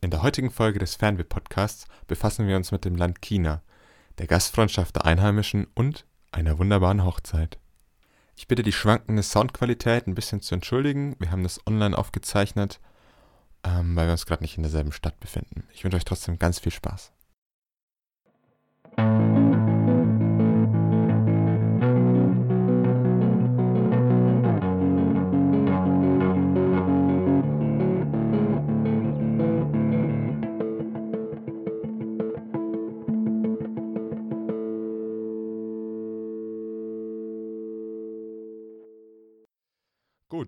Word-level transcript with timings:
In 0.00 0.12
der 0.12 0.22
heutigen 0.22 0.52
Folge 0.52 0.78
des 0.78 0.94
Fernweh-Podcasts 0.94 1.88
befassen 2.06 2.46
wir 2.46 2.54
uns 2.54 2.70
mit 2.70 2.84
dem 2.84 2.94
Land 2.94 3.20
China, 3.20 3.62
der 4.18 4.28
Gastfreundschaft 4.28 4.94
der 4.94 5.04
Einheimischen 5.04 5.66
und 5.74 6.06
einer 6.30 6.56
wunderbaren 6.58 7.04
Hochzeit. 7.04 7.58
Ich 8.36 8.46
bitte 8.46 8.62
die 8.62 8.70
schwankende 8.70 9.24
Soundqualität 9.24 10.06
ein 10.06 10.14
bisschen 10.14 10.40
zu 10.40 10.54
entschuldigen. 10.54 11.16
Wir 11.18 11.32
haben 11.32 11.42
das 11.42 11.66
online 11.66 11.98
aufgezeichnet, 11.98 12.78
ähm, 13.64 13.96
weil 13.96 14.06
wir 14.06 14.12
uns 14.12 14.24
gerade 14.24 14.44
nicht 14.44 14.56
in 14.56 14.62
derselben 14.62 14.92
Stadt 14.92 15.18
befinden. 15.18 15.64
Ich 15.72 15.82
wünsche 15.82 15.96
euch 15.96 16.04
trotzdem 16.04 16.38
ganz 16.38 16.60
viel 16.60 16.70
Spaß. 16.70 17.10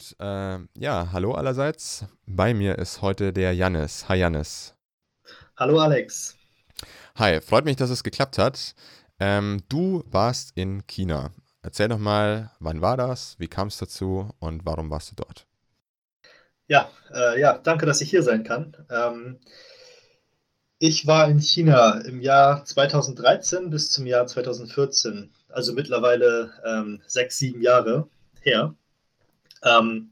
Gut, 0.01 0.17
äh, 0.19 0.59
ja, 0.79 1.13
hallo 1.13 1.35
allerseits. 1.35 2.07
Bei 2.25 2.55
mir 2.55 2.79
ist 2.79 3.03
heute 3.03 3.35
der 3.35 3.55
Jannis. 3.55 4.09
Hi 4.09 4.17
Jannis. 4.17 4.75
Hallo 5.59 5.79
Alex. 5.79 6.39
Hi, 7.17 7.43
freut 7.43 7.67
mich, 7.67 7.77
dass 7.77 7.91
es 7.91 8.03
geklappt 8.03 8.39
hat. 8.39 8.75
Ähm, 9.19 9.63
du 9.69 10.03
warst 10.07 10.53
in 10.55 10.87
China. 10.87 11.33
Erzähl 11.61 11.89
doch 11.89 11.99
mal, 11.99 12.51
wann 12.61 12.81
war 12.81 12.97
das, 12.97 13.39
wie 13.39 13.49
kam 13.49 13.69
es 13.69 13.77
dazu 13.77 14.31
und 14.39 14.65
warum 14.65 14.89
warst 14.89 15.11
du 15.11 15.17
dort? 15.17 15.47
Ja, 16.67 16.91
äh, 17.13 17.39
ja, 17.39 17.59
danke, 17.59 17.85
dass 17.85 18.01
ich 18.01 18.09
hier 18.09 18.23
sein 18.23 18.43
kann. 18.43 18.75
Ähm, 18.91 19.39
ich 20.79 21.07
war 21.07 21.29
in 21.29 21.41
China 21.41 22.01
im 22.07 22.23
Jahr 22.23 22.65
2013 22.65 23.69
bis 23.69 23.93
zum 23.93 24.07
Jahr 24.07 24.27
2014, 24.27 25.31
also 25.51 25.75
mittlerweile 25.75 26.55
ähm, 26.65 27.03
sechs, 27.07 27.37
sieben 27.37 27.61
Jahre 27.61 28.09
her. 28.41 28.75
Ähm, 29.65 30.11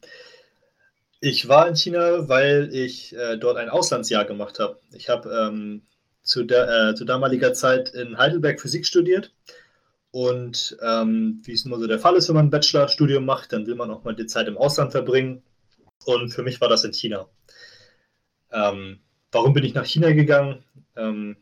ich 1.20 1.48
war 1.48 1.68
in 1.68 1.77
China, 1.77 2.28
weil 2.28 2.70
ich 2.72 3.14
äh, 3.16 3.36
dort 3.36 3.56
ein 3.56 3.68
Auslandsjahr 3.68 4.24
gemacht 4.24 4.58
habe. 4.60 4.78
Ich 4.92 5.08
habe 5.08 5.30
ähm, 5.30 5.82
zu, 6.22 6.42
äh, 6.42 6.94
zu 6.94 7.05
damaliger 7.05 7.55
Zeit 7.55 7.90
in 7.90 8.18
Heidelberg 8.18 8.60
Physik 8.60 8.86
studiert. 8.86 9.32
Und 10.10 10.77
ähm, 10.82 11.42
wie 11.44 11.52
es 11.52 11.64
immer 11.64 11.78
so 11.78 11.86
der 11.86 11.98
Fall 11.98 12.16
ist, 12.16 12.28
wenn 12.28 12.36
man 12.36 12.46
ein 12.46 12.50
Bachelorstudium 12.50 13.24
macht, 13.24 13.52
dann 13.52 13.66
will 13.66 13.74
man 13.74 13.90
auch 13.90 14.05
mal 14.05 14.14
die 14.14 14.27
Zeit 14.27 14.48
im 14.48 14.56
Ausland 14.56 14.92
verbringen. 14.92 15.42
Und 16.05 16.30
für 16.30 16.42
mich 16.42 16.60
war 16.60 16.68
das 16.68 16.84
in 16.84 16.92
China. 16.92 17.28
Ähm, 18.50 19.00
warum 19.33 19.52
bin 19.52 19.64
ich 19.64 19.74
nach 19.74 19.84
China 19.84 20.12
gegangen? 20.12 20.64
Ähm, 20.96 21.36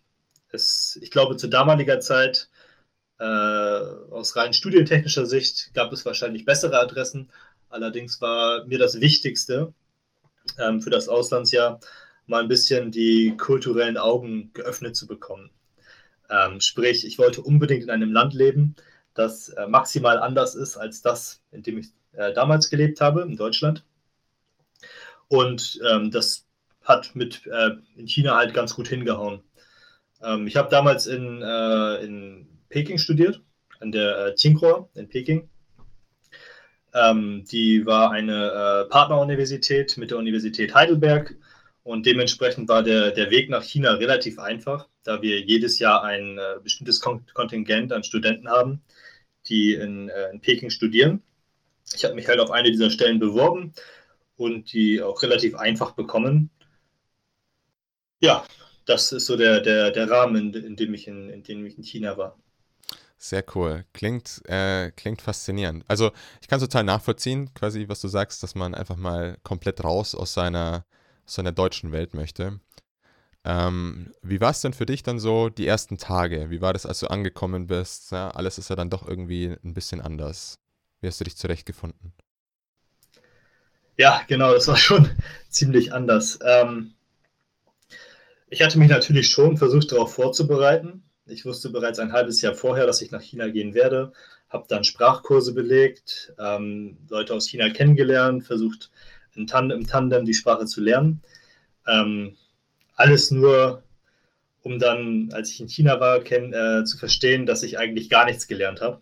es, 0.51 0.99
ich 1.03 1.11
glaube, 1.11 1.37
zu 1.37 1.49
damaliger 1.49 2.01
Zeit, 2.01 2.49
äh, 3.19 3.25
aus 3.25 4.37
rein 4.37 4.53
studientechnischer 4.53 5.27
Sicht, 5.27 5.73
gab 5.75 5.93
es 5.93 6.05
wahrscheinlich 6.05 6.45
bessere 6.45 6.81
Adressen. 6.81 7.31
Allerdings 7.69 8.21
war 8.21 8.65
mir 8.67 8.79
das 8.79 9.01
Wichtigste 9.01 9.73
ähm, 10.59 10.81
für 10.81 10.91
das 10.91 11.09
Auslandsjahr, 11.09 11.81
mal 12.27 12.43
ein 12.43 12.49
bisschen 12.49 12.91
die 12.91 13.37
kulturellen 13.37 13.97
Augen 13.97 14.51
geöffnet 14.53 14.97
zu 14.97 15.07
bekommen. 15.07 15.51
Ähm, 16.31 16.61
sprich, 16.61 17.07
ich 17.07 17.19
wollte 17.19 17.43
unbedingt 17.43 17.85
in 17.85 17.91
einem 17.91 18.13
Land 18.13 18.35
leben, 18.35 18.75
das 19.15 19.49
äh, 19.51 19.67
maximal 19.67 20.19
anders 20.19 20.55
ist 20.55 20.77
als 20.77 21.03
das, 21.03 21.41
in 21.53 21.63
dem 21.63 21.79
ich 21.79 21.89
äh, 22.13 22.33
damals 22.33 22.69
gelebt 22.69 23.01
habe, 23.01 23.23
in 23.23 23.37
Deutschland. 23.37 23.85
Und 25.29 25.81
ähm, 25.89 26.11
das 26.11 26.47
hat 26.83 27.15
mit 27.15 27.47
äh, 27.47 27.71
in 27.97 28.07
China 28.07 28.37
halt 28.37 28.55
ganz 28.55 28.75
gut 28.75 28.89
hingehauen. 28.89 29.43
Ähm, 30.23 30.47
ich 30.47 30.57
habe 30.57 30.71
damals 30.71 31.07
in, 31.07 31.43
äh, 31.43 32.05
in 32.05 32.47
Peking 32.69 32.99
studiert, 32.99 33.43
an 33.81 33.93
der 33.93 34.27
äh, 34.27 34.35
Tsinghua 34.35 34.89
in 34.95 35.09
Peking. 35.09 35.49
Ähm, 36.97 37.45
die 37.45 37.85
war 37.85 38.11
eine 38.11 38.87
äh, 38.87 38.89
Partneruniversität 38.89 39.99
mit 39.99 40.11
der 40.11 40.19
Universität 40.19 40.75
Heidelberg 40.75 41.37
und 41.83 42.07
dementsprechend 42.07 42.69
war 42.69 42.83
der, 42.83 43.11
der 43.11 43.31
Weg 43.31 43.51
nach 43.51 43.63
China 43.63 43.93
relativ 43.93 44.39
einfach, 44.39 44.89
da 45.05 45.21
wir 45.21 45.41
jedes 45.41 45.79
Jahr 45.79 46.03
ein 46.05 46.39
äh, 46.39 46.59
bestimmtes 46.63 47.01
Kon 47.01 47.27
Kontingent 47.35 47.93
an 47.93 48.03
Studenten 48.03 48.49
haben, 48.49 48.81
die 49.47 49.75
in, 49.75 50.09
äh, 50.09 50.31
in 50.31 50.41
Peking 50.41 50.71
studieren. 50.71 51.23
Ich 51.95 52.05
habe 52.05 52.15
mich 52.15 52.29
halt 52.29 52.41
auf 52.41 52.51
eine 52.51 52.71
dieser 52.71 52.91
Stellen 52.91 53.19
beworben 53.21 53.75
und 54.37 54.73
die 54.73 55.03
auch 55.03 55.23
relativ 55.23 55.55
einfach 55.55 55.93
bekommen. 55.93 56.51
Ja, 58.21 58.45
das 58.87 59.13
ist 59.13 59.27
so 59.27 59.37
der, 59.37 59.61
der, 59.61 59.91
der 59.91 60.11
Rahmen, 60.11 60.55
in, 60.55 60.77
dem 60.77 60.95
ich 60.95 61.07
in, 61.09 61.29
in 61.29 61.43
dem 61.43 61.67
ich 61.67 61.77
in 61.77 61.85
China 61.85 62.17
war. 62.17 62.39
Sehr 63.29 63.45
cool. 63.57 63.85
Klingt, 63.93 64.41
äh, 64.49 64.93
klingt 64.93 65.21
faszinierend. 65.21 65.85
Also 65.89 66.13
ich 66.41 66.47
kann 66.49 66.61
total 66.61 66.85
nachvollziehen, 66.85 67.53
quasi, 67.55 67.89
was 67.89 68.01
du 68.01 68.07
sagst, 68.09 68.43
dass 68.43 68.55
man 68.55 68.73
einfach 68.75 68.97
mal 68.97 69.37
komplett 69.43 69.83
raus 69.83 70.15
aus 70.15 70.33
seiner, 70.33 70.85
aus 71.27 71.35
seiner 71.35 71.51
deutschen 71.53 71.91
Welt 71.91 72.15
möchte. 72.15 72.61
Ähm, 73.45 74.13
wie 74.23 74.41
war 74.41 74.51
es 74.53 74.63
denn 74.63 74.75
für 74.75 74.87
dich 74.87 75.03
dann 75.05 75.19
so 75.21 75.51
die 75.51 75.67
ersten 75.67 75.99
Tage? 75.99 76.51
Wie 76.51 76.61
war 76.63 76.73
das, 76.75 76.87
als 76.87 77.01
du 77.01 77.09
angekommen 77.09 77.67
bist? 77.69 78.13
Ja, 78.13 78.31
alles 78.31 78.59
ist 78.59 78.71
ja 78.71 78.77
dann 78.77 78.91
doch 78.91 79.09
irgendwie 79.09 79.57
ein 79.65 79.75
bisschen 79.75 80.01
anders. 80.03 80.59
Wie 81.01 81.09
hast 81.09 81.21
du 81.21 81.25
dich 81.25 81.37
zurechtgefunden? 81.37 82.15
Ja, 83.99 84.23
genau, 84.29 84.53
das 84.55 84.69
war 84.69 84.77
schon 84.79 85.11
ziemlich 85.51 85.93
anders. 85.93 86.39
Ähm, 86.45 86.95
ich 88.49 88.61
hatte 88.63 88.79
mich 88.81 88.89
natürlich 88.89 89.29
schon 89.31 89.57
versucht, 89.57 89.93
darauf 89.93 90.15
vorzubereiten. 90.15 91.06
Ich 91.29 91.45
wusste 91.45 91.71
bereits 91.71 91.99
ein 91.99 92.13
halbes 92.13 92.41
Jahr 92.41 92.55
vorher, 92.55 92.87
dass 92.87 93.03
ich 93.03 93.11
nach 93.11 93.21
China 93.21 93.49
gehen 93.49 93.75
werde, 93.75 94.13
habe 94.49 94.67
dann 94.69 94.85
Sprachkurse 94.85 95.55
belegt, 95.55 96.33
ähm, 96.39 96.99
Leute 97.09 97.35
aus 97.35 97.49
China 97.49 97.69
kennengelernt, 97.71 98.45
versucht 98.45 98.91
in 99.35 99.47
Tand 99.47 99.73
im 99.73 99.87
Tandem 99.87 100.25
die 100.25 100.35
Sprache 100.35 100.67
zu 100.67 100.81
lernen. 100.81 101.21
Ähm, 101.87 102.37
alles 102.95 103.31
nur, 103.31 103.83
um 104.63 104.79
dann, 104.79 105.31
als 105.33 105.51
ich 105.51 105.61
in 105.61 105.69
China 105.69 106.01
war, 106.01 106.25
äh, 106.25 106.85
zu 106.85 106.97
verstehen, 106.97 107.45
dass 107.45 107.63
ich 107.63 107.79
eigentlich 107.79 108.09
gar 108.09 108.25
nichts 108.25 108.47
gelernt 108.47 108.81
habe. 108.81 109.01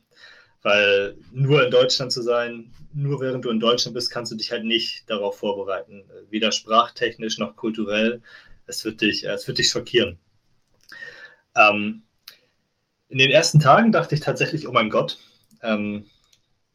Weil 0.62 1.16
nur 1.30 1.62
in 1.62 1.70
Deutschland 1.70 2.10
zu 2.10 2.22
sein, 2.22 2.72
nur 2.94 3.20
während 3.20 3.44
du 3.44 3.50
in 3.50 3.60
Deutschland 3.60 3.94
bist, 3.94 4.10
kannst 4.10 4.32
du 4.32 4.36
dich 4.36 4.50
halt 4.50 4.64
nicht 4.64 5.08
darauf 5.10 5.38
vorbereiten. 5.38 6.04
Weder 6.30 6.52
sprachtechnisch 6.52 7.38
noch 7.38 7.54
kulturell. 7.54 8.22
Es 8.66 8.82
wird 8.84 9.02
dich, 9.02 9.24
es 9.24 9.46
wird 9.46 9.58
dich 9.58 9.68
schockieren. 9.68 10.18
Ähm, 11.54 12.03
in 13.14 13.18
den 13.18 13.30
ersten 13.30 13.60
Tagen 13.60 13.92
dachte 13.92 14.16
ich 14.16 14.20
tatsächlich, 14.20 14.66
oh 14.66 14.72
mein 14.72 14.90
Gott, 14.90 15.18
ähm, 15.62 16.06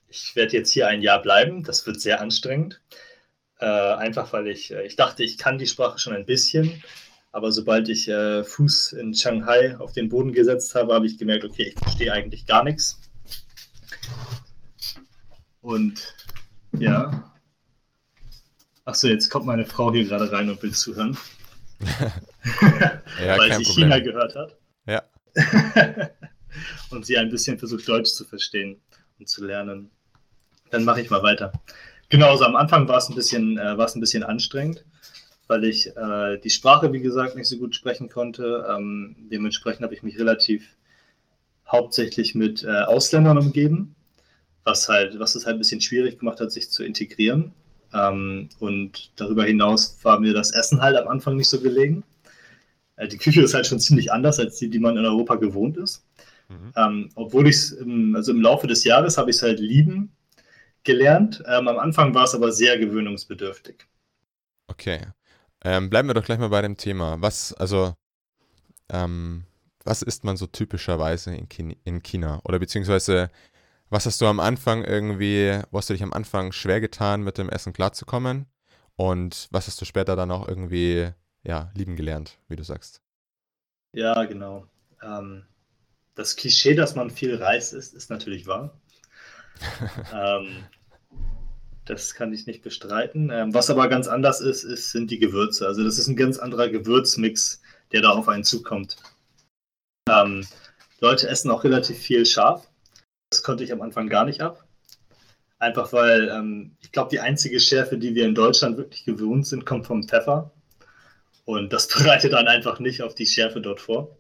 ich 0.08 0.38
werde 0.38 0.56
jetzt 0.56 0.72
hier 0.72 0.88
ein 0.88 1.02
Jahr 1.02 1.22
bleiben. 1.22 1.66
Das 1.66 1.86
wird 1.86 2.00
sehr 2.00 2.22
anstrengend. 2.22 2.80
Äh, 3.60 3.66
einfach 3.66 4.32
weil 4.32 4.48
ich, 4.48 4.72
äh, 4.72 4.86
ich 4.86 4.96
dachte, 4.96 5.22
ich 5.22 5.38
kann 5.38 5.58
die 5.58 5.68
Sprache 5.68 6.00
schon 6.00 6.14
ein 6.14 6.26
bisschen. 6.26 6.82
Aber 7.34 7.52
sobald 7.52 7.90
ich 7.90 8.08
äh, 8.08 8.46
Fuß 8.46 8.94
in 8.94 9.14
Shanghai 9.14 9.76
auf 9.80 9.92
den 9.92 10.08
Boden 10.08 10.32
gesetzt 10.32 10.76
habe, 10.76 10.94
habe 10.94 11.08
ich 11.08 11.18
gemerkt, 11.18 11.44
okay, 11.44 11.74
ich 11.74 11.78
verstehe 11.78 12.14
eigentlich 12.14 12.46
gar 12.46 12.64
nichts. 12.64 13.02
Und 15.60 16.16
ja. 16.72 17.34
Achso, 18.86 19.10
jetzt 19.10 19.30
kommt 19.30 19.46
meine 19.46 19.66
Frau 19.66 19.92
hier 19.92 20.06
gerade 20.06 20.32
rein 20.32 20.50
und 20.50 20.64
will 20.64 20.74
zuhören. 20.74 21.18
ja, 23.22 23.38
weil 23.38 23.54
sie. 23.56 23.66
China 23.66 24.00
gehört 24.00 24.38
hat. 24.38 24.58
Ja. 24.88 25.04
und 26.90 27.06
sie 27.06 27.18
ein 27.18 27.30
bisschen 27.30 27.58
versucht, 27.58 27.88
Deutsch 27.88 28.12
zu 28.12 28.26
verstehen 28.26 28.82
und 29.20 29.28
zu 29.28 29.46
lernen. 29.46 29.90
Dann 30.72 30.84
mache 30.84 31.02
ich 31.02 31.10
mal 31.10 31.24
weiter. 31.24 31.52
Genau, 32.10 32.32
also 32.32 32.46
am 32.46 32.56
Anfang 32.56 32.88
war 32.88 32.98
es 32.98 33.10
ein 33.10 33.16
bisschen, 33.16 33.58
äh, 33.58 33.78
war 33.78 33.86
es 33.86 33.96
ein 33.96 34.02
bisschen 34.02 34.24
anstrengend, 34.24 34.84
weil 35.48 35.64
ich 35.64 35.96
äh, 35.96 36.38
die 36.38 36.50
Sprache, 36.50 36.92
wie 36.92 37.02
gesagt, 37.02 37.36
nicht 37.36 37.48
so 37.48 37.58
gut 37.58 37.76
sprechen 37.76 38.10
konnte. 38.10 38.66
Ähm, 38.69 39.16
dementsprechend 39.31 39.84
habe 39.84 39.94
ich 39.94 40.04
mich 40.04 40.18
relativ 40.18 40.75
hauptsächlich 41.68 42.34
mit 42.36 42.63
äh, 42.63 42.81
Ausländern 42.81 43.38
umgeben, 43.38 43.96
was 44.63 44.90
halt, 44.90 45.19
was 45.19 45.36
es 45.36 45.46
halt 45.46 45.56
ein 45.56 45.60
bisschen 45.60 45.81
schwierig 45.81 46.19
gemacht 46.19 46.40
hat, 46.40 46.51
sich 46.51 46.72
zu 46.72 46.84
integrieren. 46.84 47.54
Ähm, 47.94 48.50
und 48.60 49.12
darüber 49.16 49.46
hinaus 49.46 49.98
war 50.04 50.19
mir 50.19 50.34
das 50.34 50.51
Essen 50.51 50.81
halt 50.81 50.98
am 50.98 51.07
Anfang 51.07 51.36
nicht 51.36 51.50
so 51.50 51.60
gelegen. 51.60 52.04
Äh, 52.96 53.07
die 53.07 53.18
Küche 53.18 53.42
ist 53.42 53.54
halt 53.54 53.68
schon 53.68 53.80
ziemlich 53.80 54.12
anders 54.12 54.40
als 54.40 54.57
die, 54.57 54.69
die 54.69 54.80
man 54.80 54.98
in 54.98 55.06
Europa 55.06 55.36
gewohnt 55.36 55.78
ist. 55.78 56.04
Mhm. 56.50 56.74
Ähm, 56.75 57.10
obwohl 57.16 57.48
ich 57.48 57.56
es, 57.56 57.78
also 58.16 58.31
im 58.31 58.42
Laufe 58.42 58.68
des 58.68 58.84
Jahres 58.84 59.18
habe 59.18 59.30
ich 59.30 59.38
es 59.38 59.42
halt 59.42 59.60
lieben 59.60 60.16
gelernt. 60.84 61.44
Ähm, 61.48 61.68
am 61.68 61.80
Anfang 61.80 62.13
war 62.13 62.25
es 62.25 62.36
aber 62.36 62.51
sehr 62.51 62.78
gewöhnungsbedürftig. 62.78 63.88
Okay. 64.68 65.07
Ähm, 65.63 65.90
bleiben 65.90 66.07
wir 66.07 66.13
doch 66.13 66.24
gleich 66.24 66.40
mal 66.40 66.50
bei 66.50 66.62
dem 66.62 66.78
Thema. 66.78 67.22
Was, 67.22 67.54
also, 67.54 67.94
ähm, 68.90 69.46
was 69.84 70.01
isst 70.01 70.24
man 70.24 70.38
so 70.38 70.48
typischerweise 70.48 71.36
in, 71.36 71.50
China, 71.50 71.75
in 71.84 72.01
China? 72.01 72.42
Oder 72.46 72.60
beziehungsweise, 72.60 73.30
was 73.90 74.06
hast 74.06 74.22
du 74.22 74.25
am 74.25 74.40
Anfang 74.40 74.84
irgendwie, 74.84 75.60
wo 75.72 75.78
hast 75.78 75.90
du 75.90 75.94
dich 75.94 76.04
am 76.04 76.13
Anfang 76.13 76.51
schwer 76.51 76.81
getan, 76.81 77.24
mit 77.24 77.38
dem 77.38 77.50
Essen 77.50 77.74
klarzukommen? 77.74 78.46
Und 78.96 79.48
was 79.51 79.68
hast 79.68 79.80
du 79.81 79.86
später 79.86 80.16
dann 80.16 80.31
auch 80.31 80.48
irgendwie 80.48 81.12
ja, 81.44 81.72
lieben 81.75 81.96
gelernt, 81.96 82.38
wie 82.48 82.56
du 82.56 82.63
sagst. 82.63 83.01
Ja, 83.94 84.24
genau. 84.25 84.68
Ähm, 85.01 85.46
das 86.19 86.36
Klischee, 86.36 86.75
dass 86.75 86.95
man 86.95 87.10
viel 87.10 87.36
Reis 87.36 87.71
isst, 87.71 87.94
ist 87.94 88.10
natürlich 88.10 88.45
wahr. 88.45 88.77
ähm, 90.13 90.66
das 91.86 92.13
kann 92.13 92.33
ich 92.33 92.45
nicht 92.45 92.62
bestreiten. 92.62 93.30
Ähm, 93.31 93.54
was 93.54 93.69
aber 93.69 93.88
ganz 93.88 94.10
anders 94.10 94.42
ist, 94.42 94.63
ist, 94.63 94.92
sind 94.92 95.10
die 95.12 95.19
Gewürze. 95.19 95.66
Also 95.66 95.81
das 95.81 95.98
ist 95.98 96.07
ein 96.07 96.18
ganz 96.18 96.38
anderer 96.38 96.68
Gewürzmix, 96.68 97.62
der 97.94 98.01
da 98.01 98.10
auf 98.10 98.27
einen 98.27 98.44
zukommt. 98.44 98.98
Ähm, 100.10 100.45
Leute 101.00 101.30
essen 101.30 101.51
auch 101.51 101.63
relativ 101.63 101.98
viel 101.98 102.25
scharf. 102.25 102.69
Das 103.30 103.42
konnte 103.42 103.63
ich 103.63 103.72
am 103.72 103.81
Anfang 103.81 104.10
gar 104.10 104.25
nicht 104.25 104.42
ab. 104.42 104.68
Einfach 105.57 105.94
weil 105.94 106.27
ähm, 106.27 106.75
ich 106.81 106.92
glaube, 106.92 107.12
die 107.12 107.22
einzige 107.22 107.62
Schärfe, 107.62 107.98
die 107.98 108.13
wir 108.13 108.25
in 108.25 108.36
Deutschland 108.36 108.75
wirklich 108.75 109.06
gewohnt 109.06 109.48
sind, 109.48 109.65
kommt 109.65 109.88
vom 109.88 110.04
Pfeffer. 110.04 110.51
Und 111.45 111.72
das 111.72 111.88
bereitet 111.98 112.33
dann 112.33 112.50
einfach 112.50 112.80
nicht 112.80 113.04
auf 113.04 113.15
die 113.15 113.25
Schärfe 113.25 113.62
dort 113.62 113.80
vor. 113.80 114.19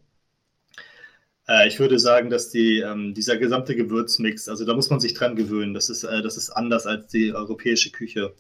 Äh, 1.49 1.67
ich 1.67 1.79
würde 1.79 1.99
sagen, 1.99 2.29
dass 2.29 2.49
die, 2.49 2.79
ähm, 2.79 3.13
dieser 3.15 3.37
gesamte 3.37 3.75
Gewürzmix, 3.75 4.47
also 4.47 4.65
da 4.65 4.75
muss 4.75 4.89
man 4.89 4.99
sich 4.99 5.13
dran 5.15 5.35
gewöhnen. 5.35 5.73
Das 5.73 5.89
ist, 5.89 6.03
äh, 6.03 6.21
das 6.21 6.37
ist 6.37 6.51
anders 6.51 6.85
als 6.85 7.07
die 7.07 7.33
europäische 7.33 7.91
Küche. 7.91 8.33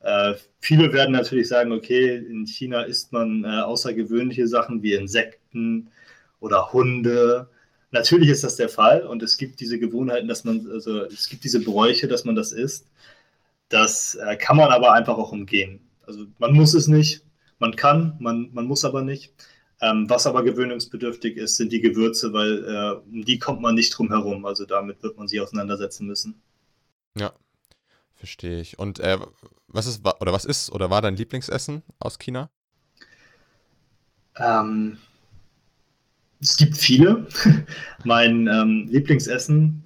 Äh, 0.00 0.34
viele 0.60 0.92
werden 0.92 1.12
natürlich 1.12 1.48
sagen, 1.48 1.72
okay, 1.72 2.16
in 2.16 2.46
China 2.46 2.82
isst 2.82 3.12
man 3.12 3.44
äh, 3.44 3.62
außergewöhnliche 3.62 4.46
Sachen 4.46 4.82
wie 4.82 4.94
Insekten 4.94 5.90
oder 6.40 6.72
Hunde. 6.72 7.48
Natürlich 7.92 8.28
ist 8.28 8.44
das 8.44 8.56
der 8.56 8.68
Fall 8.68 9.06
und 9.06 9.22
es 9.22 9.36
gibt 9.38 9.60
diese 9.60 9.78
Gewohnheiten, 9.78 10.28
dass 10.28 10.44
man, 10.44 10.68
also 10.70 11.04
es 11.04 11.28
gibt 11.28 11.44
diese 11.44 11.60
Bräuche, 11.60 12.08
dass 12.08 12.24
man 12.24 12.34
das 12.34 12.52
isst. 12.52 12.86
Das 13.70 14.16
äh, 14.16 14.36
kann 14.36 14.56
man 14.56 14.70
aber 14.70 14.92
einfach 14.92 15.16
auch 15.18 15.32
umgehen. 15.32 15.80
Also 16.06 16.26
man 16.38 16.52
muss 16.54 16.74
es 16.74 16.88
nicht, 16.88 17.24
man 17.58 17.76
kann, 17.76 18.16
man, 18.20 18.50
man 18.52 18.66
muss 18.66 18.84
aber 18.84 19.02
nicht. 19.02 19.32
Ähm, 19.82 20.10
was 20.10 20.26
aber 20.26 20.42
gewöhnungsbedürftig 20.44 21.36
ist, 21.36 21.56
sind 21.56 21.72
die 21.72 21.80
Gewürze, 21.80 22.32
weil 22.32 22.64
äh, 22.64 23.10
um 23.10 23.24
die 23.24 23.38
kommt 23.38 23.62
man 23.62 23.74
nicht 23.74 23.96
drum 23.96 24.08
herum. 24.08 24.44
Also 24.44 24.66
damit 24.66 25.02
wird 25.02 25.16
man 25.16 25.26
sich 25.26 25.40
auseinandersetzen 25.40 26.06
müssen. 26.06 26.40
Ja, 27.16 27.32
verstehe 28.14 28.60
ich. 28.60 28.78
Und 28.78 29.00
äh, 29.00 29.18
was 29.68 29.86
ist 29.86 30.04
oder 30.04 30.32
was 30.32 30.44
ist 30.44 30.70
oder 30.70 30.90
war 30.90 31.00
dein 31.00 31.16
Lieblingsessen 31.16 31.82
aus 31.98 32.18
China? 32.18 32.50
Ähm, 34.36 34.98
es 36.40 36.56
gibt 36.56 36.76
viele. 36.76 37.26
mein 38.04 38.46
ähm, 38.48 38.86
Lieblingsessen, 38.90 39.84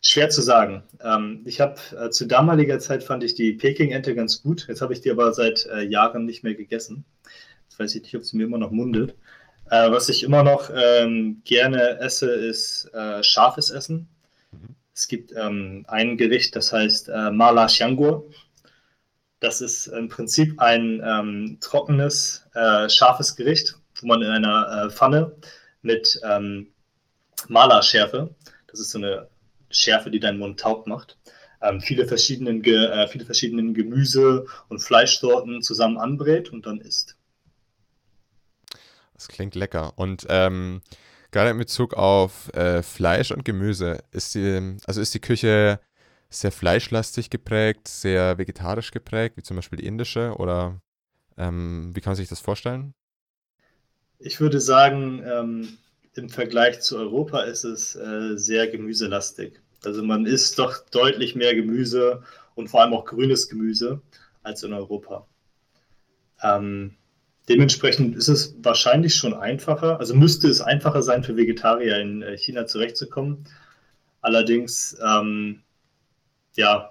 schwer 0.00 0.30
zu 0.30 0.42
sagen. 0.42 0.82
Ähm, 1.00 1.42
ich 1.44 1.60
habe 1.60 1.78
äh, 1.98 2.10
zu 2.10 2.26
damaliger 2.26 2.78
Zeit 2.78 3.04
fand 3.04 3.22
ich 3.22 3.34
die 3.34 3.52
Peking-Ente 3.52 4.14
ganz 4.14 4.42
gut. 4.42 4.66
Jetzt 4.68 4.80
habe 4.80 4.92
ich 4.92 5.00
die 5.00 5.10
aber 5.10 5.32
seit 5.32 5.66
äh, 5.66 5.82
Jahren 5.82 6.24
nicht 6.24 6.42
mehr 6.42 6.54
gegessen. 6.54 7.04
Weiß 7.78 7.94
ich 7.94 8.02
nicht, 8.02 8.16
ob 8.16 8.24
sie 8.24 8.36
mir 8.36 8.44
immer 8.44 8.58
noch 8.58 8.70
mundet. 8.70 9.14
Äh, 9.70 9.90
was 9.90 10.08
ich 10.08 10.22
immer 10.22 10.42
noch 10.42 10.70
ähm, 10.74 11.42
gerne 11.44 11.98
esse, 11.98 12.30
ist 12.30 12.92
äh, 12.94 13.22
scharfes 13.22 13.70
Essen. 13.70 14.08
Mhm. 14.52 14.76
Es 14.94 15.08
gibt 15.08 15.32
ähm, 15.36 15.84
ein 15.88 16.16
Gericht, 16.16 16.54
das 16.56 16.72
heißt 16.72 17.08
äh, 17.08 17.30
Mala 17.30 17.66
Xianguo. 17.66 18.30
Das 19.40 19.60
ist 19.60 19.88
im 19.88 20.08
Prinzip 20.08 20.58
ein 20.60 21.02
ähm, 21.04 21.58
trockenes, 21.60 22.46
äh, 22.54 22.88
scharfes 22.88 23.36
Gericht, 23.36 23.74
wo 24.00 24.06
man 24.06 24.22
in 24.22 24.28
einer 24.28 24.86
äh, 24.86 24.90
Pfanne 24.90 25.36
mit 25.82 26.20
ähm, 26.24 26.68
Malerschärfe, 27.48 28.34
das 28.68 28.80
ist 28.80 28.90
so 28.90 28.98
eine 28.98 29.28
Schärfe, 29.70 30.10
die 30.10 30.20
deinen 30.20 30.38
Mund 30.38 30.60
taub 30.60 30.86
macht, 30.86 31.18
ähm, 31.60 31.80
viele, 31.80 32.06
verschiedenen 32.06 32.62
Ge 32.62 32.86
äh, 32.86 33.08
viele 33.08 33.24
verschiedenen 33.24 33.74
Gemüse- 33.74 34.46
und 34.68 34.78
Fleischsorten 34.80 35.62
zusammen 35.62 35.98
anbrät 35.98 36.50
und 36.50 36.66
dann 36.66 36.80
isst. 36.80 37.16
Das 39.14 39.28
klingt 39.28 39.54
lecker. 39.54 39.92
Und 39.96 40.26
ähm, 40.28 40.82
gerade 41.30 41.50
in 41.50 41.58
Bezug 41.58 41.94
auf 41.94 42.52
äh, 42.54 42.82
Fleisch 42.82 43.30
und 43.30 43.44
Gemüse, 43.44 44.02
ist 44.12 44.34
die, 44.34 44.76
also 44.86 45.00
ist 45.00 45.14
die 45.14 45.20
Küche 45.20 45.80
sehr 46.30 46.52
fleischlastig 46.52 47.30
geprägt, 47.30 47.88
sehr 47.88 48.38
vegetarisch 48.38 48.90
geprägt, 48.90 49.36
wie 49.36 49.42
zum 49.42 49.56
Beispiel 49.56 49.78
die 49.78 49.86
indische? 49.86 50.34
Oder 50.36 50.80
ähm, 51.36 51.92
wie 51.94 52.00
kann 52.00 52.12
man 52.12 52.16
sich 52.16 52.28
das 52.28 52.40
vorstellen? 52.40 52.94
Ich 54.18 54.40
würde 54.40 54.60
sagen, 54.60 55.22
ähm, 55.26 55.78
im 56.14 56.28
Vergleich 56.28 56.80
zu 56.80 56.96
Europa 56.96 57.42
ist 57.42 57.64
es 57.64 57.96
äh, 57.96 58.36
sehr 58.36 58.68
gemüselastig. 58.68 59.60
Also 59.84 60.02
man 60.02 60.26
isst 60.26 60.58
doch 60.58 60.78
deutlich 60.90 61.34
mehr 61.34 61.54
Gemüse 61.54 62.22
und 62.54 62.68
vor 62.68 62.82
allem 62.82 62.94
auch 62.94 63.04
grünes 63.04 63.48
Gemüse 63.48 64.00
als 64.42 64.62
in 64.62 64.72
Europa. 64.72 65.26
Ähm, 66.42 66.96
dementsprechend 67.48 68.16
ist 68.16 68.28
es 68.28 68.54
wahrscheinlich 68.62 69.14
schon 69.14 69.34
einfacher, 69.34 69.98
also 69.98 70.14
müsste 70.14 70.48
es 70.48 70.60
einfacher 70.60 71.02
sein 71.02 71.22
für 71.22 71.36
Vegetarier 71.36 71.98
in 71.98 72.22
äh, 72.22 72.36
China 72.36 72.66
zurechtzukommen. 72.66 73.44
Allerdings, 74.20 74.96
ähm, 75.04 75.62
ja, 76.56 76.90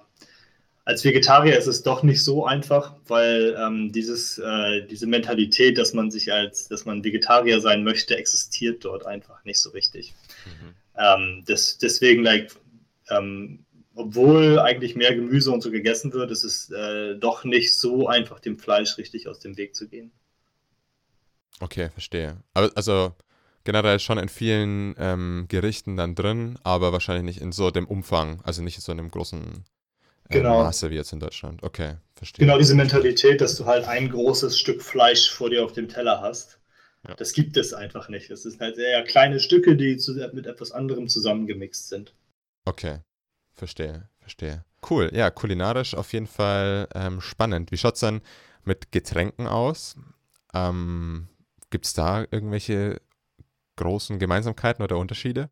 als 0.85 1.03
Vegetarier 1.05 1.57
ist 1.57 1.67
es 1.67 1.81
doch 1.81 2.03
nicht 2.03 2.23
so 2.23 2.45
einfach, 2.45 2.95
weil 3.07 3.55
ähm, 3.57 3.91
dieses, 3.91 4.37
äh, 4.37 4.85
diese 4.85 5.07
Mentalität, 5.07 5.77
dass 5.77 5.93
man 5.93 6.11
sich 6.11 6.31
als, 6.31 6.67
dass 6.67 6.85
man 6.85 7.03
Vegetarier 7.03 7.61
sein 7.61 7.83
möchte, 7.83 8.17
existiert 8.17 8.83
dort 8.83 9.05
einfach 9.05 9.43
nicht 9.45 9.59
so 9.59 9.69
richtig. 9.69 10.13
Mhm. 10.45 10.75
Ähm, 10.97 11.43
das, 11.47 11.77
deswegen, 11.77 12.23
like, 12.23 12.53
ähm, 13.09 13.65
obwohl 13.95 14.59
eigentlich 14.59 14.95
mehr 14.95 15.15
Gemüse 15.15 15.51
und 15.51 15.61
so 15.61 15.71
gegessen 15.71 16.11
wird, 16.13 16.31
ist 16.31 16.43
es 16.43 16.69
äh, 16.71 17.15
doch 17.15 17.45
nicht 17.45 17.73
so 17.73 18.07
einfach, 18.07 18.39
dem 18.39 18.57
Fleisch 18.57 18.97
richtig 18.97 19.27
aus 19.27 19.39
dem 19.39 19.55
Weg 19.57 19.75
zu 19.75 19.87
gehen. 19.87 20.11
Okay, 21.63 21.89
verstehe. 21.91 22.35
Aber 22.53 22.71
also 22.75 23.13
generell 23.63 23.97
schon 23.99 24.17
in 24.17 24.27
vielen 24.27 24.95
ähm, 24.97 25.45
Gerichten 25.47 25.95
dann 25.95 26.13
drin, 26.13 26.59
aber 26.63 26.91
wahrscheinlich 26.91 27.23
nicht 27.23 27.41
in 27.41 27.53
so 27.53 27.71
dem 27.71 27.87
Umfang, 27.87 28.41
also 28.43 28.61
nicht 28.61 28.75
in 28.75 28.81
so 28.81 28.91
einem 28.91 29.09
großen 29.09 29.63
äh, 30.27 30.33
genau. 30.33 30.61
Maße 30.61 30.91
wie 30.91 30.95
jetzt 30.95 31.13
in 31.13 31.21
Deutschland. 31.21 31.63
Okay, 31.63 31.95
verstehe. 32.15 32.45
Genau 32.45 32.57
diese 32.57 32.75
Mentalität, 32.75 33.39
dass 33.39 33.55
du 33.55 33.65
halt 33.65 33.87
ein 33.87 34.09
großes 34.09 34.59
Stück 34.59 34.81
Fleisch 34.81 35.31
vor 35.31 35.49
dir 35.49 35.63
auf 35.63 35.71
dem 35.71 35.87
Teller 35.87 36.19
hast. 36.19 36.59
Ja. 37.07 37.15
Das 37.15 37.31
gibt 37.31 37.55
es 37.55 37.73
einfach 37.73 38.09
nicht. 38.09 38.29
Es 38.29 38.43
sind 38.43 38.59
halt 38.59 38.77
eher 38.77 39.03
kleine 39.05 39.39
Stücke, 39.39 39.77
die 39.77 39.95
zu, 39.95 40.15
mit 40.33 40.45
etwas 40.45 40.73
anderem 40.73 41.07
zusammengemixt 41.07 41.87
sind. 41.87 42.13
Okay, 42.65 42.99
verstehe, 43.53 44.09
verstehe. 44.19 44.65
Cool, 44.89 45.11
ja, 45.13 45.29
kulinarisch 45.29 45.95
auf 45.95 46.11
jeden 46.11 46.27
Fall 46.27 46.89
ähm, 46.93 47.21
spannend. 47.21 47.71
Wie 47.71 47.77
schaut 47.77 47.93
es 47.93 48.01
dann 48.01 48.21
mit 48.65 48.91
Getränken 48.91 49.47
aus? 49.47 49.95
Ähm, 50.53 51.27
Gibt 51.73 51.87
es 51.87 51.93
da 51.93 52.27
irgendwelche 52.29 53.01
großen 53.77 54.19
Gemeinsamkeiten 54.19 54.83
oder 54.83 54.99
Unterschiede? 54.99 55.49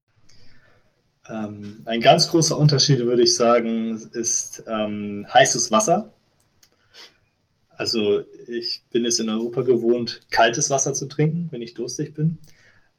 Ähm, 1.27 1.81
ein 1.85 1.99
ganz 1.99 2.29
großer 2.29 2.55
Unterschied, 2.55 2.99
würde 2.99 3.23
ich 3.23 3.35
sagen, 3.35 3.99
ist 4.13 4.63
ähm, 4.67 5.25
heißes 5.33 5.71
Wasser. 5.71 6.13
Also 7.71 8.23
ich 8.47 8.83
bin 8.91 9.03
es 9.03 9.17
in 9.17 9.31
Europa 9.31 9.63
gewohnt, 9.63 10.21
kaltes 10.29 10.69
Wasser 10.69 10.93
zu 10.93 11.07
trinken, 11.07 11.47
wenn 11.49 11.63
ich 11.63 11.73
durstig 11.73 12.13
bin. 12.13 12.37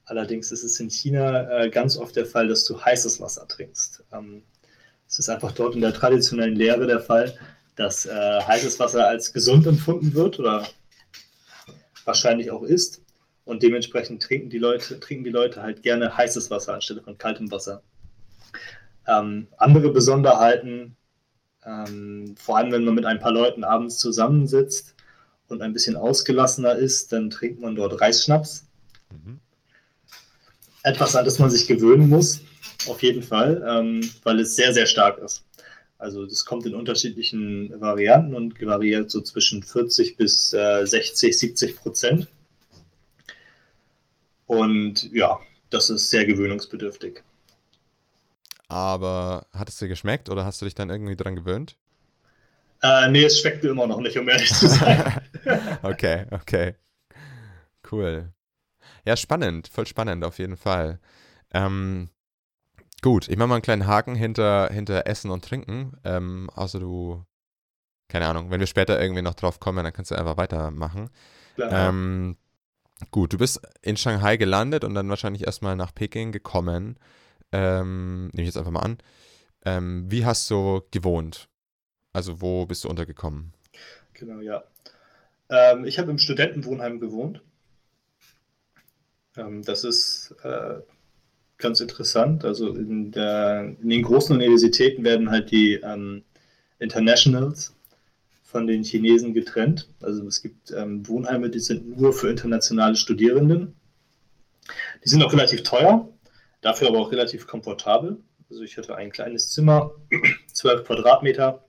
Allerdings 0.05 0.51
ist 0.51 0.65
es 0.65 0.81
in 0.81 0.91
China 0.91 1.49
äh, 1.61 1.71
ganz 1.71 1.97
oft 1.97 2.17
der 2.17 2.27
Fall, 2.27 2.49
dass 2.49 2.65
du 2.65 2.85
heißes 2.85 3.21
Wasser 3.21 3.47
trinkst. 3.47 4.03
Ähm, 4.13 4.43
es 5.07 5.21
ist 5.21 5.29
einfach 5.29 5.53
dort 5.53 5.77
in 5.77 5.81
der 5.81 5.95
traditionellen 5.95 6.57
Lehre 6.57 6.89
der 6.89 6.99
Fall, 6.99 7.39
dass 7.77 8.05
äh, 8.05 8.41
heißes 8.41 8.81
Wasser 8.81 9.07
als 9.07 9.33
gesund 9.33 9.65
empfunden 9.69 10.13
wird 10.13 10.41
oder 10.41 10.67
wahrscheinlich 12.05 12.51
auch 12.51 12.65
ist. 12.65 13.01
Und 13.45 13.63
dementsprechend 13.63 14.23
trinken 14.23 14.51
die 14.51 14.59
Leute, 14.59 15.01
trinken 15.01 15.25
die 15.25 15.31
Leute 15.31 15.63
halt 15.63 15.83
gerne 15.83 16.17
heißes 16.17 16.51
Wasser 16.51 16.75
anstelle 16.75 17.03
von 17.03 17.19
kaltem 17.19 17.51
Wasser. 17.51 17.83
Ähm, 19.07 19.49
andere 19.57 19.91
Besonderheiten, 19.91 20.97
ähm, 21.65 22.35
vor 22.39 22.57
allem 22.57 22.71
wenn 22.73 22.85
man 22.85 22.95
mit 22.95 23.05
ein 23.05 23.19
paar 23.19 23.33
Leuten 23.33 23.65
abends 23.65 23.99
zusammensitzt 23.99 24.95
und 25.49 25.61
ein 25.61 25.73
bisschen 25.73 25.97
ausgelassener 25.97 26.77
ist, 26.77 27.13
dann 27.13 27.31
trinkt 27.31 27.61
man 27.61 27.75
dort 27.75 28.01
Reisschnaps. 28.01 28.67
Mhm. 29.11 29.41
Etwas, 30.85 31.17
an 31.17 31.25
das 31.25 31.39
man 31.39 31.51
sich 31.51 31.67
gewöhnen 31.67 32.09
muss, 32.09 32.41
auf 32.89 33.03
jeden 33.03 33.23
Fall, 33.23 33.63
ähm, 33.67 34.09
weil 34.23 34.41
es 34.41 34.57
sehr, 34.57 34.73
sehr 34.73 34.87
stark 34.87 35.19
ist. 35.19 35.45
Also 35.99 36.27
das 36.27 36.45
kommt 36.45 36.67
in 36.67 36.75
unterschiedlichen 36.75 37.81
Varianten 37.81 38.35
und 38.35 38.61
variiert 38.61 39.09
so 39.11 39.21
zwischen 39.21 39.63
40 39.63 40.17
bis 40.17 40.53
äh, 40.53 40.85
60, 40.85 41.39
70 41.39 41.77
Prozent. 41.77 42.29
Und 44.47 45.11
ja, 45.13 45.41
das 45.71 45.91
ist 45.91 46.11
sehr 46.11 46.25
gewöhnungsbedürftig. 46.25 47.23
Aber 48.69 49.47
hat 49.53 49.69
es 49.69 49.77
dir 49.77 49.89
geschmeckt 49.89 50.31
oder 50.31 50.45
hast 50.45 50.61
du 50.61 50.65
dich 50.65 50.75
dann 50.75 50.91
irgendwie 50.91 51.17
dran 51.17 51.37
gewöhnt? 51.37 51.77
Äh, 52.83 53.09
nee, 53.11 53.25
es 53.25 53.39
schmeckt 53.39 53.63
mir 53.63 53.71
immer 53.71 53.87
noch 53.87 54.01
nicht, 54.01 54.17
um 54.19 54.29
ehrlich 54.29 54.53
zu 54.53 54.69
sein. 54.69 55.21
okay, 55.83 56.27
okay. 56.31 56.75
Cool. 57.91 58.33
Ja, 59.05 59.17
spannend, 59.17 59.69
voll 59.69 59.87
spannend 59.87 60.25
auf 60.25 60.39
jeden 60.39 60.57
Fall. 60.57 61.01
Ähm, 61.53 62.09
gut, 63.03 63.29
ich 63.29 63.37
mache 63.37 63.49
mal 63.49 63.57
einen 63.57 63.63
kleinen 63.63 63.87
Haken 63.87 64.15
hinter, 64.15 64.69
hinter 64.73 65.07
Essen 65.07 65.31
und 65.31 65.45
Trinken. 65.45 65.97
Ähm, 66.05 66.51
außer 66.55 66.81
du, 66.81 67.25
keine 68.09 68.27
Ahnung, 68.27 68.51
wenn 68.51 68.61
wir 68.61 68.67
später 68.67 69.01
irgendwie 69.01 69.23
noch 69.23 69.35
drauf 69.35 69.61
kommen, 69.61 69.85
dann 69.85 69.93
kannst 69.93 70.11
du 70.11 70.15
einfach 70.15 70.37
weitermachen. 70.37 71.11
Ähm, 71.59 72.37
gut, 73.11 73.33
du 73.33 73.39
bist 73.39 73.61
in 73.83 73.97
Shanghai 73.97 74.37
gelandet 74.37 74.85
und 74.85 74.95
dann 74.95 75.09
wahrscheinlich 75.09 75.45
erstmal 75.47 75.77
nach 75.77 75.95
Peking 75.95 76.33
gekommen. 76.33 76.99
Ähm, 77.53 78.29
nehme 78.29 78.43
ich 78.43 78.47
jetzt 78.47 78.57
einfach 78.57 78.71
mal 78.71 78.81
an. 78.81 78.99
Ähm, 79.65 80.11
wie 80.11 80.25
hast 80.25 80.51
du 80.51 80.83
gewohnt? 80.91 81.49
Also 82.13 82.41
wo 82.41 82.67
bist 82.67 82.85
du 82.85 82.89
untergekommen? 82.89 83.53
Genau, 84.15 84.41
ja. 84.41 84.65
Ähm, 85.49 85.85
ich 85.85 85.99
habe 85.99 86.11
im 86.11 86.19
Studentenwohnheim 86.19 87.01
gewohnt. 87.01 87.43
Ähm, 89.37 89.63
das 89.63 89.85
ist 89.85 90.35
äh, 90.43 90.81
ganz 91.59 91.81
interessant. 91.81 92.45
Also 92.45 92.75
in, 92.75 93.13
der, 93.13 93.77
in, 93.81 93.89
den 93.89 94.03
großen 94.03 94.35
Universitäten 94.37 95.05
werden 95.05 95.31
halt 95.31 95.51
die 95.51 95.75
ähm, 95.75 96.23
Internationals 96.79 97.75
von 98.53 98.67
den 98.67 98.85
Chinesen 98.85 99.35
getrennt. 99.35 99.89
Also 100.01 100.27
es 100.27 100.43
gibt 100.43 100.71
ähm, 100.71 101.09
Wohnheime, 101.09 101.51
die 101.51 101.59
sind 101.59 101.99
nur 101.99 102.13
für 102.13 102.31
internationale 102.31 102.97
Studierenden. 102.97 103.75
Die 105.05 105.09
sind 105.09 105.23
auch 105.23 105.33
relativ 105.33 105.63
teuer, 105.65 106.09
dafür 106.61 106.89
aber 106.89 106.99
auch 106.99 107.11
relativ 107.11 107.47
komfortabel. 107.47 108.23
Also 108.51 108.63
ich 108.63 108.77
hatte 108.77 108.95
ein 108.95 109.11
kleines 109.11 109.51
Zimmer, 109.51 109.93
12 110.53 110.85
Quadratmeter. 110.85 111.65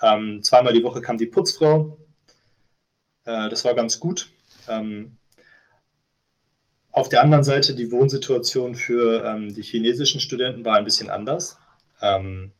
Ähm, 0.00 0.42
zweimal 0.42 0.72
die 0.72 0.82
Woche 0.82 1.02
kam 1.02 1.18
die 1.18 1.26
Putzfrau. 1.26 1.98
Äh, 3.24 3.50
das 3.50 3.64
war 3.64 3.74
ganz 3.74 4.00
gut. 4.00 4.30
Ähm, 4.68 5.18
auf 6.90 7.10
der 7.10 7.22
anderen 7.22 7.44
Seite, 7.44 7.74
die 7.74 7.92
Wohnsituation 7.92 8.74
für 8.74 9.22
ähm, 9.24 9.54
die 9.54 9.62
chinesischen 9.62 10.20
Studenten 10.20 10.64
war 10.64 10.76
ein 10.76 10.84
bisschen 10.84 11.10
anders. 11.10 11.58
Ähm, 12.00 12.52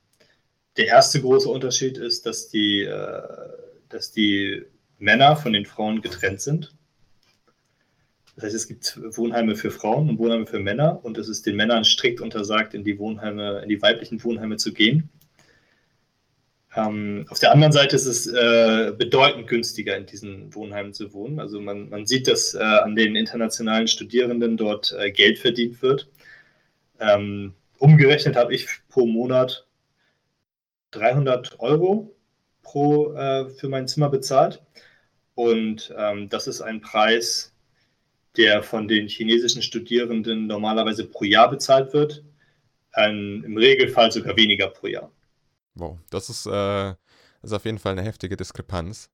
der 0.78 0.86
erste 0.86 1.20
große 1.20 1.48
Unterschied 1.48 1.98
ist, 1.98 2.24
dass 2.24 2.48
die, 2.48 2.82
äh, 2.82 3.22
dass 3.88 4.12
die 4.12 4.64
Männer 4.98 5.36
von 5.36 5.52
den 5.52 5.66
Frauen 5.66 6.00
getrennt 6.00 6.40
sind. 6.40 6.74
Das 8.36 8.44
heißt, 8.44 8.54
es 8.54 8.68
gibt 8.68 8.98
Wohnheime 9.16 9.56
für 9.56 9.72
Frauen 9.72 10.08
und 10.08 10.18
Wohnheime 10.18 10.46
für 10.46 10.60
Männer 10.60 11.04
und 11.04 11.18
es 11.18 11.28
ist 11.28 11.44
den 11.46 11.56
Männern 11.56 11.84
strikt 11.84 12.20
untersagt, 12.20 12.72
in 12.72 12.84
die 12.84 12.98
Wohnheime, 12.98 13.60
in 13.62 13.68
die 13.68 13.82
weiblichen 13.82 14.22
Wohnheime 14.22 14.56
zu 14.56 14.72
gehen. 14.72 15.10
Ähm, 16.76 17.26
auf 17.30 17.40
der 17.40 17.50
anderen 17.50 17.72
Seite 17.72 17.96
ist 17.96 18.06
es 18.06 18.28
äh, 18.28 18.92
bedeutend 18.96 19.48
günstiger, 19.48 19.96
in 19.96 20.06
diesen 20.06 20.54
Wohnheimen 20.54 20.94
zu 20.94 21.12
wohnen. 21.12 21.40
Also 21.40 21.60
man, 21.60 21.88
man 21.88 22.06
sieht, 22.06 22.28
dass 22.28 22.54
äh, 22.54 22.58
an 22.58 22.94
den 22.94 23.16
internationalen 23.16 23.88
Studierenden 23.88 24.56
dort 24.56 24.94
äh, 24.96 25.10
Geld 25.10 25.40
verdient 25.40 25.82
wird. 25.82 26.08
Ähm, 27.00 27.54
umgerechnet 27.78 28.36
habe 28.36 28.54
ich 28.54 28.68
pro 28.88 29.06
Monat 29.06 29.67
300 30.90 31.60
Euro 31.60 32.14
pro, 32.62 33.12
äh, 33.14 33.48
für 33.50 33.68
mein 33.68 33.88
Zimmer 33.88 34.08
bezahlt. 34.08 34.62
Und 35.34 35.94
ähm, 35.96 36.28
das 36.28 36.46
ist 36.46 36.60
ein 36.60 36.80
Preis, 36.80 37.54
der 38.36 38.62
von 38.62 38.88
den 38.88 39.08
chinesischen 39.08 39.62
Studierenden 39.62 40.46
normalerweise 40.46 41.04
pro 41.06 41.24
Jahr 41.24 41.50
bezahlt 41.50 41.92
wird. 41.92 42.24
Ein, 42.92 43.42
Im 43.44 43.56
Regelfall 43.56 44.10
sogar 44.10 44.36
weniger 44.36 44.68
pro 44.68 44.86
Jahr. 44.88 45.12
Wow, 45.74 45.98
das 46.10 46.28
ist, 46.28 46.46
äh, 46.46 46.94
ist 47.42 47.52
auf 47.52 47.64
jeden 47.64 47.78
Fall 47.78 47.92
eine 47.92 48.02
heftige 48.02 48.36
Diskrepanz. 48.36 49.10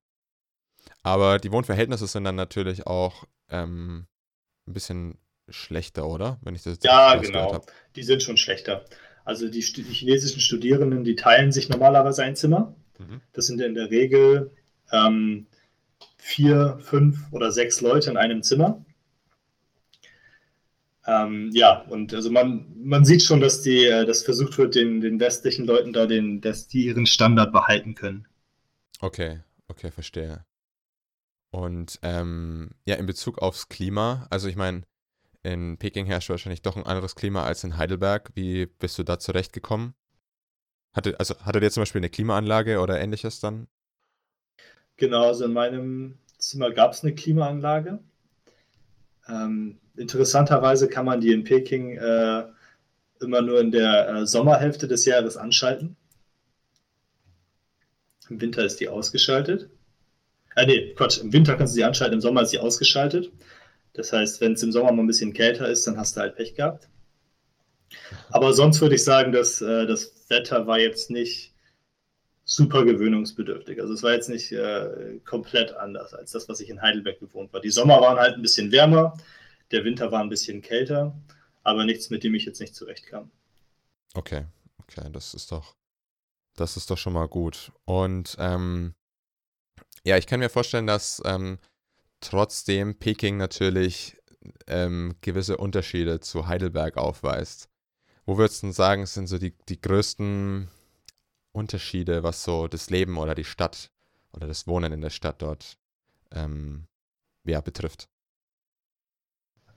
Aber 1.03 1.39
die 1.39 1.53
Wohnverhältnisse 1.53 2.07
sind 2.07 2.25
dann 2.25 2.37
natürlich 2.37 2.87
auch 2.87 3.25
ähm, 3.51 4.07
ein 4.67 4.73
bisschen 4.73 5.19
schlechter, 5.49 6.07
oder? 6.07 6.39
Wenn 6.43 6.55
ich 6.55 6.63
das 6.63 6.79
ja, 6.83 7.17
genau. 7.17 7.63
Die 7.97 8.03
sind 8.03 8.23
schon 8.23 8.37
schlechter. 8.37 8.85
Also 9.25 9.49
die, 9.49 9.61
die, 9.61 9.83
chinesischen 9.83 10.41
Studierenden, 10.41 11.05
die 11.05 11.17
teilen 11.17 11.51
sich 11.51 11.69
normalerweise 11.69 12.23
ein 12.23 12.37
Zimmer. 12.37 12.75
Mhm. 12.99 13.21
Das 13.33 13.47
sind 13.47 13.61
in 13.61 13.75
der 13.75 13.91
Regel 13.91 14.51
ähm, 14.93 15.47
vier, 16.19 16.79
fünf 16.83 17.33
oder 17.33 17.51
sechs 17.51 17.81
Leute 17.81 18.11
in 18.11 18.17
einem 18.17 18.43
Zimmer. 18.43 18.85
Ähm, 21.07 21.51
ja, 21.53 21.83
und 21.83 22.15
also 22.15 22.31
man, 22.31 22.67
man 22.83 23.05
sieht 23.05 23.23
schon, 23.23 23.41
dass 23.41 23.63
die, 23.63 23.85
äh, 23.85 24.07
dass 24.07 24.23
versucht 24.23 24.57
wird, 24.57 24.75
den, 24.75 25.01
den 25.01 25.21
westlichen 25.21 25.67
Leuten 25.67 25.93
da 25.93 26.07
den, 26.07 26.41
dass 26.41 26.67
die 26.67 26.87
ihren 26.87 27.07
Standard 27.07 27.53
behalten 27.53 27.95
können. 27.95 28.27
Okay, 29.01 29.41
okay, 29.69 29.91
verstehe. 29.91 30.45
Und 31.51 31.99
ähm, 32.03 32.71
ja, 32.85 32.97
in 32.97 33.07
Bezug 33.07 33.39
aufs 33.39 33.69
Klima, 33.69 34.27
also 34.31 34.49
ich 34.49 34.57
meine, 34.57 34.83
in 35.45 35.77
Peking 35.79 36.07
herrscht 36.07 36.31
wahrscheinlich 36.31 36.63
doch 36.63 36.77
ein 36.77 36.87
anderes 36.87 37.15
Klima 37.15 37.45
als 37.45 37.63
in 37.65 37.77
Heidelberg. 37.77 38.31
Wie 38.35 38.67
bist 38.67 38.99
du 38.99 39.03
da 39.03 39.19
zurechtgekommen? 39.19 39.95
Hatte, 40.93 41.19
also 41.19 41.37
hattet 41.41 41.63
ihr 41.63 41.71
zum 41.71 41.83
Beispiel 41.83 42.01
eine 42.01 42.09
Klimaanlage 42.09 42.81
oder 42.81 43.01
ähnliches 43.01 43.41
dann? 43.41 43.69
Genau, 44.97 45.29
also 45.29 45.45
in 45.45 45.53
meinem 45.53 46.19
Zimmer 46.39 46.71
gab 46.71 46.93
es 46.93 47.03
eine 47.03 47.15
Klimaanlage. 47.15 47.99
Ähm, 49.29 49.81
interessanterweise 49.97 50.89
kann 50.89 51.05
man 51.05 51.21
die 51.21 51.33
in 51.33 51.45
Peking 51.45 51.97
äh, 51.99 52.45
immer 53.21 53.43
nur 53.43 53.61
in 53.61 53.71
der 53.71 54.09
äh, 54.09 54.27
Sommerhälfte 54.27 54.89
des 54.89 55.05
Jahres 55.05 55.37
anschalten. 55.37 55.97
Im 58.31 58.41
Winter 58.41 58.65
ist 58.65 58.81
die 58.81 58.89
ausgeschaltet. 58.89 59.69
Äh, 60.57 60.67
nee, 60.67 60.95
Quatsch, 60.95 61.19
im 61.19 61.33
Winter 61.33 61.57
kannst 61.57 61.75
du 61.75 61.77
sie 61.77 61.85
anschalten, 61.85 62.15
im 62.15 62.21
Sommer 62.21 62.43
ist 62.43 62.51
sie 62.51 62.59
ausgeschaltet. 62.59 63.31
Das 63.95 64.13
heißt, 64.13 64.41
wenn 64.41 64.53
es 64.53 64.63
im 64.63 64.73
Sommer 64.73 64.93
mal 64.93 65.03
ein 65.03 65.07
bisschen 65.07 65.33
kälter 65.33 65.69
ist, 65.69 65.87
dann 65.87 65.97
hast 65.97 66.17
du 66.17 66.21
halt 66.21 66.37
Pech 66.37 66.55
gehabt. 66.55 66.89
Aber 68.31 68.53
sonst 68.53 68.81
würde 68.81 68.97
ich 68.97 69.05
sagen, 69.05 69.33
dass 69.33 69.61
äh, 69.61 69.87
das 69.87 70.29
Wetter 70.29 70.67
war 70.67 70.79
jetzt 70.79 71.11
nicht 71.11 71.55
super 72.45 72.85
gewöhnungsbedürftig. 72.85 73.81
Also 73.81 73.95
es 73.95 74.03
war 74.03 74.13
jetzt 74.13 74.29
nicht 74.29 74.53
äh, 74.53 75.21
komplett 75.25 75.75
anders 75.75 76.13
als 76.13 76.33
das, 76.33 76.49
was 76.49 76.61
ich 76.61 76.69
in 76.69 76.83
Heidelberg 76.83 77.21
gewohnt 77.21 77.53
war. 77.53 77.61
Die 77.61 77.71
Sommer 77.71 78.01
waren 78.01 78.19
halt 78.19 78.35
ein 78.35 78.43
bisschen 78.43 78.73
wärmer, 78.73 79.17
der 79.71 79.85
Winter 79.85 80.13
war 80.13 80.21
ein 80.21 80.29
bisschen 80.29 80.61
kälter, 80.61 81.17
aber 81.63 81.85
nichts, 81.85 82.11
mit 82.11 82.25
dem 82.25 82.35
ich 82.35 82.45
jetzt 82.45 82.61
nicht 82.61 82.75
zurechtkam. 82.75 83.31
Okay, 84.15 84.45
okay, 84.79 85.09
das 85.11 85.35
ist 85.35 85.53
doch, 85.53 85.77
das 86.57 86.77
ist 86.77 86.91
doch 86.91 86.99
schon 86.99 87.15
mal 87.15 87.29
gut. 87.29 87.73
Und 87.85 88.37
ähm, 88.39 88.95
ja, 90.05 90.19
ich 90.19 90.27
kann 90.27 90.41
mir 90.41 90.51
vorstellen, 90.51 90.87
dass 90.87 91.23
ähm, 91.25 91.59
trotzdem 92.25 92.99
Peking 92.99 93.37
natürlich 93.37 94.17
ähm, 94.67 95.15
gewisse 95.21 95.57
Unterschiede 95.57 96.21
zu 96.21 96.47
Heidelberg 96.47 96.97
aufweist. 96.97 97.69
Wo 98.27 98.39
würdest 98.39 98.63
du 98.63 98.73
sagen, 98.73 99.07
sind 99.07 99.27
so 99.27 99.39
die, 99.39 99.55
die 99.69 99.81
größten 99.81 100.69
Unterschiede, 101.53 102.23
was 102.23 102.43
so 102.43 102.69
das 102.69 102.91
Leben 102.91 103.19
oder 103.19 103.35
die 103.35 103.45
Stadt 103.45 103.91
oder 104.33 104.47
das 104.47 104.67
Wohnen 104.67 104.93
in 104.93 105.01
der 105.01 105.11
Stadt 105.11 105.43
dort 105.43 105.77
ähm, 106.33 106.87
ja, 107.45 107.61
betrifft? 107.61 108.09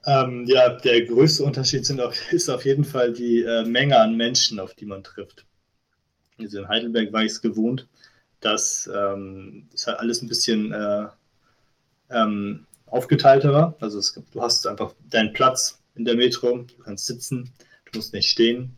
Ähm, 0.06 0.44
ja, 0.46 0.70
der 0.70 1.04
größte 1.06 1.44
Unterschied 1.44 1.88
auch, 2.00 2.14
ist 2.30 2.48
auf 2.48 2.64
jeden 2.64 2.84
Fall 2.84 3.12
die 3.12 3.42
äh, 3.42 3.64
Menge 3.64 3.98
an 3.98 4.16
Menschen, 4.16 4.58
auf 4.58 4.74
die 4.74 4.86
man 4.86 5.04
trifft. 5.04 5.44
Also 6.38 6.60
in 6.60 6.68
Heidelberg 6.68 7.12
war 7.12 7.24
ich 7.24 7.32
es 7.32 7.40
gewohnt, 7.42 7.88
dass 8.40 8.88
ähm, 8.92 9.68
ist 9.72 9.86
halt 9.86 9.98
alles 9.98 10.22
ein 10.22 10.28
bisschen 10.28 10.72
äh, 10.72 11.08
ähm, 12.10 12.66
aufgeteilter. 12.86 13.76
Also 13.80 13.98
es, 13.98 14.20
du 14.32 14.42
hast 14.42 14.66
einfach 14.66 14.94
deinen 15.10 15.32
Platz 15.32 15.80
in 15.94 16.04
der 16.04 16.16
Metro, 16.16 16.58
du 16.58 16.82
kannst 16.82 17.06
sitzen, 17.06 17.52
du 17.90 17.98
musst 17.98 18.14
nicht 18.14 18.30
stehen. 18.30 18.76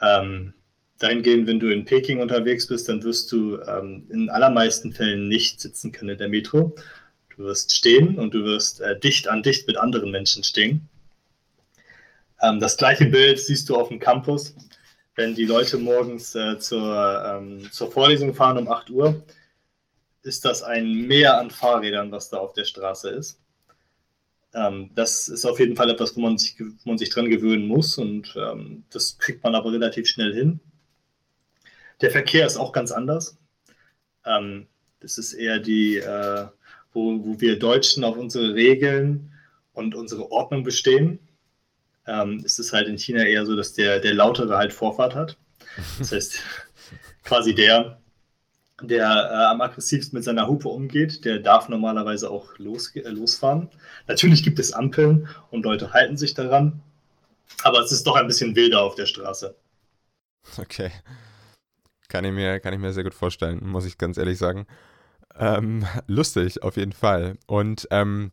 Ähm, 0.00 0.54
dahingehend, 0.98 1.46
wenn 1.46 1.60
du 1.60 1.72
in 1.72 1.84
Peking 1.84 2.20
unterwegs 2.20 2.66
bist, 2.66 2.88
dann 2.88 3.02
wirst 3.02 3.30
du 3.32 3.60
ähm, 3.62 4.06
in 4.10 4.30
allermeisten 4.30 4.92
Fällen 4.92 5.28
nicht 5.28 5.60
sitzen 5.60 5.92
können 5.92 6.10
in 6.10 6.18
der 6.18 6.28
Metro. 6.28 6.74
Du 7.36 7.44
wirst 7.44 7.74
stehen 7.74 8.18
und 8.18 8.34
du 8.34 8.44
wirst 8.44 8.80
äh, 8.80 8.98
dicht 8.98 9.28
an 9.28 9.42
dicht 9.42 9.66
mit 9.66 9.76
anderen 9.76 10.10
Menschen 10.10 10.44
stehen. 10.44 10.88
Ähm, 12.42 12.60
das 12.60 12.76
gleiche 12.76 13.06
Bild 13.06 13.38
siehst 13.38 13.68
du 13.68 13.76
auf 13.76 13.88
dem 13.88 13.98
Campus, 13.98 14.54
wenn 15.16 15.34
die 15.34 15.46
Leute 15.46 15.78
morgens 15.78 16.34
äh, 16.34 16.58
zur, 16.58 17.24
ähm, 17.26 17.70
zur 17.72 17.90
Vorlesung 17.90 18.34
fahren 18.34 18.58
um 18.58 18.68
8 18.68 18.90
Uhr 18.90 19.22
ist 20.22 20.44
das 20.44 20.62
ein 20.62 21.06
Meer 21.06 21.38
an 21.38 21.50
Fahrrädern, 21.50 22.12
was 22.12 22.28
da 22.28 22.38
auf 22.38 22.52
der 22.52 22.64
Straße 22.64 23.10
ist. 23.10 23.40
Ähm, 24.52 24.90
das 24.94 25.28
ist 25.28 25.44
auf 25.44 25.60
jeden 25.60 25.76
Fall 25.76 25.90
etwas, 25.90 26.16
wo 26.16 26.20
man 26.20 26.36
sich, 26.36 26.58
wo 26.58 26.90
man 26.90 26.98
sich 26.98 27.10
dran 27.10 27.30
gewöhnen 27.30 27.66
muss 27.66 27.98
und 27.98 28.34
ähm, 28.36 28.84
das 28.90 29.18
kriegt 29.18 29.44
man 29.44 29.54
aber 29.54 29.72
relativ 29.72 30.08
schnell 30.08 30.34
hin. 30.34 30.60
Der 32.00 32.10
Verkehr 32.10 32.46
ist 32.46 32.56
auch 32.56 32.72
ganz 32.72 32.90
anders. 32.90 33.36
Ähm, 34.24 34.66
das 35.00 35.18
ist 35.18 35.34
eher 35.34 35.58
die, 35.58 35.96
äh, 35.96 36.46
wo, 36.92 37.24
wo 37.24 37.40
wir 37.40 37.58
Deutschen 37.58 38.04
auf 38.04 38.16
unsere 38.16 38.54
Regeln 38.54 39.32
und 39.72 39.94
unsere 39.94 40.30
Ordnung 40.30 40.64
bestehen. 40.64 41.18
Ähm, 42.06 42.42
ist 42.44 42.58
es 42.58 42.72
halt 42.72 42.88
in 42.88 42.98
China 42.98 43.22
eher 43.22 43.46
so, 43.46 43.54
dass 43.54 43.74
der, 43.74 44.00
der 44.00 44.14
Lautere 44.14 44.56
halt 44.56 44.72
Vorfahrt 44.72 45.14
hat. 45.14 45.36
Das 45.98 46.12
heißt, 46.12 46.40
quasi 47.24 47.54
der, 47.54 48.00
der 48.82 49.06
äh, 49.06 49.44
am 49.46 49.60
aggressivsten 49.60 50.16
mit 50.16 50.24
seiner 50.24 50.46
Hupe 50.46 50.68
umgeht, 50.68 51.24
der 51.24 51.38
darf 51.38 51.68
normalerweise 51.68 52.30
auch 52.30 52.58
los, 52.58 52.94
äh, 52.96 53.08
losfahren. 53.08 53.68
Natürlich 54.06 54.42
gibt 54.42 54.58
es 54.58 54.72
Ampeln 54.72 55.28
und 55.50 55.64
Leute 55.64 55.92
halten 55.92 56.16
sich 56.16 56.34
daran, 56.34 56.80
aber 57.62 57.80
es 57.80 57.92
ist 57.92 58.06
doch 58.06 58.16
ein 58.16 58.26
bisschen 58.26 58.56
wilder 58.56 58.82
auf 58.82 58.94
der 58.94 59.06
Straße. 59.06 59.54
Okay. 60.58 60.90
Kann 62.08 62.24
ich 62.24 62.32
mir, 62.32 62.58
kann 62.60 62.74
ich 62.74 62.80
mir 62.80 62.92
sehr 62.92 63.04
gut 63.04 63.14
vorstellen, 63.14 63.60
muss 63.62 63.86
ich 63.86 63.98
ganz 63.98 64.18
ehrlich 64.18 64.38
sagen. 64.38 64.66
Ähm, 65.38 65.86
lustig, 66.06 66.62
auf 66.62 66.76
jeden 66.76 66.92
Fall. 66.92 67.36
Und 67.46 67.86
ähm, 67.90 68.32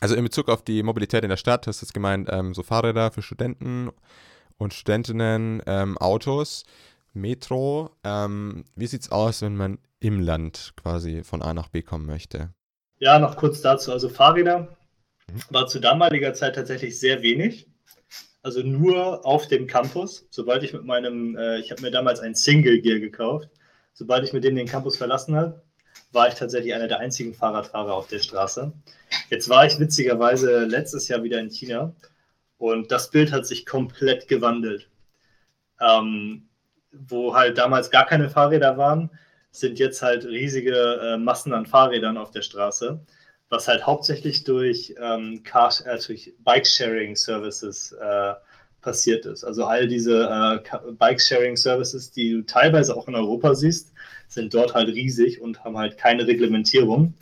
also 0.00 0.14
in 0.14 0.24
Bezug 0.24 0.48
auf 0.48 0.62
die 0.62 0.82
Mobilität 0.82 1.22
in 1.22 1.30
der 1.30 1.36
Stadt, 1.36 1.66
hast 1.66 1.80
du 1.80 1.86
jetzt 1.86 1.94
gemeint, 1.94 2.28
ähm, 2.30 2.54
so 2.54 2.62
Fahrräder 2.62 3.10
für 3.10 3.22
Studenten 3.22 3.90
und 4.58 4.74
Studentinnen, 4.74 5.62
ähm, 5.66 5.96
Autos, 5.98 6.64
Metro. 7.14 7.90
Ähm, 8.04 8.64
wie 8.74 8.86
sieht 8.86 9.02
es 9.02 9.12
aus, 9.12 9.42
wenn 9.42 9.56
man 9.56 9.78
im 10.00 10.20
Land 10.20 10.72
quasi 10.76 11.22
von 11.24 11.42
A 11.42 11.54
nach 11.54 11.68
B 11.68 11.82
kommen 11.82 12.06
möchte? 12.06 12.52
Ja, 12.98 13.18
noch 13.18 13.36
kurz 13.36 13.60
dazu. 13.60 13.92
Also 13.92 14.08
Fahrräder 14.08 14.76
mhm. 15.28 15.42
war 15.50 15.66
zu 15.66 15.80
damaliger 15.80 16.34
Zeit 16.34 16.54
tatsächlich 16.54 16.98
sehr 16.98 17.22
wenig. 17.22 17.66
Also 18.42 18.62
nur 18.62 19.24
auf 19.24 19.46
dem 19.48 19.66
Campus. 19.66 20.26
Sobald 20.30 20.62
ich 20.62 20.72
mit 20.72 20.84
meinem, 20.84 21.36
äh, 21.36 21.58
ich 21.58 21.70
habe 21.70 21.82
mir 21.82 21.90
damals 21.90 22.20
ein 22.20 22.34
Single 22.34 22.80
Gear 22.80 22.98
gekauft. 22.98 23.48
Sobald 23.92 24.24
ich 24.24 24.32
mit 24.32 24.44
dem 24.44 24.56
den 24.56 24.66
Campus 24.66 24.96
verlassen 24.96 25.36
habe, 25.36 25.62
war 26.12 26.28
ich 26.28 26.34
tatsächlich 26.34 26.74
einer 26.74 26.88
der 26.88 26.98
einzigen 26.98 27.34
Fahrradfahrer 27.34 27.94
auf 27.94 28.08
der 28.08 28.18
Straße. 28.18 28.72
Jetzt 29.30 29.48
war 29.48 29.66
ich 29.66 29.78
witzigerweise 29.78 30.64
letztes 30.64 31.08
Jahr 31.08 31.22
wieder 31.22 31.40
in 31.40 31.50
China 31.50 31.94
und 32.58 32.92
das 32.92 33.10
Bild 33.10 33.32
hat 33.32 33.46
sich 33.46 33.66
komplett 33.66 34.28
gewandelt. 34.28 34.88
Ähm, 35.80 36.48
wo 36.92 37.34
halt 37.34 37.58
damals 37.58 37.90
gar 37.90 38.06
keine 38.06 38.30
Fahrräder 38.30 38.76
waren, 38.76 39.10
sind 39.50 39.78
jetzt 39.78 40.02
halt 40.02 40.24
riesige 40.24 41.00
äh, 41.02 41.18
Massen 41.18 41.52
an 41.52 41.66
Fahrrädern 41.66 42.16
auf 42.16 42.30
der 42.30 42.42
Straße, 42.42 43.00
was 43.50 43.68
halt 43.68 43.86
hauptsächlich 43.86 44.44
durch, 44.44 44.94
ähm, 45.00 45.42
äh, 45.44 45.98
durch 46.06 46.34
Bike-Sharing-Services 46.38 47.92
äh, 47.92 48.34
passiert 48.80 49.26
ist. 49.26 49.44
Also 49.44 49.64
all 49.64 49.86
diese 49.86 50.62
äh, 50.64 50.92
Bike-Sharing-Services, 50.92 52.10
die 52.12 52.32
du 52.32 52.42
teilweise 52.42 52.96
auch 52.96 53.08
in 53.08 53.14
Europa 53.14 53.54
siehst, 53.54 53.92
sind 54.26 54.54
dort 54.54 54.74
halt 54.74 54.88
riesig 54.88 55.40
und 55.40 55.64
haben 55.64 55.76
halt 55.76 55.98
keine 55.98 56.26
Reglementierung. 56.26 57.14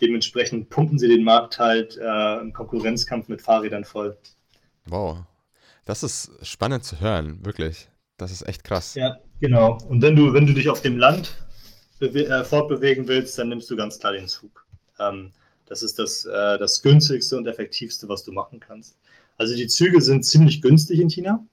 Dementsprechend 0.00 0.70
pumpen 0.70 0.98
sie 0.98 1.08
den 1.08 1.22
Markt 1.22 1.58
halt 1.58 1.96
äh, 1.96 2.40
im 2.40 2.52
Konkurrenzkampf 2.52 3.28
mit 3.28 3.42
Fahrrädern 3.42 3.84
voll. 3.84 4.16
Wow, 4.86 5.18
das 5.84 6.02
ist 6.02 6.32
spannend 6.42 6.84
zu 6.84 7.00
hören, 7.00 7.44
wirklich. 7.44 7.88
Das 8.16 8.30
ist 8.30 8.46
echt 8.46 8.64
krass. 8.64 8.94
Ja, 8.94 9.18
genau. 9.40 9.78
Und 9.88 10.02
wenn 10.02 10.14
du, 10.14 10.32
wenn 10.32 10.46
du 10.46 10.52
dich 10.52 10.68
auf 10.68 10.82
dem 10.82 10.98
Land 10.98 11.34
äh, 12.00 12.44
fortbewegen 12.44 13.08
willst, 13.08 13.38
dann 13.38 13.48
nimmst 13.48 13.70
du 13.70 13.76
ganz 13.76 13.98
klar 13.98 14.12
den 14.12 14.28
Zug. 14.28 14.66
Ähm, 14.98 15.32
das 15.66 15.82
ist 15.82 15.98
das, 15.98 16.24
äh, 16.24 16.58
das 16.58 16.82
günstigste 16.82 17.36
und 17.36 17.46
effektivste, 17.46 18.08
was 18.08 18.24
du 18.24 18.32
machen 18.32 18.60
kannst. 18.60 18.96
Also 19.36 19.56
die 19.56 19.66
Züge 19.66 20.00
sind 20.00 20.24
ziemlich 20.24 20.62
günstig 20.62 21.00
in 21.00 21.10
China. 21.10 21.44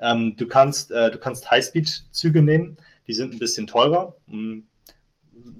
Ähm, 0.00 0.34
du 0.36 0.46
kannst, 0.46 0.90
äh, 0.90 1.10
du 1.10 1.18
kannst 1.18 1.50
Highspeed-Züge 1.50 2.42
nehmen, 2.42 2.76
die 3.06 3.14
sind 3.14 3.32
ein 3.32 3.38
bisschen 3.38 3.66
teurer, 3.66 4.16
mh, 4.26 4.34
hm, 4.34 4.64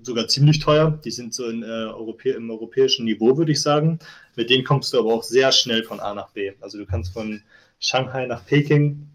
sogar 0.02 0.28
ziemlich 0.28 0.58
teuer. 0.58 1.00
Die 1.04 1.10
sind 1.10 1.32
so 1.32 1.48
in, 1.48 1.62
äh, 1.62 1.66
Europä 1.66 2.30
im 2.32 2.50
europäischen 2.50 3.04
Niveau, 3.04 3.36
würde 3.36 3.52
ich 3.52 3.62
sagen. 3.62 3.98
Mit 4.36 4.50
denen 4.50 4.64
kommst 4.64 4.92
du 4.92 4.98
aber 4.98 5.14
auch 5.14 5.22
sehr 5.22 5.52
schnell 5.52 5.84
von 5.84 6.00
A 6.00 6.14
nach 6.14 6.30
B. 6.30 6.52
Also 6.60 6.78
du 6.78 6.86
kannst 6.86 7.12
von 7.12 7.42
Shanghai 7.78 8.26
nach 8.26 8.44
Peking, 8.44 9.08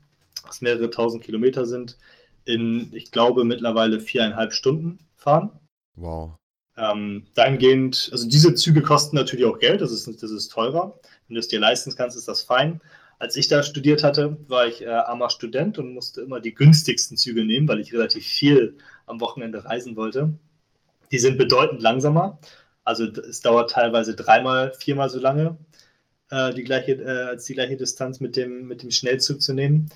was 0.47 0.61
mehrere 0.61 0.89
tausend 0.89 1.23
Kilometer 1.23 1.65
sind, 1.65 1.97
in, 2.45 2.89
ich 2.93 3.11
glaube, 3.11 3.43
mittlerweile 3.43 3.99
viereinhalb 3.99 4.53
Stunden 4.53 4.99
fahren. 5.15 5.51
Wow. 5.95 6.37
Ähm, 6.77 7.25
dahingehend, 7.33 8.09
also 8.11 8.29
diese 8.29 8.53
Züge 8.53 8.81
kosten 8.81 9.15
natürlich 9.15 9.45
auch 9.45 9.59
Geld, 9.59 9.81
das 9.81 9.91
ist, 9.91 10.07
das 10.21 10.31
ist 10.31 10.49
teurer. 10.49 10.99
Wenn 11.27 11.35
du 11.35 11.39
es 11.39 11.47
dir 11.47 11.59
leisten 11.59 11.93
kannst, 11.95 12.15
ist 12.15 12.27
das 12.27 12.43
fein. 12.43 12.81
Als 13.19 13.35
ich 13.35 13.47
da 13.47 13.63
studiert 13.63 14.03
hatte, 14.03 14.37
war 14.47 14.67
ich 14.67 14.83
äh, 14.83 14.89
armer 14.89 15.31
Student 15.31 15.79
und 15.79 15.93
musste 15.93 16.21
immer 16.21 16.39
die 16.39 16.53
günstigsten 16.53 17.17
Züge 17.17 17.43
nehmen, 17.45 17.67
weil 17.67 17.79
ich 17.79 17.93
relativ 17.93 18.25
viel 18.25 18.77
am 19.07 19.19
Wochenende 19.19 19.65
reisen 19.65 19.95
wollte. 19.95 20.33
Die 21.11 21.17
sind 21.17 21.37
bedeutend 21.37 21.81
langsamer. 21.81 22.39
Also 22.83 23.05
es 23.05 23.41
dauert 23.41 23.71
teilweise 23.71 24.15
dreimal, 24.15 24.71
viermal 24.77 25.09
so 25.09 25.19
lange, 25.19 25.57
äh, 26.29 26.53
die 26.53 26.63
gleiche, 26.63 26.93
äh, 26.93 27.29
als 27.29 27.45
die 27.45 27.53
gleiche 27.53 27.75
Distanz 27.75 28.19
mit 28.19 28.35
dem, 28.35 28.67
mit 28.67 28.83
dem 28.83 28.91
Schnellzug 28.91 29.41
zu 29.41 29.53
nehmen. 29.53 29.89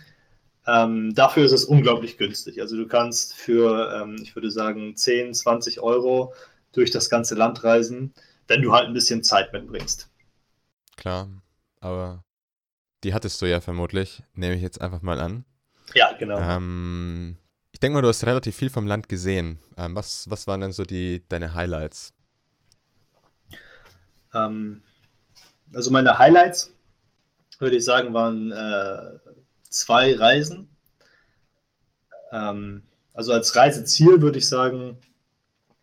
Ähm, 0.67 1.13
dafür 1.15 1.43
ist 1.43 1.51
es 1.51 1.65
unglaublich 1.65 2.17
günstig. 2.17 2.61
Also 2.61 2.77
du 2.77 2.87
kannst 2.87 3.33
für, 3.33 4.01
ähm, 4.01 4.17
ich 4.21 4.35
würde 4.35 4.51
sagen, 4.51 4.95
10, 4.95 5.33
20 5.33 5.79
Euro 5.81 6.33
durch 6.71 6.91
das 6.91 7.09
ganze 7.09 7.35
Land 7.35 7.63
reisen, 7.63 8.13
wenn 8.47 8.61
du 8.61 8.73
halt 8.73 8.87
ein 8.87 8.93
bisschen 8.93 9.23
Zeit 9.23 9.51
mitbringst. 9.53 10.09
Klar, 10.97 11.29
aber 11.79 12.23
die 13.03 13.13
hattest 13.13 13.41
du 13.41 13.47
ja 13.47 13.59
vermutlich, 13.59 14.23
nehme 14.33 14.55
ich 14.55 14.61
jetzt 14.61 14.81
einfach 14.81 15.01
mal 15.01 15.19
an. 15.19 15.45
Ja, 15.95 16.13
genau. 16.13 16.39
Ähm, 16.39 17.37
ich 17.71 17.79
denke 17.79 17.95
mal, 17.95 18.01
du 18.01 18.07
hast 18.07 18.25
relativ 18.25 18.55
viel 18.55 18.69
vom 18.69 18.85
Land 18.85 19.09
gesehen. 19.09 19.59
Ähm, 19.77 19.95
was, 19.95 20.29
was 20.29 20.45
waren 20.45 20.61
denn 20.61 20.71
so 20.71 20.83
die, 20.83 21.23
deine 21.27 21.55
Highlights? 21.55 22.13
Ähm, 24.33 24.83
also 25.73 25.91
meine 25.91 26.17
Highlights, 26.19 26.73
würde 27.59 27.77
ich 27.77 27.85
sagen, 27.85 28.13
waren 28.13 28.51
äh, 28.51 29.19
zwei 29.71 30.15
Reisen. 30.15 30.69
Ähm, 32.31 32.83
also 33.13 33.33
als 33.33 33.55
Reiseziel 33.55 34.21
würde 34.21 34.37
ich 34.37 34.47
sagen, 34.47 34.97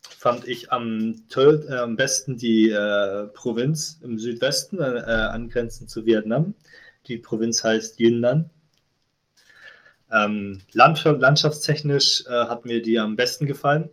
fand 0.01 0.47
ich 0.47 0.73
am, 0.73 1.29
toll, 1.29 1.67
äh, 1.69 1.75
am 1.75 1.97
besten 1.97 2.37
die 2.37 2.71
äh, 2.71 3.27
Provinz 3.29 3.99
im 4.03 4.19
Südwesten, 4.19 4.79
äh, 4.81 4.85
angrenzend 4.85 5.91
zu 5.91 6.07
Vietnam. 6.07 6.55
Die 7.07 7.19
Provinz 7.19 7.65
heißt 7.65 7.99
Yunnan. 7.99 8.51
Ähm, 10.11 10.61
landschaftstechnisch 10.73 12.25
äh, 12.27 12.31
hat 12.31 12.65
mir 12.65 12.81
die 12.81 12.99
am 12.99 13.17
besten 13.17 13.47
gefallen. 13.47 13.91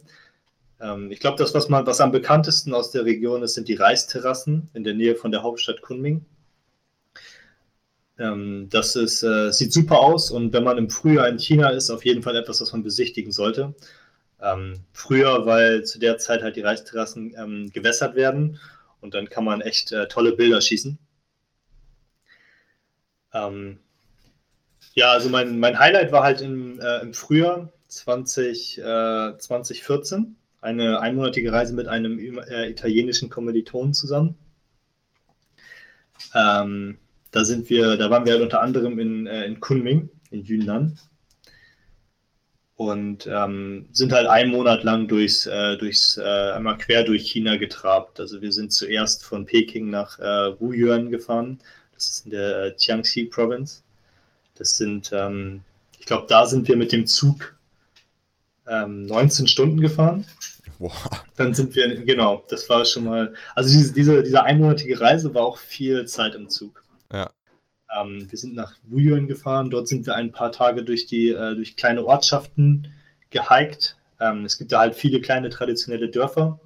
Ähm, 0.80 1.12
ich 1.12 1.20
glaube, 1.20 1.38
das, 1.38 1.54
was, 1.54 1.68
man, 1.70 1.86
was 1.86 2.02
am 2.02 2.12
bekanntesten 2.12 2.74
aus 2.74 2.92
der 2.92 3.06
Region 3.06 3.44
ist, 3.44 3.56
sind 3.56 3.68
die 3.68 3.76
Reisterrassen 3.76 4.70
in 4.74 4.84
der 4.84 4.94
Nähe 4.94 5.16
von 5.16 5.32
der 5.32 5.44
Hauptstadt 5.44 5.82
Kunming. 5.82 6.26
Ähm, 8.18 8.68
das 8.70 8.96
ist, 8.96 9.24
äh, 9.24 9.52
sieht 9.52 9.74
super 9.74 10.00
aus 10.00 10.32
und 10.32 10.54
wenn 10.54 10.64
man 10.64 10.78
im 10.78 10.90
Frühjahr 10.90 11.28
in 11.28 11.40
China 11.40 11.70
ist, 11.70 11.90
auf 11.90 12.06
jeden 12.06 12.24
Fall 12.24 12.36
etwas, 12.36 12.62
was 12.62 12.72
man 12.72 12.84
besichtigen 12.84 13.32
sollte. 13.32 13.74
Ähm, 14.42 14.82
früher, 14.94 15.46
weil 15.46 15.84
zu 15.84 16.00
der 16.00 16.18
Zeit 16.18 16.44
halt 16.44 16.56
die 16.56 16.62
Reisterrassen 16.62 17.36
ähm, 17.38 17.72
gewässert 17.74 18.16
werden 18.16 18.60
und 19.02 19.14
dann 19.14 19.30
kann 19.30 19.44
man 19.44 19.62
echt 19.62 19.92
äh, 19.92 20.08
tolle 20.08 20.34
Bilder 20.34 20.62
schießen. 20.62 20.98
Ähm, 23.34 23.80
ja, 24.94 25.12
also 25.12 25.30
mein, 25.30 25.60
mein 25.60 25.78
Highlight 25.78 26.12
war 26.12 26.24
halt 26.24 26.42
im, 26.42 26.80
äh, 26.80 27.02
im 27.02 27.14
Frühjahr 27.14 27.72
20, 27.88 28.78
äh, 28.80 29.38
2014 29.38 30.36
eine 30.62 31.00
einmonatige 31.00 31.52
Reise 31.52 31.74
mit 31.74 31.88
einem 31.88 32.40
äh, 32.40 32.70
italienischen 32.70 33.30
Kommilitonen 33.30 33.94
zusammen. 33.94 34.38
Ähm, 36.34 36.98
da 37.36 37.44
sind 37.44 37.70
wir, 37.70 37.98
da 37.98 38.10
waren 38.10 38.26
wir 38.26 38.32
halt 38.32 38.44
unter 38.44 38.62
anderem 38.62 38.98
in, 38.98 39.28
äh, 39.28 39.44
in 39.46 39.60
Kunming, 39.60 40.10
in 40.32 40.46
Yunnan. 40.46 40.98
Und 42.78 43.28
ähm, 43.28 43.90
sind 43.92 44.14
halt 44.14 44.28
einen 44.28 44.52
Monat 44.52 44.86
lang 44.86 45.10
durchs, 45.10 45.46
äh, 45.46 45.76
durchs 45.76 46.18
äh, 46.18 46.22
einmal 46.24 46.78
quer 46.78 47.04
durch 47.04 47.30
China 47.30 47.58
getrabt. 47.58 48.22
Also 48.22 48.42
wir 48.42 48.54
sind 48.54 48.72
zuerst 48.72 49.26
von 49.26 49.46
Peking 49.46 49.90
nach 49.90 50.18
äh, 50.20 50.60
Wuyuan 50.62 51.12
gefahren. 51.12 51.60
Das 51.94 52.08
ist 52.08 52.26
in 52.26 52.32
der 52.32 52.64
äh, 52.64 52.76
Jiangxi 52.78 53.26
Province. 53.26 53.82
Das 54.56 54.78
sind, 54.78 55.12
ähm, 55.14 55.62
ich 56.00 56.06
glaube, 56.06 56.28
da 56.30 56.46
sind 56.46 56.70
wir 56.70 56.78
mit 56.78 56.94
dem 56.94 57.06
Zug 57.06 57.58
ähm, 58.66 59.08
19 59.08 59.48
Stunden 59.48 59.82
gefahren. 59.82 60.26
Wow. 60.80 60.94
Dann 61.36 61.54
sind 61.54 61.76
wir, 61.76 62.04
genau, 62.06 62.46
das 62.48 62.70
war 62.70 62.86
schon 62.86 63.04
mal, 63.04 63.34
also 63.56 63.70
diese, 63.70 63.94
diese, 63.94 64.24
diese 64.24 64.44
einmonatige 64.44 65.02
Reise 65.02 65.34
war 65.34 65.44
auch 65.44 65.58
viel 65.58 66.06
Zeit 66.06 66.36
im 66.36 66.50
Zug. 66.50 66.85
Ja. 67.12 67.32
Ähm, 67.96 68.28
wir 68.30 68.38
sind 68.38 68.56
nach 68.56 68.76
Wuyuan 68.84 69.28
gefahren. 69.28 69.70
Dort 69.70 69.88
sind 69.88 70.06
wir 70.06 70.16
ein 70.16 70.32
paar 70.32 70.52
Tage 70.52 70.84
durch 70.84 71.06
die 71.06 71.30
äh, 71.30 71.56
durch 71.56 71.76
kleine 71.76 72.06
Ortschaften 72.06 72.94
gehiked. 73.30 73.98
Ähm, 74.20 74.46
es 74.46 74.58
gibt 74.58 74.72
da 74.72 74.80
halt 74.80 74.96
viele 74.96 75.22
kleine 75.22 75.50
traditionelle 75.50 76.10
Dörfer. 76.10 76.60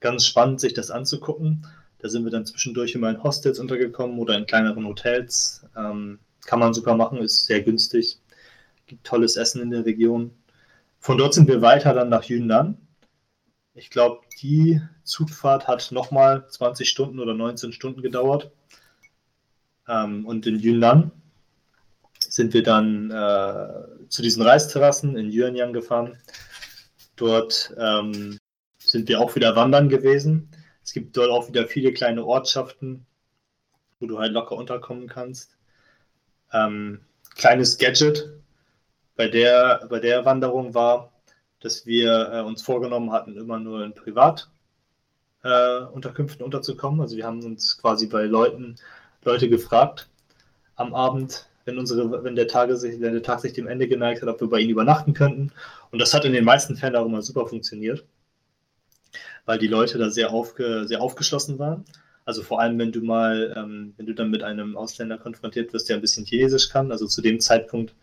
Ganz 0.00 0.26
spannend, 0.26 0.60
sich 0.60 0.74
das 0.74 0.90
anzugucken. 0.90 1.66
Da 1.98 2.08
sind 2.08 2.24
wir 2.24 2.30
dann 2.30 2.46
zwischendurch 2.46 2.94
immer 2.94 3.10
in 3.10 3.22
Hostels 3.22 3.58
untergekommen 3.58 4.18
oder 4.18 4.36
in 4.36 4.46
kleineren 4.46 4.86
Hotels. 4.86 5.66
Ähm, 5.76 6.18
kann 6.46 6.58
man 6.58 6.72
super 6.72 6.94
machen, 6.94 7.18
ist 7.18 7.44
sehr 7.46 7.62
günstig. 7.62 8.18
Gibt 8.86 9.04
tolles 9.04 9.36
Essen 9.36 9.60
in 9.60 9.70
der 9.70 9.84
Region. 9.84 10.32
Von 10.98 11.18
dort 11.18 11.34
sind 11.34 11.48
wir 11.48 11.62
weiter 11.62 11.94
dann 11.94 12.08
nach 12.08 12.24
Yunnan. 12.24 12.78
Ich 13.74 13.90
glaube, 13.90 14.20
die 14.40 14.80
Zugfahrt 15.04 15.68
hat 15.68 15.92
nochmal 15.92 16.48
20 16.48 16.88
Stunden 16.88 17.20
oder 17.20 17.34
19 17.34 17.72
Stunden 17.72 18.02
gedauert. 18.02 18.50
Ähm, 19.90 20.24
und 20.24 20.46
in 20.46 20.60
Yunnan 20.60 21.10
sind 22.20 22.54
wir 22.54 22.62
dann 22.62 23.10
äh, 23.10 24.08
zu 24.08 24.22
diesen 24.22 24.42
Reisterrassen 24.42 25.16
in 25.16 25.30
Yuanyang 25.30 25.72
gefahren. 25.72 26.16
Dort 27.16 27.74
ähm, 27.76 28.38
sind 28.78 29.08
wir 29.08 29.20
auch 29.20 29.34
wieder 29.34 29.56
wandern 29.56 29.88
gewesen. 29.88 30.50
Es 30.84 30.92
gibt 30.92 31.16
dort 31.16 31.30
auch 31.30 31.48
wieder 31.48 31.66
viele 31.66 31.92
kleine 31.92 32.24
Ortschaften, 32.24 33.04
wo 33.98 34.06
du 34.06 34.18
halt 34.18 34.32
locker 34.32 34.56
unterkommen 34.56 35.08
kannst. 35.08 35.56
Ähm, 36.52 37.00
kleines 37.34 37.78
Gadget 37.78 38.30
bei 39.16 39.28
der, 39.28 39.86
bei 39.90 39.98
der 39.98 40.24
Wanderung 40.24 40.74
war, 40.74 41.12
dass 41.60 41.84
wir 41.84 42.30
äh, 42.32 42.40
uns 42.40 42.62
vorgenommen 42.62 43.12
hatten, 43.12 43.36
immer 43.36 43.58
nur 43.58 43.84
in 43.84 43.94
Privatunterkünften 43.94 46.40
äh, 46.40 46.44
unterzukommen. 46.44 47.00
Also 47.00 47.16
wir 47.16 47.26
haben 47.26 47.44
uns 47.44 47.76
quasi 47.76 48.06
bei 48.06 48.24
Leuten, 48.24 48.76
Leute 49.24 49.48
gefragt 49.48 50.08
am 50.76 50.94
Abend, 50.94 51.46
wenn, 51.64 51.78
unsere, 51.78 52.24
wenn, 52.24 52.36
der, 52.36 52.48
Tage 52.48 52.76
sich, 52.76 53.00
wenn 53.00 53.12
der 53.12 53.22
Tag 53.22 53.40
sich 53.40 53.52
dem 53.52 53.66
Ende 53.66 53.86
geneigt 53.86 54.22
hat, 54.22 54.28
ob 54.28 54.40
wir 54.40 54.48
bei 54.48 54.60
ihnen 54.60 54.70
übernachten 54.70 55.12
könnten. 55.12 55.52
Und 55.90 55.98
das 55.98 56.14
hat 56.14 56.24
in 56.24 56.32
den 56.32 56.44
meisten 56.44 56.76
Fällen 56.76 56.96
auch 56.96 57.06
immer 57.06 57.22
super 57.22 57.46
funktioniert, 57.46 58.04
weil 59.44 59.58
die 59.58 59.66
Leute 59.66 59.98
da 59.98 60.10
sehr, 60.10 60.32
aufge, 60.32 60.86
sehr 60.86 61.02
aufgeschlossen 61.02 61.58
waren. 61.58 61.84
Also 62.24 62.42
vor 62.42 62.60
allem, 62.60 62.78
wenn 62.78 62.92
du 62.92 63.02
mal, 63.02 63.54
ähm, 63.56 63.94
wenn 63.96 64.06
du 64.06 64.14
dann 64.14 64.30
mit 64.30 64.42
einem 64.42 64.76
Ausländer 64.76 65.18
konfrontiert 65.18 65.72
wirst, 65.72 65.88
der 65.88 65.96
ein 65.96 66.02
bisschen 66.02 66.24
Chinesisch 66.24 66.68
kann. 66.68 66.92
Also 66.92 67.06
zu 67.06 67.22
dem 67.22 67.40
Zeitpunkt 67.40 67.94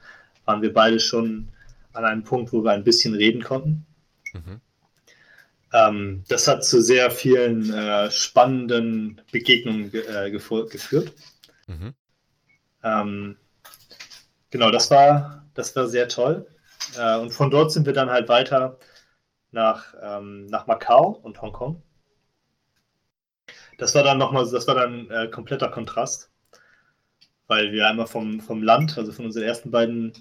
waren 0.46 0.62
wir 0.62 0.74
beide 0.74 1.00
schon 1.00 1.48
an 1.94 2.06
einem 2.06 2.24
Punkt, 2.24 2.52
wo 2.54 2.64
wir 2.64 2.72
ein 2.72 2.84
bisschen 2.84 3.16
reden 3.16 3.44
konnten. 3.44 3.86
Mhm. 4.34 4.62
Ähm, 5.78 6.24
das 6.28 6.48
hat 6.48 6.64
zu 6.64 6.82
sehr 6.82 7.12
vielen 7.12 7.72
äh, 7.74 8.10
spannenden 8.10 9.22
Begegnungen 9.32 9.92
ge 9.92 10.02
äh, 10.06 10.32
geführt. 10.32 11.14
Mhm. 11.68 11.94
Ähm, 12.84 13.38
genau, 14.50 14.72
das 14.72 14.90
war, 14.90 15.46
das 15.54 15.76
war 15.76 15.88
sehr 15.88 16.08
toll. 16.08 16.48
Äh, 16.98 17.18
und 17.18 17.32
von 17.32 17.52
dort 17.52 17.72
sind 17.72 17.86
wir 17.86 17.94
dann 17.94 18.10
halt 18.10 18.30
weiter 18.30 18.80
nach, 19.52 19.94
ähm, 20.02 20.48
nach 20.48 20.68
Macau 20.68 21.20
und 21.24 21.42
Hongkong. 21.42 21.84
Das 23.78 23.94
war 23.94 24.04
dann 24.04 24.18
nochmal, 24.18 24.50
das 24.50 24.68
war 24.68 24.76
dann 24.76 25.10
äh, 25.12 25.28
kompletter 25.28 25.70
Kontrast, 25.70 26.32
weil 27.46 27.72
wir 27.72 27.88
einmal 27.88 28.08
vom, 28.08 28.40
vom 28.40 28.64
Land, 28.64 28.98
also 28.98 29.12
von 29.12 29.26
unseren 29.26 29.44
ersten 29.44 29.70
beiden 29.70 30.14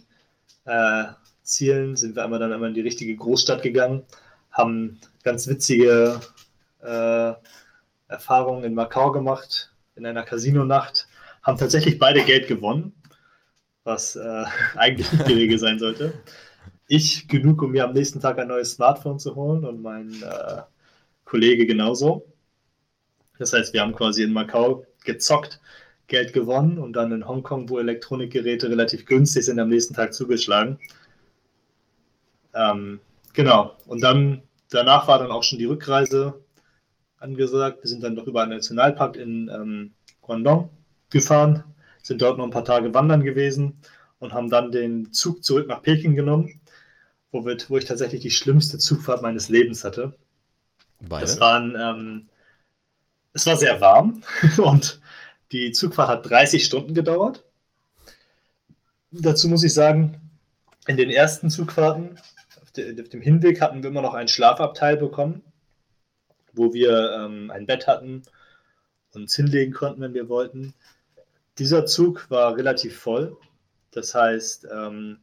äh, 0.65 1.05
Zielen, 1.43 1.97
sind 1.97 2.17
wir 2.17 2.25
einmal 2.25 2.41
dann 2.41 2.53
einmal 2.53 2.69
in 2.69 2.75
die 2.75 2.83
richtige 2.83 3.17
Großstadt 3.17 3.63
gegangen, 3.63 4.05
haben 4.51 5.01
ganz 5.27 5.49
witzige 5.49 6.21
äh, 6.83 7.33
Erfahrungen 8.07 8.63
in 8.63 8.75
Macau 8.75 9.11
gemacht, 9.11 9.75
in 9.97 10.07
einer 10.07 10.23
Casino-Nacht, 10.23 11.09
haben 11.43 11.59
tatsächlich 11.59 11.99
beide 11.99 12.23
Geld 12.23 12.47
gewonnen, 12.47 12.95
was 13.83 14.15
äh, 14.15 14.45
eigentlich 14.77 15.11
nicht 15.11 15.27
die 15.27 15.35
Regel 15.35 15.59
sein 15.59 15.81
sollte. 15.81 16.15
Ich 16.87 17.27
genug, 17.27 17.61
um 17.61 17.73
mir 17.73 17.83
am 17.83 17.93
nächsten 17.93 18.21
Tag 18.21 18.39
ein 18.39 18.47
neues 18.47 18.75
Smartphone 18.75 19.19
zu 19.19 19.35
holen 19.35 19.65
und 19.65 19.83
mein 19.83 20.13
äh, 20.23 20.63
Kollege 21.25 21.67
genauso. 21.67 22.33
Das 23.41 23.53
heißt, 23.53 23.73
wir 23.73 23.81
haben 23.81 23.97
quasi 23.97 24.23
in 24.23 24.33
Macau 24.33 24.87
gezockt, 25.05 25.61
Geld 26.07 26.35
gewonnen 26.35 26.79
und 26.79 26.93
dann 26.93 27.11
in 27.11 27.27
Hongkong, 27.27 27.69
wo 27.69 27.81
Elektronikgeräte 27.81 28.71
relativ 28.71 29.07
günstig 29.07 29.47
sind, 29.47 29.59
am 29.59 29.71
nächsten 29.71 29.95
Tag 29.95 30.15
zugeschlagen. 30.15 30.79
Ähm, 32.55 33.01
genau. 33.33 33.77
Und 33.87 34.05
dann 34.05 34.43
danach 34.71 35.09
war 35.09 35.19
dann 35.19 35.31
auch 35.31 35.43
schon 35.43 35.59
die 35.59 35.65
Rückreise 35.65 36.43
angesagt. 37.19 37.83
Wir 37.83 37.89
sind 37.89 38.03
dann 38.03 38.15
noch 38.15 38.27
über 38.27 38.43
einen 38.43 38.53
Nationalpark 38.53 39.17
in 39.17 39.49
ähm, 39.49 39.93
Guangdong 40.23 40.71
gefahren, 41.11 41.65
sind 42.03 42.23
dort 42.23 42.39
noch 42.39 42.45
ein 42.45 42.51
paar 42.51 42.65
Tage 42.65 42.93
wandern 42.95 43.23
gewesen 43.23 43.79
und 44.19 44.33
haben 44.33 44.51
dann 44.51 44.73
den 44.73 45.13
Zug 45.13 45.45
zurück 45.45 45.69
nach 45.69 45.83
Peking 45.83 46.17
genommen, 46.17 46.61
wo, 47.31 47.45
wir, 47.45 47.57
wo 47.69 47.77
ich 47.77 47.85
tatsächlich 47.85 48.23
die 48.23 48.31
schlimmste 48.31 48.79
Zugfahrt 48.79 49.23
meines 49.23 49.49
Lebens 49.49 49.85
hatte. 49.85 50.15
Beide? 51.01 51.23
Das 51.23 51.41
waren 51.41 51.77
ähm, 51.79 52.29
es 53.37 53.47
war 53.47 53.57
sehr 53.57 53.81
warm 53.83 54.23
und 54.57 54.99
die 55.53 55.71
Zugfahrt 55.73 56.09
hat 56.09 56.31
30 56.31 56.65
Stunden 56.65 56.95
gedauert. 56.95 57.45
Dazu 59.11 59.49
muss 59.49 59.63
ich 59.63 59.75
sagen, 59.75 60.21
in 60.87 60.97
den 60.97 61.11
ersten 61.11 61.51
Zugfahrten, 61.51 62.19
dem 62.77 63.21
Hinweg 63.21 63.61
hatten 63.61 63.83
wir 63.83 63.91
immer 63.91 64.03
noch 64.03 64.15
ein 64.15 64.29
Schlafabteil 64.29 64.97
bekommen, 64.97 65.43
wo 66.53 66.73
wir 66.73 67.13
ähm, 67.13 67.51
ein 67.51 67.67
Bett 67.67 67.87
hatten 67.87 68.23
und 69.13 69.23
uns 69.23 69.37
hinlegen 69.37 69.73
konnten, 69.73 70.01
wenn 70.01 70.15
wir 70.15 70.29
wollten. 70.29 70.75
Dieser 71.59 71.87
Zug 71.87 72.31
war 72.31 72.57
relativ 72.57 72.99
voll. 72.99 73.37
Das 73.91 74.15
heißt, 74.15 74.69
ähm, 74.71 75.19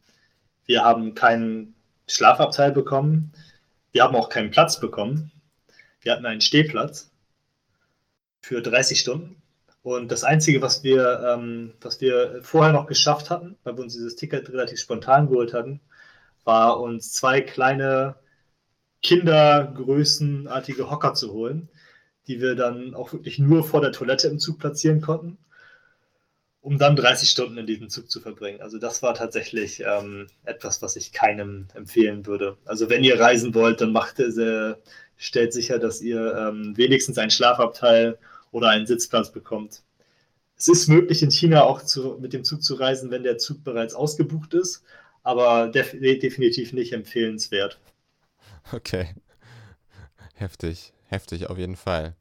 wir 0.65 0.83
haben 0.83 1.13
keinen 1.13 1.75
Schlafabteil 2.07 2.71
bekommen. 2.71 3.31
Wir 3.91 4.03
haben 4.03 4.15
auch 4.15 4.29
keinen 4.29 4.51
Platz 4.51 4.79
bekommen. 4.79 5.31
Wir 6.01 6.11
hatten 6.11 6.25
einen 6.25 6.41
Stehplatz 6.41 7.11
für 8.41 8.61
30 8.61 8.99
Stunden. 8.99 9.41
Und 9.83 10.11
das 10.11 10.23
Einzige, 10.23 10.61
was 10.61 10.83
wir, 10.83 11.35
ähm, 11.35 11.73
was 11.81 11.99
wir 11.99 12.39
vorher 12.41 12.73
noch 12.73 12.87
geschafft 12.87 13.29
hatten, 13.29 13.57
weil 13.63 13.75
wir 13.75 13.83
uns 13.83 13.93
dieses 13.93 14.15
Ticket 14.15 14.49
relativ 14.49 14.79
spontan 14.79 15.27
geholt 15.27 15.53
hatten, 15.53 15.81
war 16.43 16.79
uns 16.79 17.11
zwei 17.13 17.41
kleine 17.41 18.15
Kindergrößenartige 19.01 20.89
Hocker 20.89 21.13
zu 21.13 21.33
holen, 21.33 21.69
die 22.27 22.41
wir 22.41 22.55
dann 22.55 22.95
auch 22.95 23.13
wirklich 23.13 23.37
nur 23.39 23.63
vor 23.63 23.81
der 23.81 23.91
Toilette 23.91 24.27
im 24.27 24.39
Zug 24.39 24.59
platzieren 24.59 25.01
konnten, 25.01 25.37
um 26.61 26.77
dann 26.77 26.95
30 26.95 27.29
Stunden 27.29 27.57
in 27.57 27.65
diesem 27.65 27.89
Zug 27.89 28.09
zu 28.09 28.21
verbringen. 28.21 28.61
Also 28.61 28.79
das 28.79 29.03
war 29.03 29.13
tatsächlich 29.13 29.83
ähm, 29.85 30.27
etwas, 30.45 30.81
was 30.81 30.95
ich 30.95 31.11
keinem 31.11 31.67
empfehlen 31.73 32.25
würde. 32.25 32.57
Also 32.65 32.89
wenn 32.89 33.03
ihr 33.03 33.19
reisen 33.19 33.53
wollt, 33.53 33.81
dann 33.81 33.91
macht 33.91 34.19
äh, 34.19 34.75
stellt 35.17 35.53
sicher, 35.53 35.79
dass 35.79 36.01
ihr 36.01 36.35
ähm, 36.35 36.75
wenigstens 36.77 37.17
ein 37.17 37.31
Schlafabteil 37.31 38.17
oder 38.51 38.69
einen 38.69 38.85
Sitzplatz 38.85 39.31
bekommt. 39.31 39.83
Es 40.55 40.69
ist 40.69 40.87
möglich, 40.87 41.23
in 41.23 41.31
China 41.31 41.63
auch 41.63 41.81
zu, 41.81 42.17
mit 42.21 42.31
dem 42.31 42.45
Zug 42.45 42.63
zu 42.63 42.75
reisen, 42.75 43.11
wenn 43.11 43.23
der 43.23 43.37
Zug 43.37 43.63
bereits 43.65 43.93
ausgebucht 43.93 44.53
ist, 44.53 44.83
aber 45.23 45.69
def 45.69 45.91
definitiv 45.91 46.73
nicht 46.73 46.93
empfehlenswert. 46.93 47.79
Okay. 48.71 49.15
Heftig, 50.35 50.93
heftig 51.07 51.49
auf 51.49 51.57
jeden 51.57 51.75
Fall. 51.75 52.15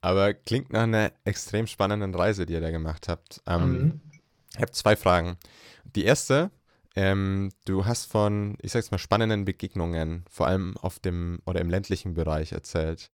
Aber 0.00 0.34
klingt 0.34 0.72
nach 0.72 0.82
einer 0.82 1.12
extrem 1.24 1.66
spannenden 1.66 2.14
Reise, 2.14 2.44
die 2.44 2.54
ihr 2.54 2.60
da 2.60 2.70
gemacht 2.70 3.08
habt. 3.08 3.40
Ähm, 3.46 3.72
mhm. 3.72 4.00
Ich 4.54 4.60
habe 4.60 4.72
zwei 4.72 4.96
Fragen. 4.96 5.38
Die 5.84 6.04
erste, 6.04 6.50
ähm, 6.96 7.50
du 7.64 7.86
hast 7.86 8.10
von, 8.10 8.56
ich 8.60 8.72
sag's 8.72 8.90
mal, 8.90 8.98
spannenden 8.98 9.44
Begegnungen, 9.44 10.24
vor 10.28 10.46
allem 10.48 10.76
auf 10.78 10.98
dem 10.98 11.40
oder 11.46 11.60
im 11.60 11.70
ländlichen 11.70 12.14
Bereich 12.14 12.52
erzählt. 12.52 13.10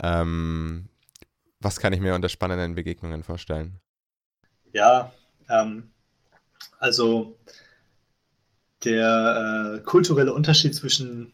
Ähm, 0.00 0.88
was 1.60 1.80
kann 1.80 1.92
ich 1.92 2.00
mir 2.00 2.14
unter 2.14 2.28
spannenden 2.28 2.74
Begegnungen 2.74 3.22
vorstellen? 3.22 3.80
Ja, 4.72 5.12
ähm, 5.48 5.90
also 6.78 7.36
der 8.84 9.76
äh, 9.76 9.80
kulturelle 9.80 10.32
Unterschied 10.32 10.74
zwischen 10.74 11.32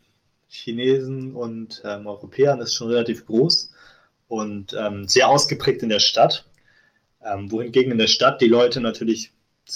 Chinesen 0.49 1.35
und 1.35 1.83
ähm, 1.85 2.07
Europäern 2.07 2.61
ist 2.61 2.75
schon 2.75 2.89
relativ 2.89 3.27
groß 3.27 3.73
und 4.29 4.75
ähm, 4.79 5.07
sehr 5.09 5.29
ausgeprägt 5.29 5.83
in 5.83 5.89
der 5.89 5.99
Stadt, 5.99 6.47
ähm, 7.25 7.51
wohingegen 7.51 7.93
in 7.93 7.99
der 7.99 8.07
Stadt 8.07 8.41
die 8.41 8.49
Leute 8.49 8.81
natürlich 8.81 9.33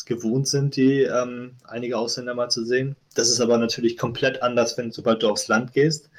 gewohnt 0.07 0.47
sind, 0.49 0.77
die 0.77 1.03
ähm, 1.03 1.57
einige 1.65 1.97
Ausländer 1.97 2.35
mal 2.35 2.51
zu 2.51 2.65
sehen. 2.65 2.97
Das 3.15 3.31
ist 3.31 3.41
aber 3.41 3.59
natürlich 3.59 3.97
komplett 3.97 4.43
anders, 4.43 4.77
wenn 4.77 4.93
sobald 4.93 5.23
du 5.23 5.29
aufs 5.29 5.49
Land 5.49 5.73
gehst. 5.73 6.11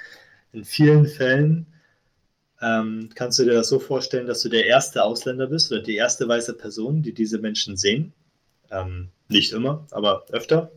In 0.52 0.66
vielen 0.66 1.06
Fällen 1.06 1.68
ähm, 2.62 3.10
kannst 3.14 3.40
du 3.40 3.46
dir 3.46 3.54
das 3.54 3.70
so 3.70 3.80
vorstellen, 3.80 4.28
dass 4.28 4.42
du 4.42 4.50
der 4.50 4.66
erste 4.66 5.04
Ausländer 5.04 5.48
bist 5.48 5.72
oder 5.72 5.82
die 5.82 5.96
erste 5.96 6.28
weiße 6.28 6.56
Person, 6.56 7.04
die 7.04 7.14
diese 7.14 7.38
Menschen 7.38 7.78
sehen? 7.78 8.14
Ähm, 8.72 9.10
nicht 9.30 9.54
immer, 9.54 9.86
aber 9.92 10.26
öfter. 10.32 10.72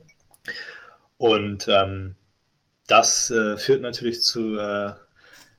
Und 1.19 1.69
ähm, 1.69 2.17
das 2.87 3.31
äh, 3.31 3.57
führt 3.57 3.83
natürlich 3.83 4.23
zu, 4.23 4.59
äh, 4.59 4.93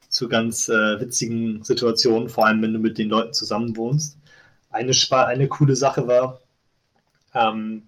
zu 0.09 0.27
ganz 0.29 0.69
äh, 0.69 0.99
witzigen 0.99 1.63
Situationen, 1.63 2.29
vor 2.29 2.45
allem 2.45 2.61
wenn 2.61 2.73
du 2.73 2.79
mit 2.79 2.97
den 2.97 3.09
Leuten 3.09 3.33
zusammen 3.33 3.75
wohnst. 3.77 4.17
Eine, 4.69 4.93
eine 5.11 5.47
coole 5.47 5.75
Sache 5.75 6.07
war, 6.07 6.41
ähm, 7.33 7.87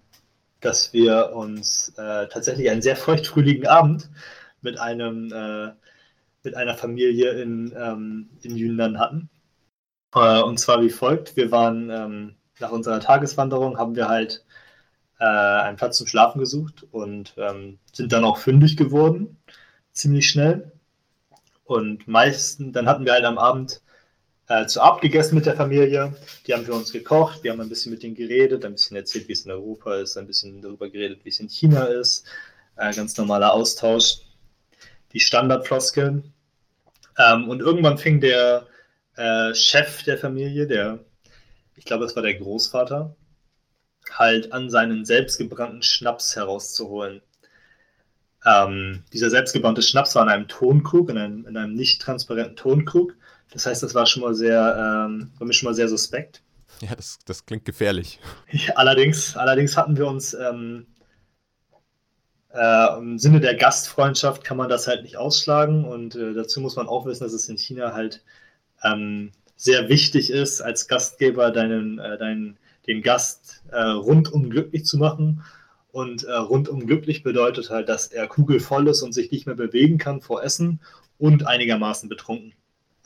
dass 0.60 0.92
wir 0.92 1.32
uns 1.34 1.90
äh, 1.96 2.28
tatsächlich 2.28 2.70
einen 2.70 2.82
sehr 2.82 2.96
feuchtfröhligen 2.96 3.66
Abend 3.66 4.08
mit 4.62 4.78
einem 4.80 5.32
äh, 5.32 5.72
mit 6.46 6.56
einer 6.56 6.74
Familie 6.74 7.30
in, 7.42 7.74
ähm, 7.76 8.30
in 8.42 8.56
Yunnan 8.56 8.98
hatten. 8.98 9.28
Äh, 10.14 10.40
und 10.42 10.58
zwar 10.58 10.80
wie 10.80 10.90
folgt: 10.90 11.36
Wir 11.36 11.50
waren 11.50 11.90
ähm, 11.90 12.36
nach 12.60 12.70
unserer 12.70 13.00
Tageswanderung, 13.00 13.78
haben 13.78 13.96
wir 13.96 14.08
halt 14.08 14.44
äh, 15.18 15.24
einen 15.24 15.76
Platz 15.76 15.98
zum 15.98 16.06
Schlafen 16.06 16.38
gesucht 16.38 16.86
und 16.90 17.34
ähm, 17.36 17.78
sind 17.92 18.12
dann 18.12 18.24
auch 18.24 18.38
fündig 18.38 18.76
geworden, 18.76 19.38
ziemlich 19.92 20.28
schnell. 20.28 20.72
Und 21.64 22.06
meistens, 22.06 22.72
dann 22.72 22.86
hatten 22.86 23.04
wir 23.04 23.12
halt 23.12 23.24
am 23.24 23.38
Abend 23.38 23.80
äh, 24.48 24.66
zu 24.66 24.80
Abend 24.80 25.00
gegessen 25.00 25.34
mit 25.34 25.46
der 25.46 25.56
Familie. 25.56 26.14
Die 26.46 26.54
haben 26.54 26.64
für 26.64 26.74
uns 26.74 26.92
gekocht, 26.92 27.42
wir 27.42 27.52
haben 27.52 27.60
ein 27.60 27.68
bisschen 27.68 27.92
mit 27.92 28.02
denen 28.02 28.14
geredet, 28.14 28.64
ein 28.64 28.72
bisschen 28.72 28.96
erzählt, 28.96 29.28
wie 29.28 29.32
es 29.32 29.44
in 29.44 29.50
Europa 29.50 29.96
ist, 29.96 30.16
ein 30.16 30.26
bisschen 30.26 30.62
darüber 30.62 30.88
geredet, 30.88 31.20
wie 31.24 31.30
es 31.30 31.40
in 31.40 31.48
China 31.48 31.84
ist. 31.84 32.24
Äh, 32.76 32.94
ganz 32.94 33.16
normaler 33.16 33.52
Austausch. 33.52 34.18
Die 35.12 35.20
Standardfloskeln. 35.20 36.32
Ähm, 37.18 37.48
und 37.48 37.60
irgendwann 37.60 37.98
fing 37.98 38.20
der 38.20 38.66
äh, 39.16 39.54
Chef 39.54 40.02
der 40.02 40.18
Familie, 40.18 40.66
der, 40.66 41.00
ich 41.74 41.84
glaube, 41.84 42.04
das 42.04 42.14
war 42.14 42.22
der 42.22 42.34
Großvater, 42.34 43.16
halt 44.12 44.52
an 44.52 44.70
seinen 44.70 45.04
selbstgebrannten 45.04 45.82
Schnaps 45.82 46.36
herauszuholen. 46.36 47.22
Ähm, 48.44 49.02
dieser 49.12 49.30
selbstgebaute 49.30 49.82
Schnaps 49.82 50.14
war 50.14 50.22
in 50.22 50.28
einem 50.28 50.48
Tonkrug, 50.48 51.10
in 51.10 51.18
einem, 51.18 51.46
in 51.46 51.56
einem 51.56 51.74
nicht 51.74 52.00
transparenten 52.00 52.56
Tonkrug. 52.56 53.14
Das 53.52 53.66
heißt, 53.66 53.82
das 53.82 53.94
war 53.94 54.06
schon 54.06 54.22
mal 54.22 54.34
sehr, 54.34 54.76
ähm, 55.08 55.32
war 55.38 55.46
mir 55.46 55.52
schon 55.52 55.68
mal 55.68 55.74
sehr 55.74 55.88
suspekt. 55.88 56.42
Ja, 56.80 56.94
das, 56.94 57.18
das 57.24 57.46
klingt 57.46 57.64
gefährlich. 57.64 58.20
Ja, 58.50 58.74
allerdings, 58.74 59.36
allerdings 59.36 59.76
hatten 59.76 59.96
wir 59.96 60.06
uns 60.06 60.34
ähm, 60.34 60.86
äh, 62.56 62.98
im 62.98 63.18
Sinne 63.18 63.40
der 63.40 63.54
Gastfreundschaft 63.54 64.44
kann 64.44 64.56
man 64.56 64.68
das 64.68 64.86
halt 64.86 65.02
nicht 65.02 65.16
ausschlagen 65.16 65.84
und 65.84 66.14
äh, 66.16 66.34
dazu 66.34 66.60
muss 66.60 66.76
man 66.76 66.88
auch 66.88 67.06
wissen, 67.06 67.24
dass 67.24 67.32
es 67.32 67.48
in 67.48 67.58
China 67.58 67.92
halt 67.92 68.22
ähm, 68.82 69.32
sehr 69.56 69.88
wichtig 69.88 70.30
ist, 70.30 70.60
als 70.60 70.88
Gastgeber 70.88 71.50
deinen, 71.50 71.98
äh, 71.98 72.18
deinen, 72.18 72.58
den 72.86 73.02
Gast 73.02 73.62
äh, 73.70 73.80
rundum 73.80 74.50
glücklich 74.50 74.84
zu 74.84 74.98
machen. 74.98 75.42
Und 75.92 76.24
äh, 76.24 76.32
rundum 76.32 76.86
glücklich 76.86 77.22
bedeutet 77.22 77.70
halt, 77.70 77.88
dass 77.88 78.08
er 78.08 78.26
kugelvoll 78.26 78.86
ist 78.88 79.02
und 79.02 79.12
sich 79.12 79.30
nicht 79.30 79.46
mehr 79.46 79.54
bewegen 79.54 79.98
kann 79.98 80.20
vor 80.20 80.42
Essen 80.42 80.80
und 81.18 81.46
einigermaßen 81.46 82.08
betrunken. 82.08 82.52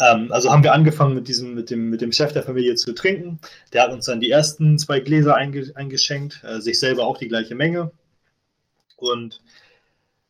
Ähm, 0.00 0.32
also 0.32 0.50
haben 0.50 0.64
wir 0.64 0.72
angefangen 0.72 1.14
mit, 1.14 1.28
diesem, 1.28 1.54
mit, 1.54 1.70
dem, 1.70 1.90
mit 1.90 2.00
dem 2.00 2.10
Chef 2.10 2.32
der 2.32 2.42
Familie 2.42 2.74
zu 2.74 2.92
trinken. 2.92 3.38
Der 3.72 3.82
hat 3.82 3.92
uns 3.92 4.06
dann 4.06 4.20
die 4.20 4.30
ersten 4.30 4.78
zwei 4.78 5.00
Gläser 5.00 5.36
einge, 5.36 5.70
eingeschenkt, 5.74 6.42
äh, 6.42 6.60
sich 6.60 6.80
selber 6.80 7.06
auch 7.06 7.18
die 7.18 7.28
gleiche 7.28 7.54
Menge. 7.54 7.92
Und 8.96 9.40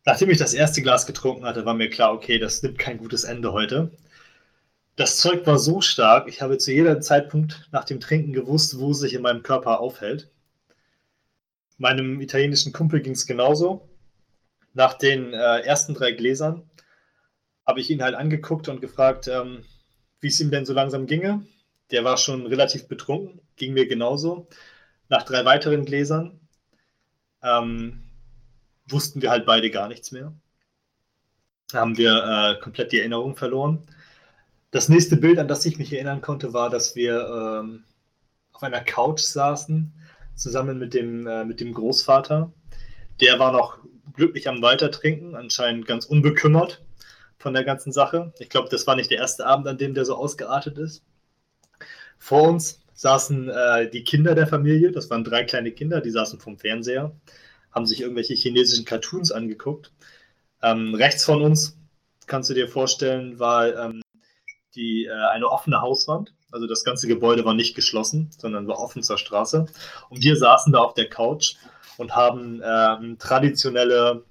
nachdem 0.04 0.30
ich 0.30 0.38
das 0.38 0.54
erste 0.54 0.82
Glas 0.82 1.06
getrunken 1.06 1.44
hatte, 1.44 1.64
war 1.64 1.74
mir 1.74 1.88
klar, 1.88 2.12
okay, 2.12 2.38
das 2.38 2.62
nimmt 2.62 2.78
kein 2.78 2.98
gutes 2.98 3.24
Ende 3.24 3.52
heute. 3.52 3.90
Das 4.96 5.16
Zeug 5.16 5.46
war 5.46 5.58
so 5.58 5.80
stark, 5.80 6.28
ich 6.28 6.42
habe 6.42 6.58
zu 6.58 6.72
jedem 6.72 7.00
Zeitpunkt 7.00 7.68
nach 7.72 7.84
dem 7.84 8.00
Trinken 8.00 8.32
gewusst, 8.32 8.78
wo 8.78 8.90
es 8.90 8.98
sich 8.98 9.14
in 9.14 9.22
meinem 9.22 9.42
Körper 9.42 9.80
aufhält. 9.80 10.30
Meinem 11.78 12.20
italienischen 12.20 12.72
Kumpel 12.72 13.00
ging 13.00 13.14
es 13.14 13.26
genauso. 13.26 13.88
Nach 14.74 14.94
den 14.94 15.32
äh, 15.32 15.60
ersten 15.60 15.94
drei 15.94 16.12
Gläsern 16.12 16.68
habe 17.66 17.80
ich 17.80 17.90
ihn 17.90 18.02
halt 18.02 18.14
angeguckt 18.14 18.68
und 18.68 18.80
gefragt, 18.80 19.28
ähm, 19.28 19.64
wie 20.20 20.28
es 20.28 20.40
ihm 20.40 20.50
denn 20.50 20.66
so 20.66 20.74
langsam 20.74 21.06
ginge. 21.06 21.46
Der 21.90 22.04
war 22.04 22.16
schon 22.18 22.46
relativ 22.46 22.86
betrunken, 22.86 23.40
ging 23.56 23.72
mir 23.72 23.88
genauso. 23.88 24.48
Nach 25.08 25.22
drei 25.22 25.44
weiteren 25.44 25.84
Gläsern 25.84 26.40
ähm, 27.42 28.02
wussten 28.86 29.22
wir 29.22 29.30
halt 29.30 29.46
beide 29.46 29.70
gar 29.70 29.88
nichts 29.88 30.12
mehr. 30.12 30.32
Da 31.72 31.80
haben 31.80 31.96
wir 31.96 32.56
äh, 32.58 32.60
komplett 32.60 32.92
die 32.92 32.98
Erinnerung 32.98 33.36
verloren. 33.36 33.86
Das 34.70 34.88
nächste 34.88 35.16
Bild, 35.16 35.38
an 35.38 35.48
das 35.48 35.66
ich 35.66 35.78
mich 35.78 35.92
erinnern 35.92 36.20
konnte, 36.20 36.52
war, 36.52 36.70
dass 36.70 36.94
wir 36.94 37.26
ähm, 37.26 37.84
auf 38.52 38.62
einer 38.62 38.80
Couch 38.80 39.20
saßen, 39.20 39.92
zusammen 40.36 40.78
mit 40.78 40.94
dem, 40.94 41.26
äh, 41.26 41.44
mit 41.44 41.60
dem 41.60 41.74
Großvater. 41.74 42.52
Der 43.20 43.38
war 43.38 43.52
noch 43.52 43.78
glücklich 44.14 44.48
am 44.48 44.62
Weitertrinken, 44.62 45.34
anscheinend 45.34 45.86
ganz 45.86 46.06
unbekümmert 46.06 46.82
von 47.38 47.52
der 47.52 47.64
ganzen 47.64 47.90
Sache. 47.90 48.32
Ich 48.38 48.48
glaube, 48.48 48.68
das 48.68 48.86
war 48.86 48.94
nicht 48.94 49.10
der 49.10 49.18
erste 49.18 49.44
Abend, 49.44 49.66
an 49.66 49.78
dem 49.78 49.94
der 49.94 50.04
so 50.04 50.14
ausgeartet 50.14 50.78
ist. 50.78 51.02
Vor 52.18 52.48
uns 52.48 52.80
saßen 52.94 53.48
äh, 53.48 53.90
die 53.90 54.04
Kinder 54.04 54.34
der 54.34 54.46
Familie, 54.46 54.92
das 54.92 55.10
waren 55.10 55.24
drei 55.24 55.44
kleine 55.44 55.72
Kinder, 55.72 56.00
die 56.00 56.10
saßen 56.10 56.38
vom 56.38 56.58
Fernseher, 56.58 57.12
haben 57.72 57.86
sich 57.86 58.02
irgendwelche 58.02 58.34
chinesischen 58.34 58.84
Cartoons 58.84 59.32
angeguckt. 59.32 59.90
Ähm, 60.62 60.94
rechts 60.94 61.24
von 61.24 61.42
uns, 61.42 61.78
kannst 62.26 62.50
du 62.50 62.54
dir 62.54 62.68
vorstellen, 62.68 63.38
war 63.38 63.74
ähm, 63.74 64.02
die, 64.74 65.06
äh, 65.06 65.12
eine 65.30 65.48
offene 65.48 65.80
Hauswand. 65.80 66.32
Also 66.50 66.66
das 66.66 66.84
ganze 66.84 67.06
Gebäude 67.06 67.44
war 67.44 67.54
nicht 67.54 67.74
geschlossen, 67.74 68.30
sondern 68.36 68.66
war 68.66 68.78
offen 68.78 69.02
zur 69.02 69.18
Straße. 69.18 69.66
Und 70.08 70.22
wir 70.22 70.36
saßen 70.36 70.72
da 70.72 70.80
auf 70.80 70.94
der 70.94 71.08
Couch 71.08 71.54
und 71.96 72.16
haben 72.16 72.60
ähm, 72.64 73.18
traditionelle, 73.18 74.24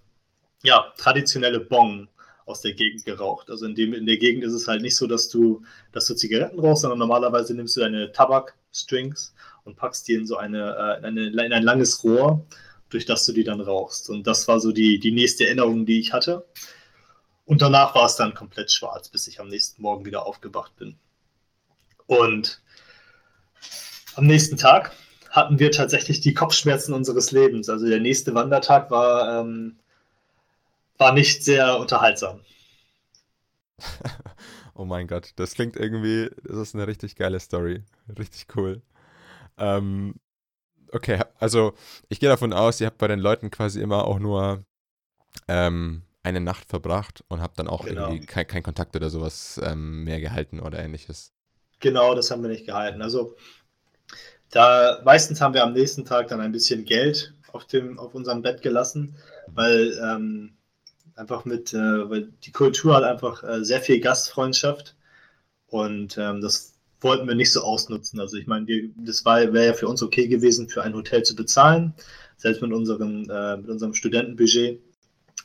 ja, 0.64 0.94
traditionelle 0.98 1.60
Bong 1.60 2.08
aus 2.46 2.62
der 2.62 2.74
Gegend 2.74 3.06
geraucht. 3.06 3.50
Also 3.50 3.66
in, 3.66 3.76
dem, 3.76 3.94
in 3.94 4.06
der 4.06 4.18
Gegend 4.18 4.44
ist 4.44 4.54
es 4.54 4.68
halt 4.68 4.82
nicht 4.82 4.98
so, 4.98 5.08
dass 5.08 5.30
du, 5.30 5.62
dass 5.92 6.08
du 6.08 6.16
Zigaretten 6.16 6.60
rauchst, 6.60 6.82
sondern 6.82 7.00
normalerweise 7.00 7.54
nimmst 7.54 7.78
du 7.78 7.82
deine 7.82 8.12
Tabakstrings 8.12 9.34
und 9.64 9.76
packst 9.76 10.08
die 10.08 10.14
in 10.14 10.26
so 10.26 10.38
eine, 10.38 10.76
äh, 10.76 10.98
in, 11.00 11.06
eine, 11.06 11.46
in 11.46 11.54
ein 11.54 11.64
langes 11.64 12.04
Rohr, 12.04 12.44
durch 12.90 13.06
das 13.06 13.26
du 13.26 13.34
die 13.34 13.44
dann 13.44 13.62
rauchst. 13.62 14.10
Und 14.10 14.26
das 14.26 14.48
war 14.48 14.60
so 14.60 14.72
die, 14.72 15.00
die 15.00 15.12
nächste 15.12 15.46
Erinnerung, 15.46 15.86
die 15.86 16.00
ich 16.00 16.12
hatte. 16.12 16.46
Und 17.50 17.64
danach 17.64 17.96
war 17.96 18.06
es 18.06 18.16
dann 18.16 18.36
komplett 18.36 18.72
schwarz, 18.72 19.10
bis 19.10 19.28
ich 19.28 19.40
am 19.40 19.48
nächsten 19.48 19.82
Morgen 19.82 20.06
wieder 20.06 20.28
aufgewacht 20.28 20.76
bin. 20.76 21.00
Und 22.06 22.62
am 24.14 24.28
nächsten 24.28 24.56
Tag 24.56 24.92
hatten 25.32 25.58
wir 25.58 25.72
tatsächlich 25.72 26.22
die 26.22 26.36
Kopfschmerzen 26.36 26.94
unseres 26.94 27.32
Lebens. 27.32 27.68
Also 27.68 27.88
der 27.88 28.02
nächste 28.02 28.36
Wandertag 28.36 28.92
war, 28.92 29.40
ähm, 29.40 29.80
war 31.00 31.12
nicht 31.12 31.44
sehr 31.44 31.80
unterhaltsam. 31.80 32.42
oh 34.76 34.86
mein 34.86 35.08
Gott, 35.08 35.32
das 35.38 35.56
klingt 35.56 35.76
irgendwie, 35.76 36.30
das 36.44 36.58
ist 36.58 36.76
eine 36.76 36.86
richtig 36.86 37.16
geile 37.16 37.40
Story. 37.40 37.84
Richtig 38.16 38.46
cool. 38.56 38.84
Ähm, 39.58 40.20
okay, 40.92 41.24
also 41.40 41.74
ich 42.10 42.20
gehe 42.20 42.30
davon 42.30 42.54
aus, 42.54 42.80
ihr 42.80 42.86
habt 42.86 43.00
bei 43.00 43.08
den 43.08 43.20
Leuten 43.20 43.50
quasi 43.50 43.82
immer 43.82 44.06
auch 44.06 44.20
nur 44.20 44.64
ähm, 45.48 46.04
eine 46.24 46.42
Nacht 46.42 46.68
verbracht 46.68 47.24
und 47.28 47.42
habe 47.42 47.54
dann 47.56 47.68
auch 47.68 47.86
genau. 47.86 48.08
irgendwie 48.08 48.26
keinen 48.26 48.48
kein 48.48 48.64
Kontakt 48.64 48.96
oder 48.96 49.10
sowas 49.10 49.60
ähm, 49.64 50.04
mehr 50.04 50.20
gehalten 50.20 50.60
oder 50.60 50.80
ähnliches. 50.80 51.34
Genau, 51.80 52.14
das 52.14 52.30
haben 52.30 52.42
wir 52.42 52.50
nicht 52.50 52.66
gehalten. 52.66 53.02
Also 53.02 53.36
da 54.52 55.02
meistens 55.06 55.42
haben 55.42 55.54
wir 55.54 55.64
am 55.64 55.74
nächsten 55.74 56.06
Tag 56.06 56.28
dann 56.28 56.42
ein 56.42 56.52
bisschen 56.52 56.86
Geld 56.86 57.34
auf, 57.54 57.66
dem, 57.66 57.98
auf 58.00 58.16
unserem 58.16 58.42
Bett 58.42 58.62
gelassen, 58.62 59.16
weil 59.48 59.98
ähm, 60.04 60.58
einfach 61.16 61.46
mit, 61.46 61.74
äh, 61.74 62.10
weil 62.10 62.30
die 62.44 62.52
Kultur 62.52 62.96
hat 62.96 63.04
einfach 63.04 63.44
äh, 63.44 63.64
sehr 63.64 63.82
viel 63.82 64.00
Gastfreundschaft 64.00 64.96
und 65.68 66.18
ähm, 66.18 66.42
das 66.42 66.74
wollten 67.02 67.28
wir 67.28 67.36
nicht 67.36 67.52
so 67.52 67.62
ausnutzen. 67.62 68.20
Also 68.20 68.38
ich 68.38 68.48
meine, 68.48 68.68
wir, 68.68 68.90
das 68.98 69.24
wäre 69.26 69.66
ja 69.66 69.74
für 69.74 69.88
uns 69.88 70.04
okay 70.04 70.28
gewesen, 70.28 70.68
für 70.68 70.84
ein 70.84 70.94
Hotel 70.94 71.24
zu 71.24 71.36
bezahlen, 71.36 71.94
selbst 72.38 72.62
mit 72.62 72.74
unserem, 72.74 73.30
äh, 73.30 73.58
mit 73.58 73.70
unserem 73.70 73.94
Studentenbudget. 73.94 74.82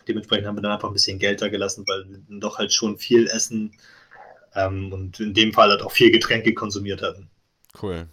Dementsprechend 0.08 0.46
haben 0.46 0.56
wir 0.56 0.62
dann 0.62 0.72
einfach 0.72 0.88
ein 0.88 0.94
bisschen 0.94 1.18
Geld 1.18 1.42
da 1.42 1.48
gelassen, 1.48 1.84
weil 1.86 2.04
wir 2.08 2.40
doch 2.40 2.58
halt 2.58 2.72
schon 2.72 2.98
viel 2.98 3.26
essen 3.26 3.72
ähm, 4.54 4.92
und 4.92 5.20
in 5.20 5.34
dem 5.34 5.52
Fall 5.52 5.70
halt 5.70 5.82
auch 5.82 5.92
viel 5.92 6.10
Getränke 6.10 6.54
konsumiert 6.54 7.02
hatten. 7.02 7.28
Cool. 7.80 8.08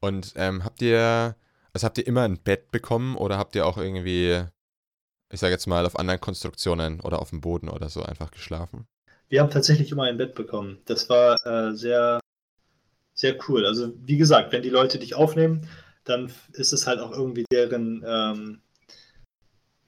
Und 0.00 0.32
ähm, 0.36 0.64
habt 0.64 0.82
ihr, 0.82 1.36
also 1.72 1.84
habt 1.84 1.98
ihr 1.98 2.06
immer 2.06 2.22
ein 2.22 2.38
Bett 2.38 2.70
bekommen 2.70 3.16
oder 3.16 3.38
habt 3.38 3.54
ihr 3.54 3.66
auch 3.66 3.76
irgendwie, 3.76 4.42
ich 5.30 5.40
sage 5.40 5.52
jetzt 5.52 5.66
mal, 5.66 5.84
auf 5.84 5.98
anderen 5.98 6.20
Konstruktionen 6.20 7.00
oder 7.00 7.20
auf 7.20 7.30
dem 7.30 7.40
Boden 7.40 7.68
oder 7.68 7.88
so 7.88 8.02
einfach 8.02 8.30
geschlafen? 8.30 8.86
Wir 9.28 9.40
haben 9.40 9.50
tatsächlich 9.50 9.92
immer 9.92 10.04
ein 10.04 10.16
Bett 10.16 10.34
bekommen. 10.34 10.78
Das 10.86 11.08
war 11.08 11.44
äh, 11.46 11.76
sehr, 11.76 12.20
sehr 13.14 13.36
cool. 13.48 13.66
Also 13.66 13.92
wie 14.04 14.16
gesagt, 14.16 14.52
wenn 14.52 14.62
die 14.62 14.70
Leute 14.70 14.98
dich 14.98 15.14
aufnehmen, 15.14 15.68
dann 16.04 16.32
ist 16.52 16.72
es 16.72 16.86
halt 16.86 16.98
auch 16.98 17.12
irgendwie 17.12 17.44
deren 17.52 18.04
ähm, 18.06 18.62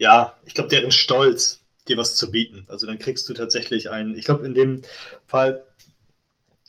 ja, 0.02 0.36
ich 0.44 0.54
glaube, 0.54 0.68
deren 0.68 0.90
Stolz, 0.90 1.60
dir 1.86 1.96
was 1.96 2.16
zu 2.16 2.32
bieten. 2.32 2.64
Also 2.68 2.88
dann 2.88 2.98
kriegst 2.98 3.28
du 3.28 3.34
tatsächlich 3.34 3.88
einen, 3.88 4.16
ich 4.16 4.24
glaube, 4.24 4.44
in 4.44 4.52
dem 4.52 4.82
Fall, 5.26 5.64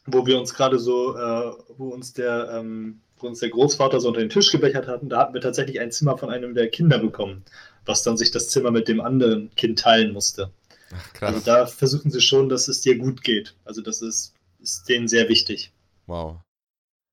wo 0.06 0.28
wir 0.28 0.40
uns 0.40 0.54
gerade 0.54 0.78
so, 0.78 1.18
äh, 1.18 1.52
wo 1.78 1.90
uns 1.90 2.14
der, 2.14 2.52
ähm, 2.54 3.02
wo 3.18 3.28
uns 3.28 3.40
der 3.40 3.50
Großvater 3.50 4.00
so 4.00 4.10
unter 4.10 4.20
den 4.20 4.30
Tisch 4.30 4.52
gebechert 4.52 4.88
hatten, 4.88 5.10
da 5.10 5.20
hatten 5.20 5.34
wir 5.34 5.42
tatsächlich 5.42 5.80
ein 5.80 5.92
Zimmer 5.92 6.16
von 6.16 6.30
einem 6.30 6.54
der 6.54 6.70
Kinder 6.70 7.00
bekommen, 7.00 7.44
was 7.86 8.04
dann 8.04 8.18
sich 8.18 8.30
das 8.30 8.50
Zimmer 8.50 8.70
mit 8.70 8.88
dem 8.88 9.02
anderen 9.02 9.50
Kind 9.56 9.80
teilen 9.80 10.14
musste. 10.14 10.52
Ach, 10.94 11.14
krass. 11.14 11.34
Also 11.34 11.46
da 11.46 11.66
versuchen 11.66 12.12
sie 12.12 12.22
schon, 12.22 12.50
dass 12.50 12.68
es 12.68 12.82
dir 12.82 13.00
gut 13.00 13.24
geht. 13.24 13.56
Also 13.66 13.82
das 13.82 14.04
ist, 14.04 14.36
ist 14.60 14.88
denen 14.88 15.08
sehr 15.08 15.28
wichtig. 15.28 15.72
Wow. 16.06 16.38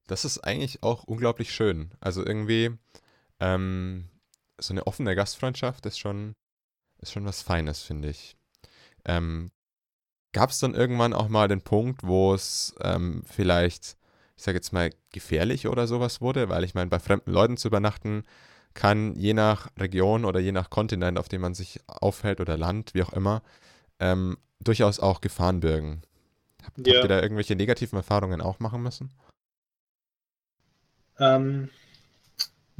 Das 0.06 0.26
ist 0.26 0.38
eigentlich 0.38 0.82
auch 0.82 1.04
unglaublich 1.04 1.54
schön. 1.54 1.92
Also 2.00 2.26
irgendwie, 2.26 2.72
ähm, 3.40 4.04
so 4.60 4.72
eine 4.72 4.86
offene 4.86 5.14
Gastfreundschaft 5.14 5.86
ist 5.86 5.98
schon, 5.98 6.34
ist 6.98 7.12
schon 7.12 7.24
was 7.24 7.42
Feines, 7.42 7.82
finde 7.82 8.10
ich. 8.10 8.36
Ähm, 9.04 9.50
Gab 10.32 10.50
es 10.50 10.60
dann 10.60 10.74
irgendwann 10.74 11.12
auch 11.12 11.28
mal 11.28 11.48
den 11.48 11.60
Punkt, 11.60 12.04
wo 12.04 12.34
es 12.34 12.74
ähm, 12.82 13.22
vielleicht, 13.26 13.96
ich 14.36 14.44
sage 14.44 14.58
jetzt 14.58 14.72
mal, 14.72 14.90
gefährlich 15.12 15.66
oder 15.66 15.88
sowas 15.88 16.20
wurde? 16.20 16.48
Weil 16.48 16.62
ich 16.62 16.74
meine, 16.74 16.88
bei 16.88 17.00
fremden 17.00 17.32
Leuten 17.32 17.56
zu 17.56 17.66
übernachten 17.66 18.22
kann 18.74 19.16
je 19.16 19.34
nach 19.34 19.68
Region 19.76 20.24
oder 20.24 20.38
je 20.38 20.52
nach 20.52 20.70
Kontinent, 20.70 21.18
auf 21.18 21.28
dem 21.28 21.40
man 21.40 21.54
sich 21.54 21.80
aufhält 21.88 22.40
oder 22.40 22.56
Land, 22.56 22.94
wie 22.94 23.02
auch 23.02 23.12
immer, 23.12 23.42
ähm, 23.98 24.38
durchaus 24.60 25.00
auch 25.00 25.20
Gefahren 25.20 25.58
birgen. 25.58 26.02
Hab, 26.64 26.78
ja. 26.78 26.94
Habt 26.94 27.04
ihr 27.04 27.08
da 27.08 27.20
irgendwelche 27.20 27.56
negativen 27.56 27.96
Erfahrungen 27.96 28.40
auch 28.40 28.60
machen 28.60 28.84
müssen? 28.84 29.12
Ähm, 31.18 31.70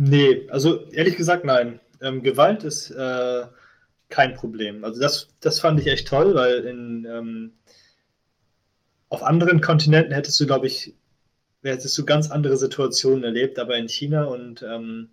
Nee, 0.03 0.49
also 0.49 0.87
ehrlich 0.93 1.17
gesagt, 1.19 1.45
nein. 1.45 1.79
Ähm, 2.01 2.23
Gewalt 2.23 2.65
ist 2.65 2.91
äh, 2.91 3.43
kein 4.09 4.35
Problem. 4.35 4.83
Also 4.83 4.99
das, 4.99 5.29
das 5.41 5.61
fand 5.61 5.79
ich 5.79 5.89
echt 5.89 6.09
toll, 6.09 6.35
weil 6.35 6.65
in, 6.65 7.05
ähm, 7.05 7.53
auf 9.11 9.23
anderen 9.23 9.61
Kontinenten 9.61 10.15
hättest 10.15 10.41
du, 10.41 10.47
glaube 10.47 10.69
ich, 10.69 10.95
hättest 11.63 11.99
du 11.99 12.07
ganz 12.07 12.31
andere 12.31 12.57
Situationen 12.57 13.25
erlebt, 13.25 13.59
aber 13.59 13.77
in 13.77 13.91
China 13.91 14.25
und 14.25 14.63
ähm, 14.63 15.11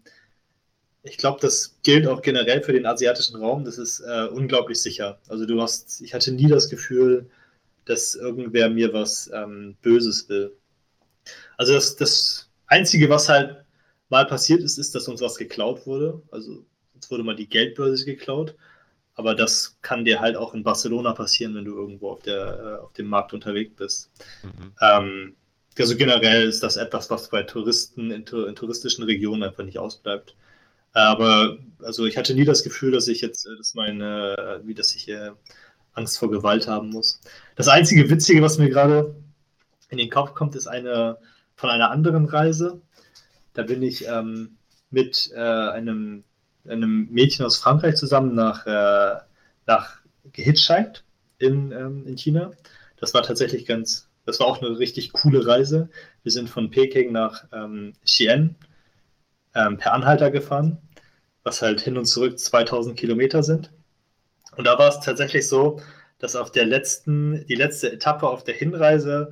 ich 1.03 1.17
glaube, 1.17 1.39
das 1.41 1.79
gilt 1.83 2.07
auch 2.07 2.21
generell 2.21 2.63
für 2.63 2.71
den 2.71 2.85
asiatischen 2.85 3.35
Raum. 3.35 3.65
Das 3.65 3.77
ist 3.77 3.99
äh, 3.99 4.27
unglaublich 4.27 4.81
sicher. 4.81 5.19
Also 5.27 5.45
du 5.45 5.61
hast, 5.61 5.99
ich 5.99 6.13
hatte 6.13 6.31
nie 6.31 6.47
das 6.47 6.69
Gefühl, 6.69 7.29
dass 7.83 8.15
irgendwer 8.15 8.69
mir 8.69 8.93
was 8.93 9.29
ähm, 9.33 9.75
Böses 9.81 10.29
will. 10.29 10.55
Also 11.57 11.73
das, 11.73 11.97
das 11.97 12.49
Einzige, 12.67 13.09
was 13.09 13.27
halt 13.27 13.66
mal 14.09 14.25
passiert 14.25 14.61
ist, 14.61 14.77
ist, 14.77 14.95
dass 14.95 15.07
uns 15.07 15.21
was 15.21 15.35
geklaut 15.35 15.85
wurde. 15.85 16.21
Also 16.31 16.65
uns 16.95 17.11
wurde 17.11 17.23
mal 17.23 17.35
die 17.35 17.49
Geldbörse 17.49 18.05
geklaut. 18.05 18.55
Aber 19.15 19.33
das 19.33 19.77
kann 19.81 20.05
dir 20.05 20.19
halt 20.19 20.35
auch 20.35 20.53
in 20.53 20.63
Barcelona 20.63 21.13
passieren, 21.13 21.55
wenn 21.55 21.65
du 21.65 21.75
irgendwo 21.75 22.11
auf, 22.11 22.21
der, 22.21 22.79
äh, 22.79 22.83
auf 22.83 22.93
dem 22.93 23.07
Markt 23.07 23.33
unterwegs 23.33 23.73
bist. 23.75 24.11
Mhm. 24.43 24.73
Ähm, 24.79 25.35
also 25.77 25.95
generell 25.95 26.47
ist 26.47 26.61
das 26.61 26.77
etwas, 26.77 27.09
was 27.09 27.29
bei 27.29 27.43
Touristen 27.43 28.11
in, 28.11 28.25
in 28.25 28.55
touristischen 28.55 29.03
Regionen 29.03 29.43
einfach 29.43 29.63
nicht 29.63 29.79
ausbleibt. 29.79 30.35
Aber 30.93 31.57
also 31.83 32.05
ich 32.05 32.17
hatte 32.17 32.33
nie 32.33 32.45
das 32.45 32.63
Gefühl, 32.63 32.91
dass 32.91 33.07
ich 33.07 33.21
jetzt, 33.21 33.45
äh, 33.47 33.55
dass 33.57 33.73
meine, 33.73 34.61
wie 34.63 34.73
dass 34.73 34.95
ich 34.95 35.09
äh, 35.09 35.31
Angst 35.93 36.19
vor 36.19 36.29
Gewalt 36.29 36.67
haben 36.67 36.89
muss. 36.89 37.19
Das 37.55 37.67
einzige 37.67 38.09
Witzige, 38.09 38.41
was 38.41 38.57
mir 38.57 38.69
gerade 38.69 39.15
in 39.89 39.97
den 39.97 40.09
Kopf 40.09 40.33
kommt, 40.35 40.55
ist 40.55 40.67
eine 40.67 41.17
von 41.55 41.69
einer 41.71 41.89
anderen 41.89 42.25
Reise. 42.25 42.81
Da 43.57 43.63
bin 43.63 43.81
ich 43.81 44.07
ähm, 44.07 44.55
mit 44.91 45.31
äh, 45.33 45.39
einem, 45.39 46.23
einem 46.67 47.07
Mädchen 47.09 47.43
aus 47.43 47.57
Frankreich 47.57 47.95
zusammen 47.95 48.35
nach, 48.35 48.67
äh, 48.67 49.19
nach 49.65 49.97
gehitchhiked 50.31 51.03
in, 51.39 51.71
ähm, 51.71 52.05
in 52.05 52.19
China. 52.19 52.51
Das 52.99 53.15
war 53.15 53.23
tatsächlich 53.23 53.65
ganz, 53.65 54.09
das 54.27 54.39
war 54.39 54.45
auch 54.45 54.61
eine 54.61 54.77
richtig 54.77 55.11
coole 55.11 55.47
Reise. 55.47 55.89
Wir 56.21 56.31
sind 56.31 56.51
von 56.51 56.69
Peking 56.69 57.11
nach 57.11 57.45
ähm, 57.51 57.93
Xi'an 58.05 58.53
ähm, 59.55 59.77
per 59.77 59.93
Anhalter 59.93 60.29
gefahren, 60.29 60.77
was 61.41 61.63
halt 61.63 61.81
hin 61.81 61.97
und 61.97 62.05
zurück 62.05 62.37
2000 62.37 62.95
Kilometer 62.95 63.41
sind. 63.41 63.71
Und 64.55 64.67
da 64.67 64.77
war 64.77 64.89
es 64.89 64.99
tatsächlich 64.99 65.47
so, 65.47 65.81
dass 66.19 66.35
auf 66.35 66.51
der 66.51 66.67
letzten, 66.67 67.43
die 67.47 67.55
letzte 67.55 67.91
Etappe 67.91 68.29
auf 68.29 68.43
der 68.43 68.53
Hinreise 68.53 69.31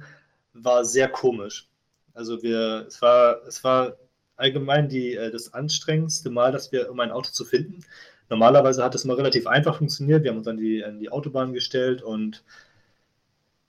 war 0.53 0.83
sehr 0.83 1.09
komisch. 1.09 1.67
Also 2.15 2.41
wir, 2.41 2.85
es 2.87 3.03
war, 3.03 3.45
es 3.45 3.63
war 3.63 3.97
allgemein 4.37 4.89
die, 4.89 5.15
äh, 5.15 5.31
das 5.31 5.53
anstrengendste 5.53 6.29
Mal, 6.29 6.51
dass 6.51 6.71
wir, 6.71 6.91
um 6.91 6.99
ein 6.99 7.11
Auto 7.11 7.31
zu 7.31 7.45
finden. 7.45 7.83
Normalerweise 8.29 8.83
hat 8.83 8.95
es 8.95 9.05
mal 9.05 9.15
relativ 9.15 9.47
einfach 9.47 9.77
funktioniert. 9.77 10.23
Wir 10.23 10.31
haben 10.31 10.37
uns 10.37 10.47
an 10.47 10.57
die, 10.57 10.83
an 10.83 10.99
die 10.99 11.09
Autobahn 11.09 11.53
gestellt 11.53 12.01
und 12.01 12.43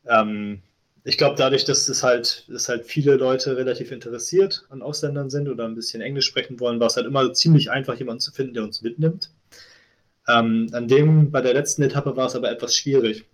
ähm, 0.07 0.63
ich 1.05 1.19
glaube, 1.19 1.37
dadurch, 1.37 1.65
dass 1.65 1.89
es 1.89 2.03
halt, 2.03 2.47
dass 2.49 2.69
halt 2.69 2.85
viele 2.85 3.15
Leute 3.15 3.57
relativ 3.57 3.93
interessiert 3.93 4.65
an 4.71 4.83
Ausländern 4.83 5.31
sind 5.31 5.49
oder 5.49 5.65
ein 5.65 5.77
bisschen 5.77 6.03
Englisch 6.03 6.27
sprechen 6.27 6.59
wollen, 6.59 6.81
war 6.81 6.89
es 6.89 6.97
halt 6.97 7.07
immer 7.07 7.33
ziemlich 7.33 7.71
einfach, 7.71 7.97
jemanden 7.97 8.21
zu 8.21 8.33
finden, 8.33 8.55
der 8.55 8.65
uns 8.65 8.83
mitnimmt. 8.83 9.31
Ähm, 10.27 10.69
an 10.73 10.89
dem, 10.89 11.31
bei 11.31 11.41
der 11.43 11.55
letzten 11.55 11.83
Etappe 11.83 12.17
war 12.17 12.27
es 12.27 12.35
aber 12.35 12.51
etwas 12.51 12.75
schwierig. 12.75 13.25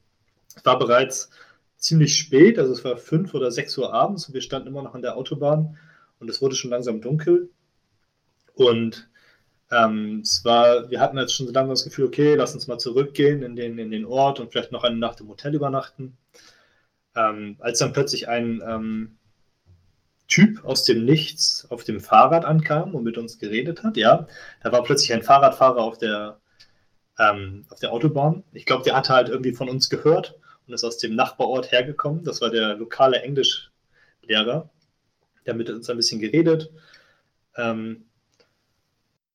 Es 0.54 0.64
war 0.66 0.78
bereits 0.78 1.30
ziemlich 1.78 2.14
spät, 2.16 2.58
also 2.58 2.72
es 2.72 2.84
war 2.84 2.98
fünf 2.98 3.32
oder 3.32 3.50
sechs 3.50 3.76
Uhr 3.78 3.94
abends 3.94 4.28
und 4.28 4.34
wir 4.34 4.42
standen 4.42 4.68
immer 4.68 4.82
noch 4.82 4.94
an 4.94 5.02
der 5.02 5.16
Autobahn 5.16 5.78
und 6.22 6.30
es 6.30 6.40
wurde 6.40 6.54
schon 6.54 6.70
langsam 6.70 7.00
dunkel. 7.00 7.50
Und 8.54 9.10
ähm, 9.72 10.20
es 10.20 10.44
wir 10.44 11.00
hatten 11.00 11.18
jetzt 11.18 11.34
schon 11.34 11.46
so 11.48 11.52
lange 11.52 11.70
das 11.70 11.84
Gefühl, 11.84 12.06
okay, 12.06 12.34
lass 12.36 12.54
uns 12.54 12.68
mal 12.68 12.78
zurückgehen 12.78 13.42
in 13.42 13.56
den, 13.56 13.76
in 13.78 13.90
den 13.90 14.04
Ort 14.04 14.38
und 14.38 14.52
vielleicht 14.52 14.70
noch 14.70 14.84
eine 14.84 14.96
Nacht 14.96 15.20
im 15.20 15.28
Hotel 15.28 15.54
übernachten. 15.54 16.16
Ähm, 17.16 17.56
als 17.58 17.80
dann 17.80 17.92
plötzlich 17.92 18.28
ein 18.28 18.62
ähm, 18.66 19.18
Typ 20.28 20.64
aus 20.64 20.84
dem 20.84 21.04
Nichts 21.04 21.66
auf 21.70 21.82
dem 21.84 22.00
Fahrrad 22.00 22.44
ankam 22.44 22.94
und 22.94 23.02
mit 23.02 23.18
uns 23.18 23.38
geredet 23.38 23.82
hat, 23.82 23.96
ja, 23.96 24.28
da 24.62 24.72
war 24.72 24.84
plötzlich 24.84 25.12
ein 25.12 25.22
Fahrradfahrer 25.22 25.82
auf 25.82 25.98
der, 25.98 26.38
ähm, 27.18 27.66
auf 27.68 27.80
der 27.80 27.92
Autobahn. 27.92 28.44
Ich 28.52 28.64
glaube, 28.64 28.84
der 28.84 28.94
hatte 28.94 29.12
halt 29.12 29.28
irgendwie 29.28 29.52
von 29.52 29.68
uns 29.68 29.90
gehört 29.90 30.38
und 30.66 30.72
ist 30.72 30.84
aus 30.84 30.98
dem 30.98 31.16
Nachbarort 31.16 31.72
hergekommen. 31.72 32.22
Das 32.22 32.40
war 32.40 32.50
der 32.50 32.76
lokale 32.76 33.22
Englischlehrer. 33.22 34.70
Der 35.46 35.54
mit 35.54 35.70
uns 35.70 35.88
ein 35.90 35.96
bisschen 35.96 36.20
geredet. 36.20 36.70
Ähm, 37.56 38.04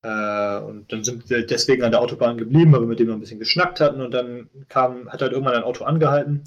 äh, 0.01 0.59
und 0.59 0.91
dann 0.91 1.03
sind 1.03 1.29
wir 1.29 1.45
deswegen 1.45 1.83
an 1.83 1.91
der 1.91 2.01
Autobahn 2.01 2.37
geblieben, 2.37 2.71
weil 2.71 2.81
wir 2.81 2.87
mit 2.87 2.99
dem 2.99 3.11
ein 3.11 3.19
bisschen 3.19 3.39
geschnackt 3.39 3.79
hatten. 3.79 4.01
Und 4.01 4.11
dann 4.11 4.49
kam, 4.69 5.11
hat 5.11 5.21
halt 5.21 5.31
irgendwann 5.31 5.55
ein 5.55 5.63
Auto 5.63 5.83
angehalten. 5.83 6.43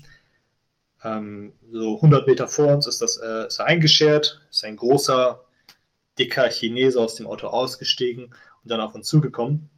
Ähm, 1.02 1.52
so 1.72 1.96
100 1.96 2.26
Meter 2.26 2.48
vor 2.48 2.74
uns 2.74 2.86
ist 2.86 3.00
das 3.02 3.16
äh, 3.18 3.46
ist 3.46 3.58
er 3.58 3.66
eingeschert. 3.66 4.40
Ist 4.50 4.64
ein 4.64 4.76
großer, 4.76 5.44
dicker 6.18 6.48
Chinese 6.50 7.00
aus 7.00 7.14
dem 7.16 7.26
Auto 7.26 7.48
ausgestiegen 7.48 8.26
und 8.26 8.70
dann 8.70 8.80
auf 8.80 8.94
uns 8.94 9.08
zugekommen. 9.08 9.70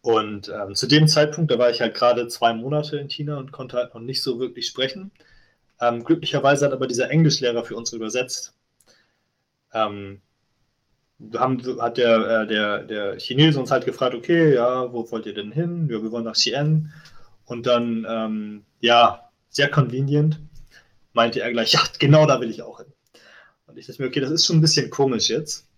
Und 0.00 0.48
ähm, 0.48 0.74
zu 0.74 0.86
dem 0.86 1.08
Zeitpunkt, 1.08 1.50
da 1.50 1.58
war 1.58 1.70
ich 1.70 1.80
halt 1.80 1.94
gerade 1.94 2.28
zwei 2.28 2.54
Monate 2.54 2.98
in 2.98 3.08
China 3.08 3.38
und 3.38 3.52
konnte 3.52 3.76
halt 3.76 3.94
noch 3.94 4.00
nicht 4.00 4.22
so 4.22 4.40
wirklich 4.40 4.66
sprechen. 4.66 5.10
Ähm, 5.80 6.04
glücklicherweise 6.04 6.64
hat 6.64 6.72
aber 6.72 6.86
dieser 6.86 7.10
Englischlehrer 7.10 7.64
für 7.64 7.76
uns 7.76 7.92
übersetzt. 7.92 8.54
Ähm, 9.86 10.20
haben, 11.36 11.60
hat 11.80 11.98
der, 11.98 12.42
äh, 12.42 12.46
der, 12.46 12.84
der 12.84 13.18
Chinese 13.18 13.58
uns 13.58 13.70
halt 13.70 13.84
gefragt, 13.84 14.14
okay, 14.14 14.54
ja, 14.54 14.92
wo 14.92 15.10
wollt 15.10 15.26
ihr 15.26 15.34
denn 15.34 15.52
hin? 15.52 15.88
Ja, 15.90 16.02
wir 16.02 16.12
wollen 16.12 16.24
nach 16.24 16.36
Xi'an. 16.36 16.90
Und 17.44 17.66
dann, 17.66 18.06
ähm, 18.08 18.64
ja, 18.80 19.30
sehr 19.48 19.70
convenient, 19.70 20.38
meinte 21.12 21.40
er 21.40 21.50
gleich, 21.52 21.72
ja, 21.72 21.80
genau 21.98 22.26
da 22.26 22.40
will 22.40 22.50
ich 22.50 22.62
auch 22.62 22.78
hin. 22.78 22.92
Und 23.66 23.78
ich 23.78 23.86
dachte 23.86 24.02
mir, 24.02 24.08
okay, 24.08 24.20
das 24.20 24.30
ist 24.30 24.46
schon 24.46 24.58
ein 24.58 24.60
bisschen 24.60 24.90
komisch 24.90 25.28
jetzt 25.28 25.68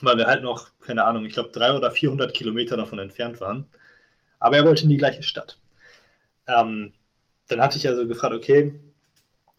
weil 0.00 0.18
wir 0.18 0.26
halt 0.26 0.42
noch, 0.42 0.70
keine 0.80 1.04
Ahnung, 1.04 1.24
ich 1.24 1.32
glaube 1.32 1.50
300 1.50 1.78
oder 1.78 1.90
400 1.90 2.34
Kilometer 2.34 2.76
davon 2.76 2.98
entfernt 2.98 3.40
waren. 3.40 3.66
Aber 4.38 4.56
er 4.56 4.64
wollte 4.64 4.84
in 4.84 4.90
die 4.90 4.96
gleiche 4.96 5.22
Stadt. 5.22 5.58
Ähm, 6.46 6.92
dann 7.48 7.60
hatte 7.60 7.78
ich 7.78 7.88
also 7.88 8.06
gefragt, 8.06 8.34
okay, 8.34 8.78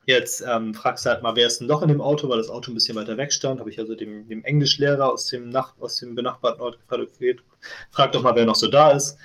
jetzt 0.08 0.42
ähm, 0.42 0.74
fragst 0.74 1.06
du 1.06 1.10
halt 1.12 1.22
mal, 1.22 1.36
wer 1.36 1.46
ist 1.46 1.60
denn 1.60 1.68
noch 1.68 1.84
in 1.84 1.90
dem 1.90 2.02
Auto, 2.02 2.28
weil 2.30 2.38
das 2.38 2.50
Auto 2.50 2.72
ein 2.72 2.74
bisschen 2.74 2.96
weiter 2.96 3.18
weg 3.18 3.32
stand. 3.32 3.60
Habe 3.60 3.70
ich 3.70 3.80
also 3.80 3.94
dem, 3.96 4.28
dem 4.28 4.44
Englischlehrer 4.44 5.12
aus 5.12 5.28
dem, 5.28 5.50
Nach 5.50 5.78
aus 5.80 5.98
dem 5.98 6.16
benachbarten 6.16 6.62
Ort 6.62 6.80
gefragt, 6.80 7.44
frag 7.92 8.12
doch 8.12 8.24
mal, 8.24 8.36
wer 8.36 8.46
noch 8.46 8.56
so 8.56 8.68
da 8.68 8.92
ist. 8.92 9.18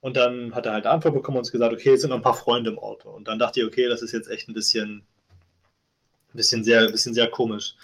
Und 0.00 0.16
dann 0.16 0.54
hat 0.54 0.66
er 0.66 0.72
halt 0.72 0.86
eine 0.86 0.94
Antwort 0.94 1.14
bekommen 1.14 1.36
und 1.36 1.42
uns 1.42 1.52
gesagt, 1.52 1.72
okay, 1.72 1.94
es 1.94 2.00
sind 2.00 2.10
noch 2.10 2.16
ein 2.16 2.22
paar 2.22 2.34
Freunde 2.34 2.70
im 2.70 2.78
Auto. 2.78 3.10
Und 3.10 3.28
dann 3.28 3.38
dachte 3.38 3.60
ich, 3.60 3.66
okay, 3.66 3.88
das 3.88 4.02
ist 4.02 4.12
jetzt 4.12 4.28
echt 4.28 4.48
ein 4.48 4.54
bisschen, 4.54 5.04
ein 6.32 6.36
bisschen 6.36 6.64
sehr, 6.64 6.82
ein 6.82 6.92
bisschen 6.92 7.14
sehr 7.14 7.28
komisch 7.28 7.76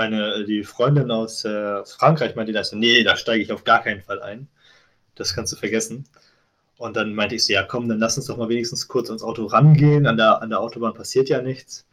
meine, 0.00 0.44
die 0.44 0.64
Freundin 0.64 1.10
aus, 1.10 1.44
äh, 1.44 1.48
aus 1.48 1.94
Frankreich 1.94 2.34
meinte 2.34 2.52
nee, 2.72 3.04
da 3.04 3.16
steige 3.16 3.42
ich 3.42 3.52
auf 3.52 3.64
gar 3.64 3.82
keinen 3.82 4.02
Fall 4.02 4.22
ein. 4.22 4.48
Das 5.14 5.34
kannst 5.34 5.52
du 5.52 5.56
vergessen. 5.56 6.06
Und 6.80 6.96
dann 6.96 7.14
meinte 7.14 7.34
ich 7.34 7.44
so, 7.44 7.52
ja 7.52 7.62
komm, 7.62 7.90
dann 7.90 7.98
lass 7.98 8.16
uns 8.16 8.24
doch 8.24 8.38
mal 8.38 8.48
wenigstens 8.48 8.88
kurz 8.88 9.10
ans 9.10 9.22
Auto 9.22 9.44
rangehen. 9.44 10.06
An 10.06 10.16
der, 10.16 10.40
an 10.40 10.48
der 10.48 10.60
Autobahn 10.60 10.94
passiert 10.94 11.28
ja 11.28 11.42
nichts. 11.42 11.86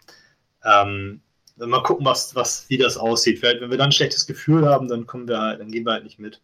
Ähm, 0.63 1.19
mal 1.57 1.83
gucken, 1.83 2.05
was, 2.05 2.35
was, 2.35 2.69
wie 2.69 2.77
das 2.77 2.95
aussieht. 2.95 3.39
Vielleicht, 3.39 3.59
wenn 3.59 3.69
wir 3.69 3.77
dann 3.77 3.89
ein 3.89 3.91
schlechtes 3.91 4.25
Gefühl 4.27 4.65
haben, 4.65 4.87
dann 4.87 5.05
kommen 5.05 5.27
wir 5.27 5.41
halt, 5.41 5.59
dann 5.59 5.71
gehen 5.71 5.85
wir 5.85 5.91
halt 5.91 6.05
nicht 6.05 6.19
mit. 6.19 6.39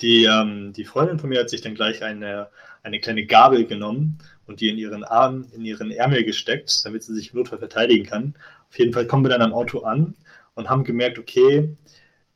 Die, 0.00 0.24
ähm, 0.24 0.72
die 0.72 0.86
Freundin 0.86 1.18
von 1.18 1.28
mir 1.28 1.40
hat 1.40 1.50
sich 1.50 1.60
dann 1.60 1.74
gleich 1.74 2.02
eine, 2.02 2.48
eine 2.82 2.98
kleine 2.98 3.26
Gabel 3.26 3.66
genommen 3.66 4.16
und 4.46 4.62
die 4.62 4.70
in 4.70 4.78
ihren 4.78 5.04
Arm, 5.04 5.48
in 5.52 5.66
ihren 5.66 5.90
Ärmel 5.90 6.24
gesteckt, 6.24 6.82
damit 6.86 7.02
sie 7.02 7.12
sich 7.12 7.34
im 7.34 7.40
Notfall 7.40 7.58
verteidigen 7.58 8.06
kann. 8.06 8.34
Auf 8.70 8.78
jeden 8.78 8.94
Fall 8.94 9.06
kommen 9.06 9.22
wir 9.22 9.28
dann 9.28 9.42
am 9.42 9.52
Auto 9.52 9.80
an 9.80 10.14
und 10.54 10.70
haben 10.70 10.84
gemerkt, 10.84 11.18
okay, 11.18 11.76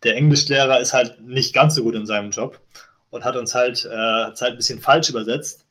der 0.02 0.16
Englischlehrer 0.16 0.80
ist 0.80 0.92
halt 0.92 1.22
nicht 1.22 1.54
ganz 1.54 1.76
so 1.76 1.82
gut 1.82 1.94
in 1.94 2.04
seinem 2.04 2.30
Job 2.30 2.60
und 3.10 3.24
hat 3.24 3.36
uns 3.36 3.54
halt, 3.54 3.84
äh, 3.84 3.88
halt 3.90 4.42
ein 4.42 4.56
bisschen 4.56 4.80
falsch 4.80 5.10
übersetzt. 5.10 5.66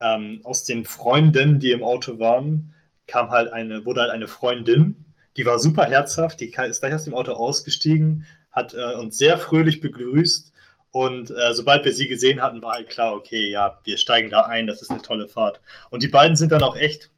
Ähm, 0.00 0.40
aus 0.44 0.64
den 0.64 0.84
Freunden, 0.84 1.60
die 1.60 1.72
im 1.72 1.82
Auto 1.82 2.18
waren, 2.18 2.74
kam 3.06 3.30
halt 3.30 3.52
eine, 3.52 3.84
wurde 3.84 4.02
halt 4.02 4.10
eine 4.10 4.28
Freundin, 4.28 5.04
die 5.36 5.46
war 5.46 5.58
super 5.58 5.84
herzhaft, 5.84 6.40
die 6.40 6.46
ist 6.46 6.80
gleich 6.80 6.94
aus 6.94 7.04
dem 7.04 7.14
Auto 7.14 7.32
ausgestiegen, 7.32 8.26
hat 8.50 8.74
äh, 8.74 8.94
uns 8.94 9.18
sehr 9.18 9.38
fröhlich 9.38 9.80
begrüßt 9.80 10.52
und 10.90 11.30
äh, 11.30 11.54
sobald 11.54 11.84
wir 11.84 11.92
sie 11.92 12.08
gesehen 12.08 12.40
hatten, 12.42 12.62
war 12.62 12.74
halt 12.74 12.88
klar, 12.88 13.14
okay, 13.14 13.50
ja, 13.50 13.78
wir 13.84 13.96
steigen 13.96 14.30
da 14.30 14.42
ein, 14.42 14.66
das 14.66 14.82
ist 14.82 14.90
eine 14.90 15.02
tolle 15.02 15.28
Fahrt. 15.28 15.60
Und 15.90 16.02
die 16.02 16.08
beiden 16.08 16.36
sind 16.36 16.50
dann 16.50 16.62
auch 16.62 16.76
echt 16.76 17.10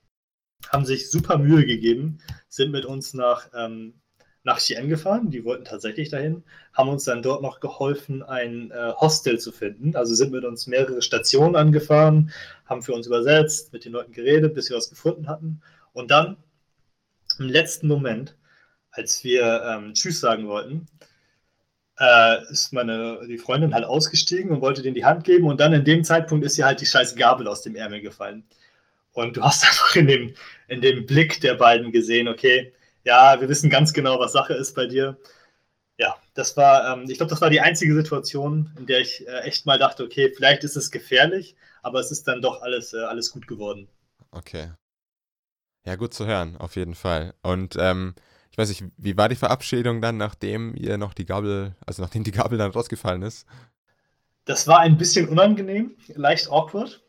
haben 0.71 0.85
sich 0.85 1.11
super 1.11 1.39
Mühe 1.39 1.65
gegeben, 1.67 2.19
sind 2.49 2.71
mit 2.71 2.85
uns 2.85 3.15
nach, 3.15 3.49
ähm, 3.55 3.95
nach 4.45 4.59
Chien 4.59 4.89
gefahren. 4.89 5.31
Die 5.31 5.45
wollten 5.45 5.65
tatsächlich 5.65 6.11
dahin, 6.11 6.43
haben 6.73 6.89
uns 6.89 7.05
dann 7.05 7.23
dort 7.23 7.43
noch 7.43 7.61
geholfen, 7.61 8.23
ein 8.23 8.71
äh, 8.71 8.93
Hostel 8.95 9.39
zu 9.39 9.53
finden. 9.53 9.95
Also 9.97 10.15
sind 10.15 10.33
mit 10.33 10.45
uns 10.45 10.67
mehrere 10.67 11.03
Stationen 11.03 11.57
angefahren, 11.57 12.33
haben 12.67 12.83
für 12.83 12.93
uns 12.93 13.07
übersetzt, 13.07 13.73
mit 13.73 13.85
den 13.85 13.93
Leuten 13.93 14.13
geredet, 14.13 14.55
bis 14.55 14.71
wir 14.71 14.77
was 14.77 14.91
gefunden 14.91 15.29
hatten. 15.29 15.63
Und 15.93 16.11
dann 16.11 16.37
im 17.39 17.49
letzten 17.49 17.89
Moment, 17.89 18.37
als 18.91 19.25
wir 19.25 19.63
ähm, 19.65 19.95
Tschüss 19.95 20.21
sagen 20.21 20.49
wollten, 20.49 20.87
äh, 21.99 22.43
ist 22.51 22.73
meine 22.73 23.21
die 23.29 23.39
Freundin 23.39 23.75
halt 23.75 23.85
ausgestiegen 23.85 24.51
und 24.51 24.61
wollte 24.61 24.83
denen 24.83 24.95
die 24.95 25.05
Hand 25.05 25.25
geben 25.25 25.47
und 25.47 25.61
dann 25.61 25.73
in 25.73 25.85
dem 25.85 26.05
Zeitpunkt 26.05 26.45
ist 26.45 26.59
ihr 26.59 26.65
halt 26.67 26.81
die 26.81 26.87
scheiß 26.87 27.17
Gabel 27.17 27.47
aus 27.47 27.63
dem 27.63 27.77
Ärmel 27.77 28.01
gefallen. 28.01 28.45
Und 29.13 29.37
du 29.37 29.43
hast 29.43 29.65
einfach 29.69 29.95
in 29.97 30.07
dem, 30.07 30.35
in 30.69 30.81
dem 30.81 31.07
Blick 31.07 31.41
der 31.41 31.55
beiden 31.55 31.93
gesehen, 31.93 32.29
okay, 32.29 32.73
ja, 33.05 33.41
wir 33.41 33.49
wissen 33.49 33.71
ganz 33.71 33.93
genau, 33.93 34.19
was 34.19 34.33
Sache 34.33 34.55
ist 34.55 34.75
bei 34.75 34.87
dir. 34.87 35.17
ja, 35.99 36.17
das 36.35 36.57
war, 36.57 36.93
ähm, 36.97 37.09
ich 37.09 37.19
glaube, 37.19 37.31
das 37.31 37.41
war 37.41 37.51
die 37.51 37.61
einzige 37.61 37.95
Situation, 37.95 38.73
in 38.79 38.87
der 38.87 39.01
ich 39.01 39.27
äh, 39.27 39.41
echt 39.41 39.67
mal 39.67 39.79
dachte, 39.79 40.05
okay, 40.05 40.33
vielleicht 40.35 40.65
ist 40.65 40.77
es 40.77 40.91
gefährlich, 40.91 41.57
aber 41.83 42.01
es 42.01 42.11
ist 42.11 42.27
dann 42.29 42.43
doch 42.43 42.63
alles, 42.63 42.93
äh, 42.95 43.03
alles 43.03 43.33
gut 43.33 43.47
geworden. 43.47 43.89
Okay. 44.31 44.73
Ja, 45.85 45.97
gut 45.97 46.15
zu 46.15 46.27
hören, 46.27 46.57
auf 46.57 46.77
jeden 46.77 46.95
Fall. 46.95 47.35
Und 47.43 47.77
ähm, 47.79 48.15
ich 48.51 48.59
weiß 48.59 48.69
nicht, 48.69 48.85
wie 48.97 49.17
war 49.17 49.29
die 49.29 49.37
Verabschiedung 49.37 50.01
dann, 50.01 50.17
nachdem 50.17 50.75
ihr 50.77 50.99
noch 50.99 51.15
die 51.15 51.27
Gabel, 51.27 51.75
also 51.87 52.03
nachdem 52.03 52.25
die 52.25 52.33
Gabel 52.33 52.59
dann 52.59 52.71
rausgefallen 52.71 53.23
ist? 53.23 53.47
Das 54.45 54.67
war 54.67 54.81
ein 54.81 54.99
bisschen 54.99 55.29
unangenehm, 55.29 55.97
leicht 56.15 56.51
awkward. 56.51 57.03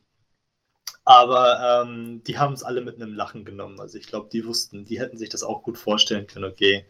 Aber 1.06 1.86
ähm, 1.86 2.24
die 2.24 2.38
haben 2.38 2.54
es 2.54 2.64
alle 2.64 2.82
mit 2.82 2.96
einem 2.96 3.14
Lachen 3.14 3.44
genommen. 3.44 3.80
Also 3.80 3.98
ich 3.98 4.08
glaube, 4.08 4.30
die 4.32 4.46
wussten, 4.46 4.86
die 4.86 5.00
hätten 5.00 5.18
sich 5.18 5.30
das 5.30 5.44
auch 5.44 5.62
gut 5.62 5.78
vorstellen 5.78 6.28
können, 6.28 6.46
okay, 6.46 6.86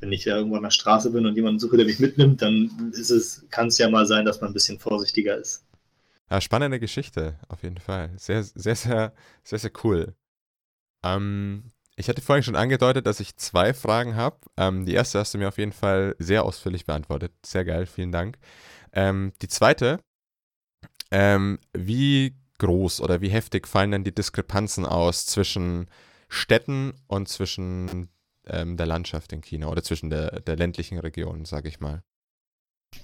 wenn 0.00 0.12
ich 0.12 0.24
ja 0.24 0.36
irgendwo 0.36 0.56
an 0.56 0.62
der 0.62 0.70
Straße 0.70 1.10
bin 1.10 1.26
und 1.26 1.34
jemanden 1.34 1.58
suche, 1.58 1.76
der 1.76 1.86
mich 1.86 1.98
mitnimmt, 1.98 2.40
dann 2.40 2.92
ist 2.92 3.10
es, 3.10 3.44
kann 3.50 3.66
es 3.66 3.78
ja 3.78 3.90
mal 3.90 4.06
sein, 4.06 4.24
dass 4.24 4.40
man 4.40 4.50
ein 4.50 4.54
bisschen 4.54 4.78
vorsichtiger 4.78 5.36
ist. 5.36 5.64
Ja, 6.30 6.40
spannende 6.40 6.78
Geschichte, 6.78 7.38
auf 7.48 7.62
jeden 7.62 7.78
Fall. 7.78 8.12
Sehr, 8.16 8.42
sehr, 8.42 8.76
sehr, 8.76 9.12
sehr, 9.42 9.58
sehr 9.58 9.72
cool. 9.82 10.14
Ähm, 11.02 11.70
ich 11.96 12.08
hatte 12.08 12.22
vorhin 12.22 12.44
schon 12.44 12.56
angedeutet, 12.56 13.06
dass 13.06 13.20
ich 13.20 13.36
zwei 13.36 13.74
Fragen 13.74 14.14
habe. 14.14 14.38
Ähm, 14.56 14.86
die 14.86 14.94
erste 14.94 15.18
hast 15.18 15.34
du 15.34 15.38
mir 15.38 15.48
auf 15.48 15.58
jeden 15.58 15.72
Fall 15.72 16.14
sehr 16.18 16.44
ausführlich 16.44 16.86
beantwortet. 16.86 17.32
Sehr 17.44 17.64
geil, 17.64 17.86
vielen 17.86 18.12
Dank. 18.12 18.38
Ähm, 18.92 19.32
die 19.42 19.48
zweite, 19.48 19.98
ähm, 21.10 21.58
wie 21.72 22.36
groß 22.58 23.00
oder 23.00 23.20
wie 23.20 23.30
heftig 23.30 23.66
fallen 23.66 23.90
denn 23.90 24.04
die 24.04 24.14
Diskrepanzen 24.14 24.84
aus 24.84 25.26
zwischen 25.26 25.88
Städten 26.28 26.94
und 27.06 27.28
zwischen 27.28 28.08
ähm, 28.46 28.76
der 28.76 28.86
Landschaft 28.86 29.32
in 29.32 29.40
China 29.40 29.68
oder 29.68 29.82
zwischen 29.82 30.10
der, 30.10 30.40
der 30.40 30.56
ländlichen 30.56 30.98
Region, 30.98 31.44
sage 31.44 31.68
ich 31.68 31.80
mal? 31.80 32.02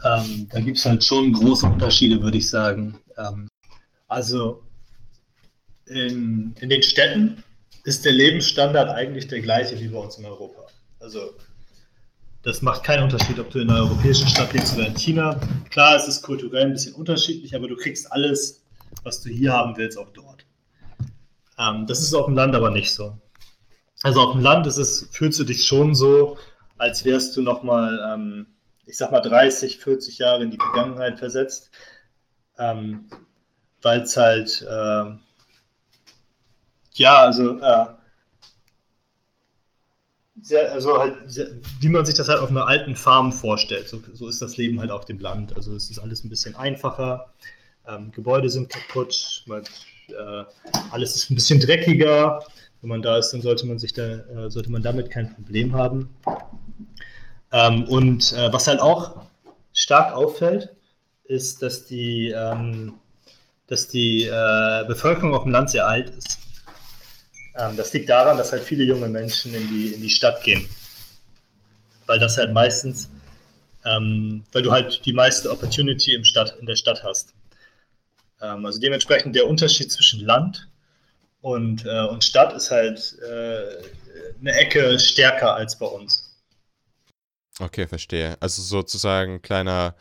Ähm, 0.04 0.48
da 0.50 0.60
gibt 0.60 0.78
es 0.78 0.84
halt 0.84 1.04
schon 1.04 1.32
große 1.32 1.66
Unterschiede, 1.66 2.20
würde 2.22 2.38
ich 2.38 2.48
sagen. 2.48 2.98
Ähm, 3.16 3.48
also 4.08 4.62
in, 5.86 6.54
in 6.60 6.68
den 6.68 6.82
Städten 6.82 7.42
ist 7.84 8.04
der 8.04 8.12
Lebensstandard 8.12 8.90
eigentlich 8.90 9.28
der 9.28 9.40
gleiche 9.40 9.78
wie 9.78 9.88
bei 9.88 9.98
uns 9.98 10.16
in 10.18 10.24
Europa. 10.24 10.66
Also 11.00 11.34
das 12.42 12.62
macht 12.62 12.84
keinen 12.84 13.04
Unterschied, 13.04 13.38
ob 13.38 13.50
du 13.50 13.60
in 13.60 13.70
einer 13.70 13.80
europäischen 13.80 14.28
Stadt 14.28 14.52
lebst 14.52 14.74
oder 14.76 14.86
in 14.86 14.96
China. 14.96 15.40
Klar, 15.70 15.96
es 15.96 16.08
ist 16.08 16.22
kulturell 16.22 16.66
ein 16.66 16.72
bisschen 16.72 16.94
unterschiedlich, 16.94 17.54
aber 17.54 17.68
du 17.68 17.76
kriegst 17.76 18.10
alles, 18.12 18.63
was 19.02 19.20
du 19.20 19.28
hier 19.30 19.52
haben 19.52 19.76
willst, 19.76 19.98
auch 19.98 20.10
dort. 20.10 20.46
Ähm, 21.58 21.86
das 21.86 22.00
ist 22.00 22.14
auf 22.14 22.26
dem 22.26 22.34
Land 22.34 22.54
aber 22.54 22.70
nicht 22.70 22.92
so. 22.92 23.18
Also 24.02 24.20
auf 24.20 24.32
dem 24.32 24.42
Land 24.42 24.66
ist 24.66 24.76
es, 24.76 25.08
fühlst 25.10 25.38
du 25.38 25.44
dich 25.44 25.66
schon 25.66 25.94
so, 25.94 26.36
als 26.76 27.04
wärst 27.04 27.36
du 27.36 27.42
nochmal, 27.42 27.98
ähm, 28.12 28.46
ich 28.86 28.96
sag 28.96 29.12
mal, 29.12 29.20
30, 29.20 29.78
40 29.78 30.18
Jahre 30.18 30.42
in 30.42 30.50
die 30.50 30.58
Vergangenheit 30.58 31.18
versetzt. 31.18 31.70
Ähm, 32.58 33.08
Weil 33.82 34.02
es 34.02 34.16
halt, 34.16 34.62
äh, 34.62 35.16
ja, 36.94 37.16
also, 37.22 37.58
äh, 37.60 37.86
sehr, 40.40 40.72
also 40.72 40.98
halt, 40.98 41.30
sehr, 41.30 41.48
wie 41.80 41.88
man 41.88 42.04
sich 42.04 42.14
das 42.14 42.28
halt 42.28 42.40
auf 42.40 42.50
einer 42.50 42.66
alten 42.66 42.96
Farm 42.96 43.32
vorstellt. 43.32 43.88
So, 43.88 44.02
so, 44.12 44.28
ist 44.28 44.42
das 44.42 44.56
Leben 44.56 44.80
halt 44.80 44.90
auf 44.90 45.04
dem 45.04 45.18
Land. 45.18 45.56
Also 45.56 45.74
es 45.74 45.90
ist 45.90 45.98
alles 45.98 46.24
ein 46.24 46.28
bisschen 46.28 46.56
einfacher. 46.56 47.32
Ähm, 47.86 48.10
Gebäude 48.12 48.48
sind 48.48 48.70
kaputt, 48.70 49.42
man, 49.46 49.64
äh, 50.08 50.44
alles 50.90 51.16
ist 51.16 51.30
ein 51.30 51.34
bisschen 51.34 51.60
dreckiger. 51.60 52.44
Wenn 52.80 52.90
man 52.90 53.02
da 53.02 53.18
ist, 53.18 53.30
dann 53.30 53.42
sollte 53.42 53.66
man 53.66 53.78
sich 53.78 53.92
da, 53.92 54.02
äh, 54.02 54.50
sollte 54.50 54.70
man 54.70 54.82
damit 54.82 55.10
kein 55.10 55.34
Problem 55.34 55.74
haben. 55.74 56.14
Ähm, 57.52 57.84
und 57.84 58.32
äh, 58.32 58.52
was 58.52 58.66
halt 58.66 58.80
auch 58.80 59.22
stark 59.72 60.12
auffällt, 60.14 60.74
ist, 61.24 61.62
dass 61.62 61.86
die, 61.86 62.28
ähm, 62.28 62.94
dass 63.66 63.88
die 63.88 64.24
äh, 64.24 64.84
Bevölkerung 64.86 65.34
auf 65.34 65.44
dem 65.44 65.52
Land 65.52 65.70
sehr 65.70 65.86
alt 65.86 66.10
ist. 66.10 66.38
Ähm, 67.56 67.76
das 67.76 67.92
liegt 67.92 68.08
daran, 68.08 68.36
dass 68.36 68.52
halt 68.52 68.62
viele 68.62 68.84
junge 68.84 69.08
Menschen 69.08 69.54
in 69.54 69.68
die, 69.68 69.94
in 69.94 70.02
die 70.02 70.10
Stadt 70.10 70.42
gehen. 70.42 70.68
Weil 72.06 72.18
das 72.18 72.36
halt 72.36 72.52
meistens, 72.52 73.08
ähm, 73.84 74.44
weil 74.52 74.62
du 74.62 74.72
halt 74.72 75.04
die 75.06 75.12
meiste 75.12 75.50
Opportunity 75.50 76.14
im 76.14 76.24
Stadt, 76.24 76.56
in 76.60 76.66
der 76.66 76.76
Stadt 76.76 77.02
hast. 77.02 77.32
Ähm, 78.44 78.66
also 78.66 78.80
dementsprechend 78.80 79.34
der 79.34 79.46
Unterschied 79.46 79.90
zwischen 79.90 80.20
Land 80.20 80.68
und, 81.40 81.84
äh, 81.86 82.06
und 82.06 82.24
Stadt 82.24 82.52
ist 82.52 82.70
halt 82.70 83.16
äh, 83.22 83.82
eine 84.40 84.52
Ecke 84.52 84.98
stärker 84.98 85.54
als 85.54 85.78
bei 85.78 85.86
uns. 85.86 86.30
Okay, 87.60 87.86
verstehe. 87.86 88.36
Also 88.40 88.62
sozusagen 88.62 89.40
kleiner, 89.40 89.94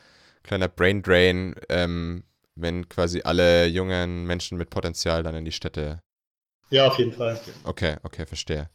kleiner 0.44 0.68
Brain 0.68 1.02
Drain, 1.02 1.56
ähm, 1.70 2.24
wenn 2.56 2.90
quasi 2.90 3.22
alle 3.24 3.68
jungen 3.68 4.26
Menschen 4.26 4.58
mit 4.58 4.70
Potenzial 4.70 5.24
dann 5.24 5.36
in 5.36 5.46
die 5.46 5.52
Städte 5.52 6.02
ja, 6.74 6.88
auf 6.88 6.98
jeden 6.98 7.14
Fall. 7.14 7.40
Okay, 7.66 7.98
okay, 8.02 8.26
verstehe. 8.26 8.68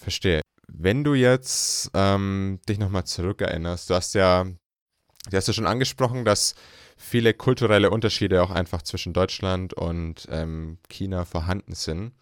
Verstehe. 0.00 0.40
Wenn 0.66 1.04
du 1.04 1.14
jetzt 1.14 1.92
ähm, 1.94 2.58
dich 2.68 2.80
nochmal 2.80 3.04
zurückerinnerst, 3.04 3.88
du 3.88 3.94
hast 3.94 4.14
ja, 4.16 4.44
du 5.30 5.36
hast 5.36 5.46
ja 5.46 5.54
schon 5.54 5.68
angesprochen, 5.68 6.24
dass 6.24 6.56
viele 6.98 7.32
kulturelle 7.32 7.90
Unterschiede 7.90 8.42
auch 8.42 8.50
einfach 8.50 8.82
zwischen 8.82 9.12
Deutschland 9.12 9.72
und 9.72 10.26
ähm, 10.30 10.78
China 10.90 11.24
vorhanden 11.24 11.74
sind. 11.74 12.12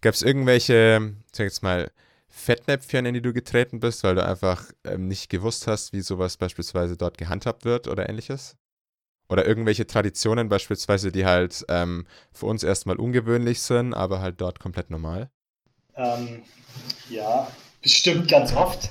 Gab 0.00 0.14
es 0.14 0.22
irgendwelche, 0.22 1.14
sag 1.32 1.44
jetzt 1.44 1.62
mal, 1.62 1.90
Fettnäpfchen, 2.28 3.06
in 3.06 3.14
die 3.14 3.22
du 3.22 3.32
getreten 3.32 3.80
bist, 3.80 4.04
weil 4.04 4.16
du 4.16 4.24
einfach 4.24 4.64
ähm, 4.84 5.08
nicht 5.08 5.30
gewusst 5.30 5.66
hast, 5.66 5.92
wie 5.92 6.02
sowas 6.02 6.36
beispielsweise 6.36 6.96
dort 6.96 7.16
gehandhabt 7.16 7.64
wird 7.64 7.88
oder 7.88 8.08
ähnliches? 8.08 8.56
Oder 9.28 9.46
irgendwelche 9.46 9.86
Traditionen 9.86 10.48
beispielsweise, 10.48 11.12
die 11.12 11.24
halt 11.24 11.64
ähm, 11.68 12.06
für 12.32 12.46
uns 12.46 12.62
erstmal 12.62 12.96
ungewöhnlich 12.96 13.62
sind, 13.62 13.94
aber 13.94 14.20
halt 14.20 14.40
dort 14.40 14.58
komplett 14.58 14.90
normal? 14.90 15.30
Ähm, 15.94 16.42
ja, 17.08 17.50
bestimmt 17.82 18.28
ganz 18.28 18.54
oft. 18.54 18.90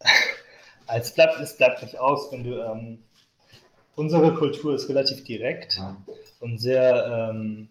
es, 0.88 1.14
bleibt, 1.14 1.40
es 1.40 1.56
bleibt 1.56 1.82
nicht 1.82 1.98
aus, 1.98 2.32
wenn 2.32 2.44
du. 2.44 3.05
Unsere 3.96 4.34
Kultur 4.34 4.74
ist 4.74 4.88
relativ 4.88 5.24
direkt 5.24 5.80
und 6.40 6.58
sehr 6.58 7.30
ähm, 7.30 7.68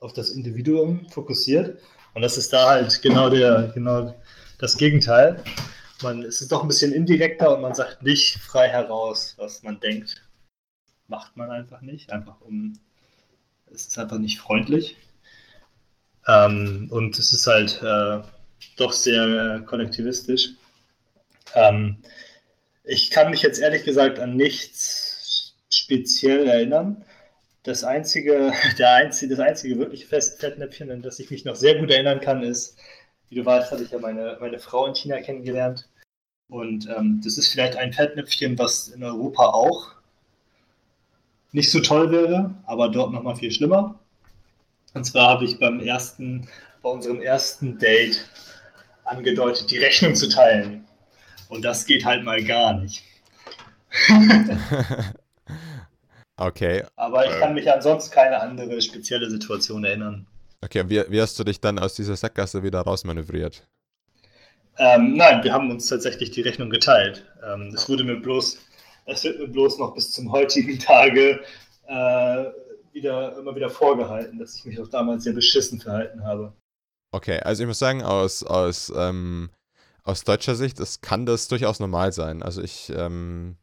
auf 0.00 0.12
das 0.12 0.30
Individuum 0.30 1.08
fokussiert. 1.08 1.80
Und 2.14 2.22
das 2.22 2.36
ist 2.36 2.52
da 2.52 2.68
halt 2.68 3.00
genau, 3.00 3.30
der, 3.30 3.70
genau 3.74 4.14
das 4.58 4.76
Gegenteil. 4.76 5.42
Man, 6.02 6.22
es 6.22 6.42
ist 6.42 6.52
doch 6.52 6.62
ein 6.62 6.68
bisschen 6.68 6.92
indirekter 6.92 7.54
und 7.54 7.62
man 7.62 7.74
sagt 7.74 8.02
nicht 8.02 8.36
frei 8.38 8.68
heraus, 8.68 9.34
was 9.38 9.62
man 9.62 9.80
denkt 9.80 10.26
macht 11.08 11.36
man 11.36 11.50
einfach 11.50 11.80
nicht, 11.80 12.12
einfach 12.12 12.40
um, 12.40 12.78
es 13.72 13.86
ist 13.86 13.98
einfach 13.98 14.18
nicht 14.18 14.38
freundlich. 14.38 14.96
Ähm, 16.26 16.88
und 16.90 17.18
es 17.18 17.32
ist 17.32 17.46
halt 17.46 17.80
äh, 17.82 18.22
doch 18.76 18.92
sehr 18.92 19.62
kollektivistisch. 19.66 20.50
Ähm, 21.54 21.98
ich 22.84 23.10
kann 23.10 23.30
mich 23.30 23.42
jetzt 23.42 23.60
ehrlich 23.60 23.84
gesagt 23.84 24.18
an 24.18 24.36
nichts 24.36 25.05
speziell 25.86 26.48
erinnern. 26.48 27.04
Das 27.62 27.84
einzige, 27.84 28.52
der 28.78 28.92
einzige, 28.92 29.36
das 29.36 29.46
einzige 29.46 29.78
wirkliche 29.78 30.06
Fettnäpfchen, 30.06 30.90
an 30.90 31.02
das 31.02 31.18
ich 31.20 31.30
mich 31.30 31.44
noch 31.44 31.54
sehr 31.54 31.78
gut 31.78 31.90
erinnern 31.90 32.20
kann, 32.20 32.42
ist, 32.42 32.76
wie 33.28 33.36
du 33.36 33.44
weißt, 33.44 33.70
hatte 33.70 33.84
ich 33.84 33.90
ja 33.90 33.98
meine, 33.98 34.36
meine 34.40 34.58
Frau 34.58 34.86
in 34.86 34.94
China 34.94 35.20
kennengelernt. 35.20 35.88
Und 36.48 36.88
ähm, 36.88 37.20
das 37.24 37.38
ist 37.38 37.48
vielleicht 37.48 37.76
ein 37.76 37.92
Fettnäpfchen, 37.92 38.58
was 38.58 38.88
in 38.88 39.02
Europa 39.02 39.46
auch 39.46 39.92
nicht 41.52 41.70
so 41.70 41.80
toll 41.80 42.10
wäre, 42.10 42.54
aber 42.66 42.88
dort 42.88 43.12
nochmal 43.12 43.36
viel 43.36 43.50
schlimmer. 43.50 43.98
Und 44.94 45.04
zwar 45.04 45.28
habe 45.30 45.44
ich 45.44 45.58
beim 45.58 45.80
ersten, 45.80 46.48
bei 46.82 46.88
unserem 46.88 47.20
ersten 47.20 47.78
Date 47.78 48.28
angedeutet, 49.04 49.70
die 49.70 49.78
Rechnung 49.78 50.14
zu 50.14 50.28
teilen. 50.28 50.84
Und 51.48 51.64
das 51.64 51.86
geht 51.86 52.04
halt 52.04 52.24
mal 52.24 52.42
gar 52.44 52.74
nicht. 52.74 53.02
okay. 56.36 56.84
Aber 56.96 57.26
ich 57.26 57.38
kann 57.40 57.54
mich 57.54 57.70
ansonsten 57.70 58.12
keine 58.12 58.40
andere 58.40 58.80
spezielle 58.80 59.30
Situation 59.30 59.84
erinnern. 59.84 60.26
Okay, 60.62 60.80
und 60.80 60.90
wie, 60.90 61.02
wie 61.08 61.20
hast 61.20 61.38
du 61.38 61.44
dich 61.44 61.60
dann 61.60 61.78
aus 61.78 61.94
dieser 61.94 62.16
Sackgasse 62.16 62.62
wieder 62.62 62.80
rausmanövriert? 62.80 63.66
Ähm, 64.78 65.14
nein, 65.14 65.42
wir 65.42 65.52
haben 65.52 65.70
uns 65.70 65.86
tatsächlich 65.86 66.30
die 66.30 66.42
Rechnung 66.42 66.70
geteilt. 66.70 67.24
Ähm, 67.46 67.72
es 67.74 67.88
wurde 67.88 68.04
mir 68.04 68.16
bloß 68.16 68.58
es 69.06 69.24
wird 69.24 69.38
mir 69.38 69.48
bloß 69.48 69.78
noch 69.78 69.94
bis 69.94 70.12
zum 70.12 70.30
heutigen 70.32 70.78
Tage 70.78 71.40
äh, 71.86 72.44
wieder, 72.92 73.38
immer 73.38 73.54
wieder 73.54 73.70
vorgehalten, 73.70 74.38
dass 74.38 74.56
ich 74.56 74.64
mich 74.64 74.80
auch 74.80 74.88
damals 74.88 75.24
sehr 75.24 75.32
beschissen 75.32 75.80
verhalten 75.80 76.24
habe. 76.24 76.52
Okay, 77.12 77.38
also 77.40 77.62
ich 77.62 77.68
muss 77.68 77.78
sagen, 77.78 78.02
aus, 78.02 78.42
aus, 78.42 78.92
ähm, 78.94 79.50
aus 80.02 80.24
deutscher 80.24 80.56
Sicht 80.56 80.80
es 80.80 81.00
kann 81.00 81.24
das 81.24 81.48
durchaus 81.48 81.78
normal 81.78 82.12
sein. 82.12 82.42
Also 82.42 82.62
ich, 82.62 82.92
ähm, 82.94 83.56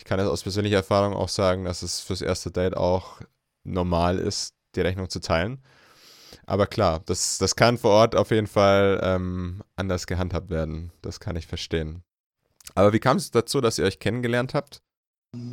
ich 0.00 0.04
kann 0.06 0.18
das 0.18 0.28
aus 0.28 0.42
persönlicher 0.42 0.78
Erfahrung 0.78 1.12
auch 1.12 1.28
sagen, 1.28 1.64
dass 1.64 1.82
es 1.82 2.00
fürs 2.00 2.22
erste 2.22 2.50
Date 2.50 2.74
auch 2.74 3.20
normal 3.64 4.18
ist, 4.18 4.54
die 4.74 4.80
Rechnung 4.80 5.10
zu 5.10 5.20
teilen. 5.20 5.62
Aber 6.46 6.66
klar, 6.66 7.02
das, 7.04 7.36
das 7.36 7.54
kann 7.54 7.76
vor 7.76 7.90
Ort 7.90 8.16
auf 8.16 8.30
jeden 8.30 8.46
Fall 8.46 8.98
ähm, 9.02 9.62
anders 9.76 10.06
gehandhabt 10.06 10.48
werden. 10.48 10.90
Das 11.02 11.20
kann 11.20 11.36
ich 11.36 11.46
verstehen. 11.46 12.02
Aber 12.74 12.94
wie 12.94 12.98
kam 12.98 13.18
es 13.18 13.30
dazu, 13.30 13.60
dass 13.60 13.78
ihr 13.78 13.84
euch 13.84 13.98
kennengelernt 13.98 14.54
habt? 14.54 14.80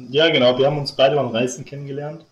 Ja, 0.09 0.29
genau. 0.29 0.57
Wir 0.57 0.67
haben 0.67 0.77
uns 0.77 0.93
beide 0.93 1.17
beim 1.17 1.27
Reisen 1.27 1.65
kennengelernt. 1.65 2.25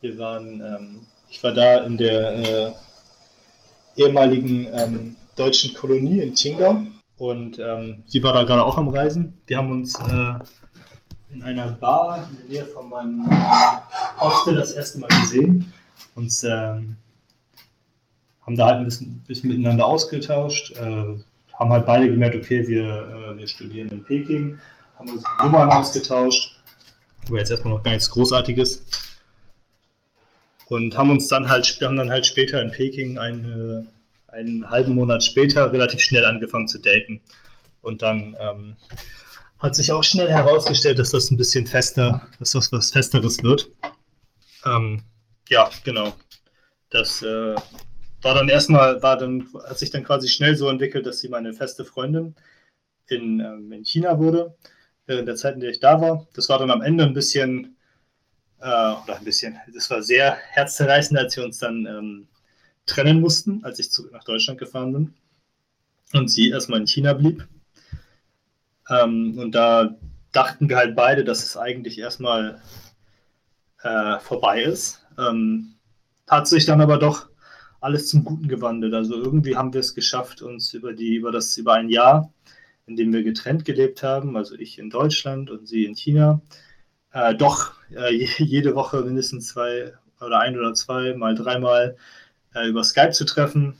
Wir 0.00 0.18
waren, 0.18 0.60
ähm, 0.60 1.06
ich 1.30 1.40
war 1.44 1.54
da 1.54 1.84
in 1.84 1.98
der 1.98 2.32
äh, 2.36 2.72
ehemaligen 3.94 4.66
ähm, 4.74 5.16
deutschen 5.36 5.72
Kolonie 5.72 6.20
in 6.20 6.34
Chiнгau 6.34 6.82
und 7.16 7.60
ähm, 7.60 8.02
sie 8.08 8.24
war 8.24 8.32
da 8.32 8.42
gerade 8.42 8.64
auch 8.64 8.76
am 8.76 8.88
Reisen. 8.88 9.40
Wir 9.46 9.58
haben 9.58 9.70
uns 9.70 9.94
äh, 10.00 10.34
in 11.36 11.42
einer 11.42 11.68
Bar 11.72 12.28
in 12.30 12.36
der 12.36 12.46
Nähe 12.48 12.72
von 12.72 12.88
meinem 12.88 13.28
Hostel 14.18 14.54
das 14.54 14.72
erste 14.72 15.00
Mal 15.00 15.08
gesehen 15.20 15.72
und 16.14 16.32
ähm, 16.44 16.96
haben 18.40 18.56
da 18.56 18.66
halt 18.66 18.78
ein 18.78 18.84
bisschen, 18.84 19.22
bisschen 19.26 19.50
miteinander 19.50 19.84
ausgetauscht. 19.84 20.72
Äh, 20.76 21.16
haben 21.52 21.70
halt 21.70 21.86
beide 21.86 22.08
gemerkt, 22.08 22.36
okay, 22.36 22.66
wir, 22.66 22.84
äh, 22.84 23.38
wir 23.38 23.46
studieren 23.46 23.88
in 23.88 24.04
Peking, 24.04 24.58
haben 24.98 25.10
uns 25.10 25.24
Nummern 25.42 25.70
ausgetauscht, 25.70 26.58
aber 27.26 27.38
jetzt 27.38 27.50
erstmal 27.50 27.74
noch 27.74 27.82
gar 27.82 27.92
nichts 27.92 28.10
Großartiges. 28.10 28.84
Und 30.68 30.96
haben 30.96 31.10
uns 31.10 31.28
dann 31.28 31.48
halt, 31.48 31.66
haben 31.82 31.96
dann 31.96 32.10
halt 32.10 32.26
später 32.26 32.60
in 32.60 32.70
Peking 32.70 33.18
eine, 33.18 33.86
einen 34.28 34.68
halben 34.70 34.94
Monat 34.94 35.22
später 35.22 35.72
relativ 35.72 36.00
schnell 36.00 36.24
angefangen 36.24 36.66
zu 36.66 36.78
daten. 36.78 37.20
Und 37.82 38.02
dann 38.02 38.36
ähm, 38.40 38.76
hat 39.58 39.74
sich 39.74 39.92
auch 39.92 40.04
schnell 40.04 40.28
herausgestellt, 40.28 40.98
dass 40.98 41.10
das 41.10 41.30
ein 41.30 41.36
bisschen 41.36 41.66
fester, 41.66 42.28
dass 42.38 42.52
das 42.52 42.70
was 42.72 42.90
Festeres 42.90 43.42
wird. 43.42 43.70
Ähm, 44.64 45.02
ja, 45.48 45.70
genau. 45.84 46.14
Das 46.90 47.22
äh, 47.22 47.54
war 48.22 48.34
dann 48.34 48.48
erstmal, 48.48 49.02
war 49.02 49.16
dann, 49.16 49.48
hat 49.68 49.78
sich 49.78 49.90
dann 49.90 50.04
quasi 50.04 50.28
schnell 50.28 50.56
so 50.56 50.68
entwickelt, 50.68 51.06
dass 51.06 51.20
sie 51.20 51.28
meine 51.28 51.52
feste 51.52 51.84
Freundin 51.84 52.34
in, 53.06 53.40
ähm, 53.40 53.72
in 53.72 53.84
China 53.84 54.18
wurde, 54.18 54.56
während 55.06 55.28
der 55.28 55.36
Zeit, 55.36 55.54
in 55.54 55.60
der 55.60 55.70
ich 55.70 55.80
da 55.80 56.00
war. 56.00 56.26
Das 56.34 56.48
war 56.48 56.58
dann 56.58 56.70
am 56.70 56.82
Ende 56.82 57.04
ein 57.04 57.14
bisschen, 57.14 57.76
äh, 58.60 58.66
oder 58.66 59.16
ein 59.16 59.24
bisschen, 59.24 59.56
das 59.72 59.90
war 59.90 60.02
sehr 60.02 60.36
herzzerreißend, 60.50 61.18
als 61.18 61.36
wir 61.36 61.44
uns 61.44 61.58
dann 61.58 61.86
ähm, 61.86 62.28
trennen 62.84 63.20
mussten, 63.20 63.64
als 63.64 63.78
ich 63.78 63.90
zurück 63.90 64.12
nach 64.12 64.24
Deutschland 64.24 64.58
gefahren 64.58 64.92
bin 64.92 65.14
und 66.12 66.28
sie 66.28 66.50
erstmal 66.50 66.80
in 66.80 66.86
China 66.86 67.12
blieb. 67.12 67.46
Ähm, 68.88 69.38
und 69.38 69.54
da 69.54 69.96
dachten 70.32 70.68
wir 70.68 70.76
halt 70.76 70.96
beide, 70.96 71.24
dass 71.24 71.44
es 71.44 71.56
eigentlich 71.56 71.98
erstmal 71.98 72.60
äh, 73.82 74.18
vorbei 74.20 74.62
ist. 74.62 75.04
Ähm, 75.18 75.74
hat 76.26 76.48
sich 76.48 76.66
dann 76.66 76.80
aber 76.80 76.98
doch 76.98 77.28
alles 77.80 78.08
zum 78.08 78.24
Guten 78.24 78.48
gewandelt. 78.48 78.94
Also 78.94 79.14
irgendwie 79.14 79.56
haben 79.56 79.72
wir 79.72 79.80
es 79.80 79.94
geschafft, 79.94 80.42
uns 80.42 80.74
über 80.74 80.92
die, 80.92 81.14
über 81.16 81.30
das, 81.32 81.56
über 81.56 81.74
ein 81.74 81.88
Jahr, 81.88 82.32
in 82.86 82.96
dem 82.96 83.12
wir 83.12 83.22
getrennt 83.22 83.64
gelebt 83.64 84.02
haben, 84.02 84.36
also 84.36 84.54
ich 84.56 84.78
in 84.78 84.90
Deutschland 84.90 85.50
und 85.50 85.66
sie 85.68 85.84
in 85.84 85.94
China, 85.94 86.40
äh, 87.12 87.34
doch 87.34 87.74
äh, 87.94 88.12
jede 88.38 88.74
Woche 88.74 89.02
mindestens 89.02 89.48
zwei 89.48 89.92
oder 90.20 90.40
ein 90.40 90.58
oder 90.58 90.74
zwei, 90.74 91.14
mal 91.14 91.34
dreimal 91.34 91.96
äh, 92.54 92.68
über 92.68 92.84
Skype 92.84 93.12
zu 93.12 93.24
treffen, 93.24 93.76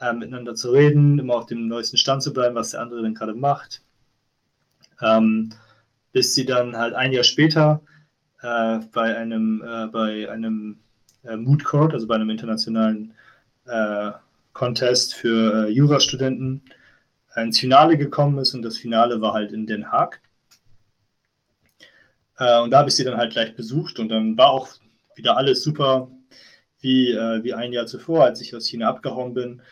äh, 0.00 0.12
miteinander 0.12 0.54
zu 0.54 0.70
reden, 0.70 1.18
immer 1.18 1.34
auf 1.36 1.46
dem 1.46 1.68
neuesten 1.68 1.96
Stand 1.96 2.22
zu 2.22 2.32
bleiben, 2.32 2.54
was 2.54 2.70
der 2.70 2.80
andere 2.80 3.02
denn 3.02 3.14
gerade 3.14 3.34
macht. 3.34 3.82
Ähm, 5.00 5.50
bis 6.12 6.34
sie 6.34 6.46
dann 6.46 6.76
halt 6.76 6.94
ein 6.94 7.12
Jahr 7.12 7.24
später 7.24 7.82
äh, 8.42 8.78
bei 8.92 9.16
einem, 9.16 9.62
äh, 9.62 9.86
bei 9.86 10.30
einem 10.30 10.78
Mood 11.36 11.64
Court, 11.64 11.92
also 11.92 12.06
bei 12.06 12.14
einem 12.14 12.30
internationalen 12.30 13.12
äh, 13.66 14.12
Contest 14.52 15.14
für 15.14 15.66
äh, 15.66 15.70
Jurastudenten 15.70 16.62
ins 17.36 17.58
Finale 17.58 17.96
gekommen 17.96 18.38
ist 18.38 18.54
und 18.54 18.62
das 18.62 18.78
Finale 18.78 19.20
war 19.20 19.32
halt 19.32 19.52
in 19.52 19.66
Den 19.66 19.92
Haag. 19.92 20.20
Äh, 22.38 22.60
und 22.60 22.70
da 22.70 22.78
habe 22.78 22.88
ich 22.88 22.96
sie 22.96 23.04
dann 23.04 23.16
halt 23.16 23.32
gleich 23.32 23.54
besucht 23.54 23.98
und 23.98 24.08
dann 24.08 24.36
war 24.36 24.50
auch 24.50 24.68
wieder 25.14 25.36
alles 25.36 25.62
super 25.62 26.10
wie, 26.80 27.12
äh, 27.12 27.42
wie 27.42 27.54
ein 27.54 27.72
Jahr 27.72 27.86
zuvor, 27.86 28.24
als 28.24 28.40
ich 28.40 28.54
aus 28.54 28.66
China 28.66 28.88
abgehauen 28.88 29.34
bin. 29.34 29.62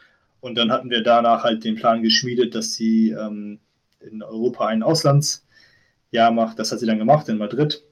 Und 0.41 0.57
dann 0.57 0.71
hatten 0.71 0.91
wir 0.91 1.03
danach 1.03 1.45
halt 1.45 1.65
den 1.65 1.77
Plan 1.77 2.03
geschmiedet, 2.03 2.55
dass 2.55 2.75
sie 2.75 3.11
ähm, 3.11 3.61
in 4.01 4.23
Europa 4.23 4.67
ein 4.67 4.83
Auslandsjahr 4.83 6.31
macht. 6.33 6.59
Das 6.59 6.73
hat 6.73 6.81
sie 6.81 6.87
dann 6.87 6.99
gemacht 6.99 7.29
in 7.29 7.39
Madrid. 7.39 7.83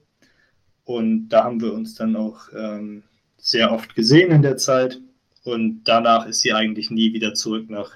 Und 0.83 1.29
da 1.29 1.43
haben 1.43 1.61
wir 1.61 1.73
uns 1.73 1.95
dann 1.95 2.15
auch 2.15 2.49
ähm, 2.55 3.03
sehr 3.37 3.71
oft 3.71 3.95
gesehen 3.95 4.31
in 4.31 4.41
der 4.41 4.57
Zeit. 4.57 4.99
Und 5.43 5.83
danach 5.83 6.25
ist 6.25 6.41
sie 6.41 6.53
eigentlich 6.53 6.89
nie 6.89 7.13
wieder 7.13 7.33
zurück 7.33 7.69
nach 7.69 7.91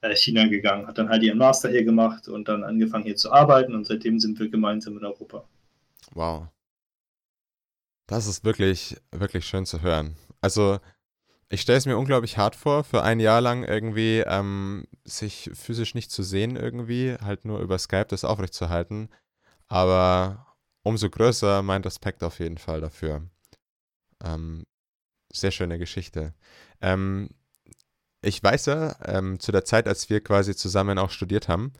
äh, 0.00 0.14
China 0.14 0.46
gegangen. 0.46 0.86
Hat 0.86 0.98
dann 0.98 1.08
halt 1.08 1.22
ihren 1.22 1.38
Master 1.38 1.70
hier 1.70 1.84
gemacht 1.84 2.28
und 2.28 2.48
dann 2.48 2.64
angefangen 2.64 3.04
hier 3.04 3.16
zu 3.16 3.32
arbeiten 3.32 3.74
und 3.74 3.86
seitdem 3.86 4.18
sind 4.18 4.38
wir 4.38 4.48
gemeinsam 4.48 4.98
in 4.98 5.04
Europa. 5.04 5.44
Wow. 6.12 6.48
Das 8.06 8.26
ist 8.26 8.44
wirklich, 8.44 8.96
wirklich 9.10 9.46
schön 9.46 9.64
zu 9.64 9.80
hören. 9.80 10.16
Also, 10.42 10.78
ich 11.48 11.60
stelle 11.60 11.78
es 11.78 11.86
mir 11.86 11.98
unglaublich 11.98 12.38
hart 12.38 12.56
vor, 12.56 12.84
für 12.84 13.02
ein 13.02 13.20
Jahr 13.20 13.40
lang 13.40 13.64
irgendwie 13.64 14.20
ähm, 14.26 14.86
sich 15.04 15.50
physisch 15.54 15.94
nicht 15.94 16.10
zu 16.10 16.22
sehen, 16.22 16.56
irgendwie, 16.56 17.16
halt 17.20 17.44
nur 17.44 17.60
über 17.60 17.78
Skype 17.78 18.06
das 18.08 18.24
aufrechtzuerhalten. 18.24 19.08
Aber 19.68 20.54
umso 20.82 21.10
größer 21.10 21.62
mein 21.62 21.82
Respekt 21.82 22.22
auf 22.22 22.38
jeden 22.38 22.58
Fall 22.58 22.80
dafür. 22.80 23.22
Ähm, 24.22 24.64
sehr 25.32 25.50
schöne 25.50 25.78
Geschichte. 25.78 26.34
Ähm, 26.80 27.30
ich 28.22 28.42
weiß 28.42 28.66
ja, 28.66 28.96
ähm, 29.04 29.38
zu 29.38 29.52
der 29.52 29.64
Zeit, 29.64 29.86
als 29.86 30.08
wir 30.08 30.22
quasi 30.22 30.54
zusammen 30.56 30.98
auch 30.98 31.10
studiert 31.10 31.48
haben, 31.48 31.72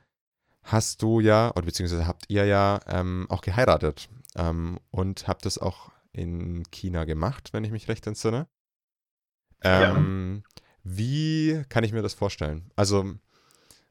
hast 0.62 1.02
du 1.02 1.20
ja, 1.20 1.50
oder 1.50 1.66
beziehungsweise 1.66 2.06
habt 2.06 2.24
ihr 2.28 2.44
ja 2.44 2.80
ähm, 2.86 3.26
auch 3.28 3.40
geheiratet 3.40 4.08
ähm, 4.36 4.78
und 4.90 5.28
habt 5.28 5.46
das 5.46 5.58
auch 5.58 5.90
in 6.12 6.64
China 6.70 7.04
gemacht, 7.04 7.52
wenn 7.52 7.64
ich 7.64 7.70
mich 7.70 7.88
recht 7.88 8.06
entsinne. 8.06 8.46
Ähm, 9.64 10.42
ja. 10.44 10.62
Wie 10.84 11.62
kann 11.68 11.84
ich 11.84 11.92
mir 11.92 12.02
das 12.02 12.14
vorstellen? 12.14 12.70
Also 12.76 13.14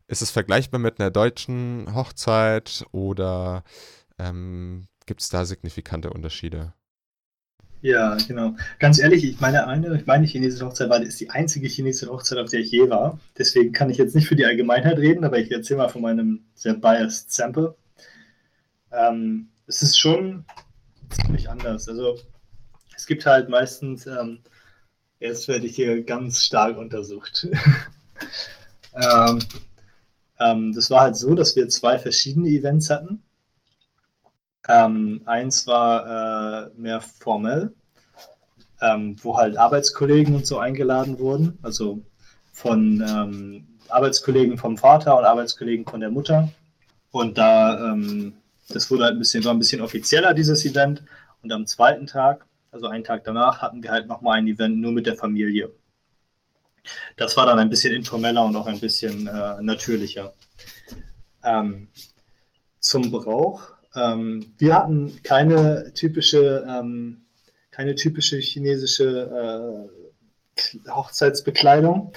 ist 0.08 0.22
es 0.22 0.32
vergleichbar 0.32 0.80
mit 0.80 1.00
einer 1.00 1.12
deutschen 1.12 1.94
Hochzeit 1.96 2.86
oder 2.92 3.64
ähm, 4.20 4.88
gibt 5.06 5.22
es 5.22 5.30
da 5.30 5.46
signifikante 5.46 6.12
Unterschiede? 6.12 6.74
Ja, 7.82 8.16
genau. 8.28 8.56
Ganz 8.80 8.98
ehrlich, 8.98 9.26
ich 9.26 9.42
meine, 9.42 9.68
eine, 9.68 10.02
meine 10.06 10.26
chinesische 10.26 10.66
Hochzeit 10.66 10.90
war, 10.90 11.02
ist 11.02 11.20
die 11.20 11.32
einzige 11.32 11.68
chinesische 11.68 12.10
Hochzeit, 12.10 12.38
auf 12.38 12.50
der 12.50 12.62
ich 12.62 12.72
je 12.72 12.90
war. 12.90 13.20
Deswegen 13.38 13.74
kann 13.74 13.90
ich 13.90 13.98
jetzt 13.98 14.16
nicht 14.16 14.28
für 14.28 14.38
die 14.38 14.46
Allgemeinheit 14.46 14.98
reden, 14.98 15.26
aber 15.26 15.38
ich 15.38 15.52
erzähle 15.52 15.80
mal 15.80 15.90
von 15.90 16.02
meinem 16.02 16.46
sehr 16.56 16.76
biased 16.76 17.34
Sample. 17.34 17.76
Ähm, 18.94 19.50
es 19.68 19.82
ist 19.82 20.00
schon 20.00 20.46
ziemlich 21.10 21.50
anders. 21.50 21.90
Also 21.90 22.18
es 22.96 23.06
gibt 23.06 23.26
halt 23.26 23.50
meistens, 23.50 24.08
ähm, 24.08 24.40
jetzt 25.24 25.48
werde 25.48 25.66
ich 25.66 25.76
hier 25.76 26.04
ganz 26.04 26.44
stark 26.44 26.78
untersucht. 26.78 27.48
ähm, 28.96 29.40
ähm, 30.40 30.74
das 30.74 30.90
war 30.90 31.02
halt 31.02 31.16
so, 31.16 31.34
dass 31.34 31.56
wir 31.56 31.70
zwei 31.70 31.98
verschiedene 31.98 32.50
Events 32.50 32.90
hatten. 32.90 33.24
Ähm, 34.68 35.22
eins 35.26 35.66
war 35.68 36.68
äh, 36.68 36.70
mehr 36.78 37.02
formell, 37.02 37.74
ähm, 38.82 39.16
wo 39.22 39.38
halt 39.38 39.58
Arbeitskollegen 39.58 40.36
und 40.36 40.46
so 40.46 40.60
eingeladen 40.60 41.20
wurden, 41.20 41.58
also 41.62 42.02
von 42.52 43.02
ähm, 43.02 43.68
Arbeitskollegen 43.90 44.58
vom 44.58 44.78
Vater 44.78 45.18
und 45.18 45.26
Arbeitskollegen 45.26 45.86
von 45.86 46.00
der 46.00 46.12
Mutter. 46.12 46.50
Und 47.12 47.38
da, 47.38 47.92
ähm, 47.92 48.34
das 48.70 48.90
wurde 48.90 49.04
halt 49.06 49.16
ein 49.16 49.20
bisschen, 49.20 49.44
war 49.44 49.54
ein 49.54 49.60
bisschen 49.60 49.82
offizieller, 49.82 50.34
dieses 50.34 50.66
Event. 50.66 51.04
Und 51.42 51.52
am 51.52 51.68
zweiten 51.68 52.08
Tag, 52.08 52.46
also 52.74 52.88
einen 52.88 53.04
Tag 53.04 53.24
danach, 53.24 53.62
hatten 53.62 53.84
wir 53.84 53.92
halt 53.92 54.08
nochmal 54.08 54.40
ein 54.40 54.48
Event 54.48 54.78
nur 54.78 54.92
mit 54.92 55.06
der 55.06 55.16
Familie. 55.16 55.72
Das 57.16 57.38
war 57.38 57.46
dann 57.46 57.60
ein 57.60 57.70
bisschen 57.70 57.94
informeller 57.94 58.44
und 58.46 58.56
auch 58.56 58.68
ein 58.68 58.80
bisschen 58.80 59.28
äh, 59.28 59.62
natürlicher. 59.62 60.34
Ähm, 61.44 61.88
zum 62.80 63.12
Brauch 63.12 63.74
ähm, 63.96 64.54
wir 64.58 64.76
hatten 64.76 65.22
keine 65.24 65.94
typische, 65.94 66.66
ähm, 66.68 67.26
keine 67.72 67.96
typische 67.96 68.38
chinesische 68.38 69.90
äh, 70.58 70.90
Hochzeitsbekleidung, 70.90 72.14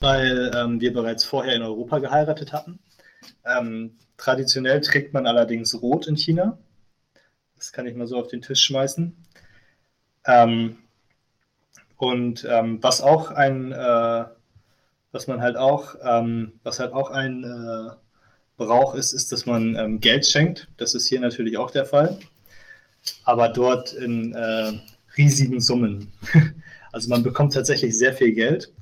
weil 0.00 0.50
ähm, 0.54 0.80
wir 0.80 0.92
bereits 0.92 1.24
vorher 1.24 1.54
in 1.54 1.62
Europa 1.62 1.98
geheiratet 1.98 2.52
hatten. 2.52 2.78
Ähm, 3.44 3.96
traditionell 4.16 4.80
trägt 4.80 5.14
man 5.14 5.26
allerdings 5.26 5.80
Rot 5.80 6.06
in 6.06 6.16
China. 6.16 6.58
Das 7.56 7.72
kann 7.72 7.86
ich 7.86 7.94
mal 7.94 8.06
so 8.06 8.18
auf 8.18 8.28
den 8.28 8.42
Tisch 8.42 8.62
schmeißen. 8.62 9.16
Ähm, 10.26 10.78
und 11.96 12.46
ähm, 12.48 12.82
was 12.82 13.00
auch 13.00 13.30
ein, 13.30 13.72
äh, 13.72 14.24
was 15.12 15.26
man 15.26 15.40
halt 15.40 15.56
auch, 15.56 15.94
was 16.64 16.80
halt 16.80 16.92
auch 16.94 17.10
ein 17.10 17.44
äh, 17.44 17.94
Brauch 18.56 18.94
ist, 18.94 19.12
ist, 19.12 19.32
dass 19.32 19.46
man 19.46 19.76
ähm, 19.76 20.00
Geld 20.00 20.26
schenkt. 20.26 20.68
Das 20.76 20.94
ist 20.94 21.06
hier 21.06 21.20
natürlich 21.20 21.58
auch 21.58 21.70
der 21.70 21.84
Fall. 21.84 22.18
Aber 23.24 23.48
dort 23.48 23.92
in 23.92 24.34
äh, 24.34 24.72
riesigen 25.16 25.60
Summen. 25.60 26.12
also 26.92 27.08
man 27.08 27.22
bekommt 27.22 27.54
tatsächlich 27.54 27.96
sehr 27.96 28.14
viel 28.14 28.32
Geld. 28.32 28.72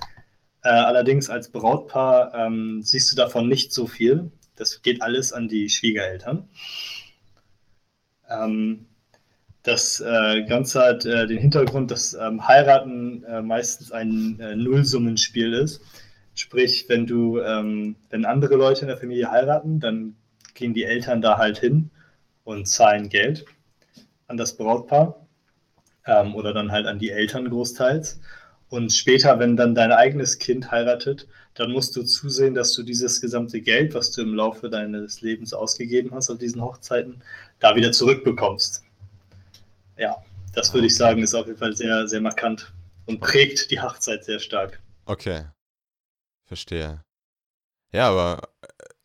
Äh, 0.63 0.69
allerdings 0.69 1.29
als 1.29 1.49
Brautpaar 1.49 2.33
ähm, 2.35 2.81
siehst 2.83 3.11
du 3.11 3.15
davon 3.15 3.47
nicht 3.47 3.73
so 3.73 3.87
viel. 3.87 4.31
das 4.55 4.81
geht 4.83 5.01
alles 5.01 5.33
an 5.33 5.47
die 5.47 5.69
Schwiegereltern. 5.69 6.47
Ähm, 8.29 8.85
das 9.63 9.99
äh, 9.99 10.43
Ganze 10.43 10.81
hat 10.81 11.05
äh, 11.05 11.27
den 11.27 11.37
Hintergrund, 11.37 11.91
dass 11.91 12.13
ähm, 12.13 12.47
Heiraten 12.47 13.23
äh, 13.25 13.41
meistens 13.41 13.91
ein 13.91 14.39
äh, 14.39 14.55
Nullsummenspiel 14.55 15.53
ist. 15.53 15.81
Sprich, 16.33 16.85
wenn 16.87 17.05
du, 17.05 17.39
ähm, 17.39 17.95
wenn 18.09 18.25
andere 18.25 18.55
Leute 18.55 18.81
in 18.81 18.87
der 18.87 18.97
Familie 18.97 19.29
heiraten, 19.29 19.79
dann 19.79 20.15
gehen 20.55 20.73
die 20.73 20.83
Eltern 20.83 21.21
da 21.21 21.37
halt 21.37 21.59
hin 21.59 21.91
und 22.43 22.67
zahlen 22.67 23.09
Geld 23.09 23.45
an 24.27 24.37
das 24.37 24.57
Brautpaar 24.57 25.27
ähm, 26.07 26.35
oder 26.35 26.53
dann 26.53 26.71
halt 26.71 26.87
an 26.87 26.99
die 26.99 27.11
Eltern 27.11 27.49
großteils. 27.49 28.19
Und 28.69 28.93
später, 28.93 29.37
wenn 29.37 29.57
dann 29.57 29.75
dein 29.75 29.91
eigenes 29.91 30.39
Kind 30.39 30.71
heiratet, 30.71 31.27
dann 31.53 31.71
musst 31.71 31.95
du 31.95 32.03
zusehen, 32.03 32.55
dass 32.55 32.73
du 32.73 32.83
dieses 32.83 33.19
gesamte 33.19 33.59
Geld, 33.61 33.93
was 33.93 34.11
du 34.11 34.21
im 34.21 34.33
Laufe 34.33 34.69
deines 34.69 35.21
Lebens 35.21 35.53
ausgegeben 35.53 36.11
hast 36.13 36.29
auf 36.29 36.37
diesen 36.37 36.61
Hochzeiten, 36.61 37.21
da 37.59 37.75
wieder 37.75 37.91
zurückbekommst. 37.91 38.83
Ja, 40.01 40.15
das 40.55 40.73
würde 40.73 40.87
ich 40.87 40.97
sagen, 40.97 41.21
ist 41.21 41.35
auf 41.35 41.45
jeden 41.45 41.59
Fall 41.59 41.75
sehr, 41.75 42.07
sehr 42.07 42.21
markant 42.21 42.73
und 43.05 43.19
prägt 43.19 43.69
die 43.69 43.79
Hochzeit 43.79 44.25
sehr 44.25 44.39
stark. 44.39 44.81
Okay. 45.05 45.45
Verstehe. 46.47 47.03
Ja, 47.93 48.09
aber 48.09 48.49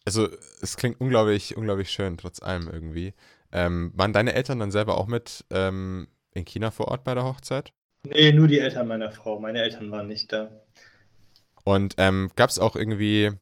also 0.06 0.26
es 0.62 0.78
klingt 0.78 0.98
unglaublich, 0.98 1.54
unglaublich 1.54 1.90
schön, 1.90 2.16
trotz 2.16 2.40
allem 2.40 2.70
irgendwie. 2.72 3.12
Ähm, 3.52 3.92
waren 3.94 4.14
deine 4.14 4.32
Eltern 4.32 4.58
dann 4.58 4.70
selber 4.70 4.96
auch 4.96 5.06
mit 5.06 5.44
ähm, 5.50 6.08
in 6.32 6.46
China 6.46 6.70
vor 6.70 6.88
Ort 6.88 7.04
bei 7.04 7.12
der 7.12 7.24
Hochzeit? 7.24 7.74
Nee, 8.04 8.32
nur 8.32 8.48
die 8.48 8.60
Eltern 8.60 8.88
meiner 8.88 9.10
Frau. 9.10 9.38
Meine 9.38 9.60
Eltern 9.60 9.90
waren 9.90 10.06
nicht 10.06 10.32
da. 10.32 10.50
Und 11.62 11.96
ähm, 11.98 12.30
gab 12.36 12.48
es 12.48 12.58
auch 12.58 12.74
irgendwie, 12.74 13.32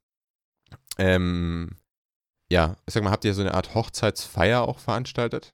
ähm, 0.99 1.77
ja, 2.51 2.77
ich 2.85 2.95
sag 2.95 3.05
mal, 3.05 3.13
habt 3.13 3.25
ihr 3.25 3.35
so 3.35 3.43
eine 3.43 3.55
Art 3.55 3.77
Hochzeitsfeier 3.77 4.67
auch 4.67 4.81
veranstaltet? 4.81 5.54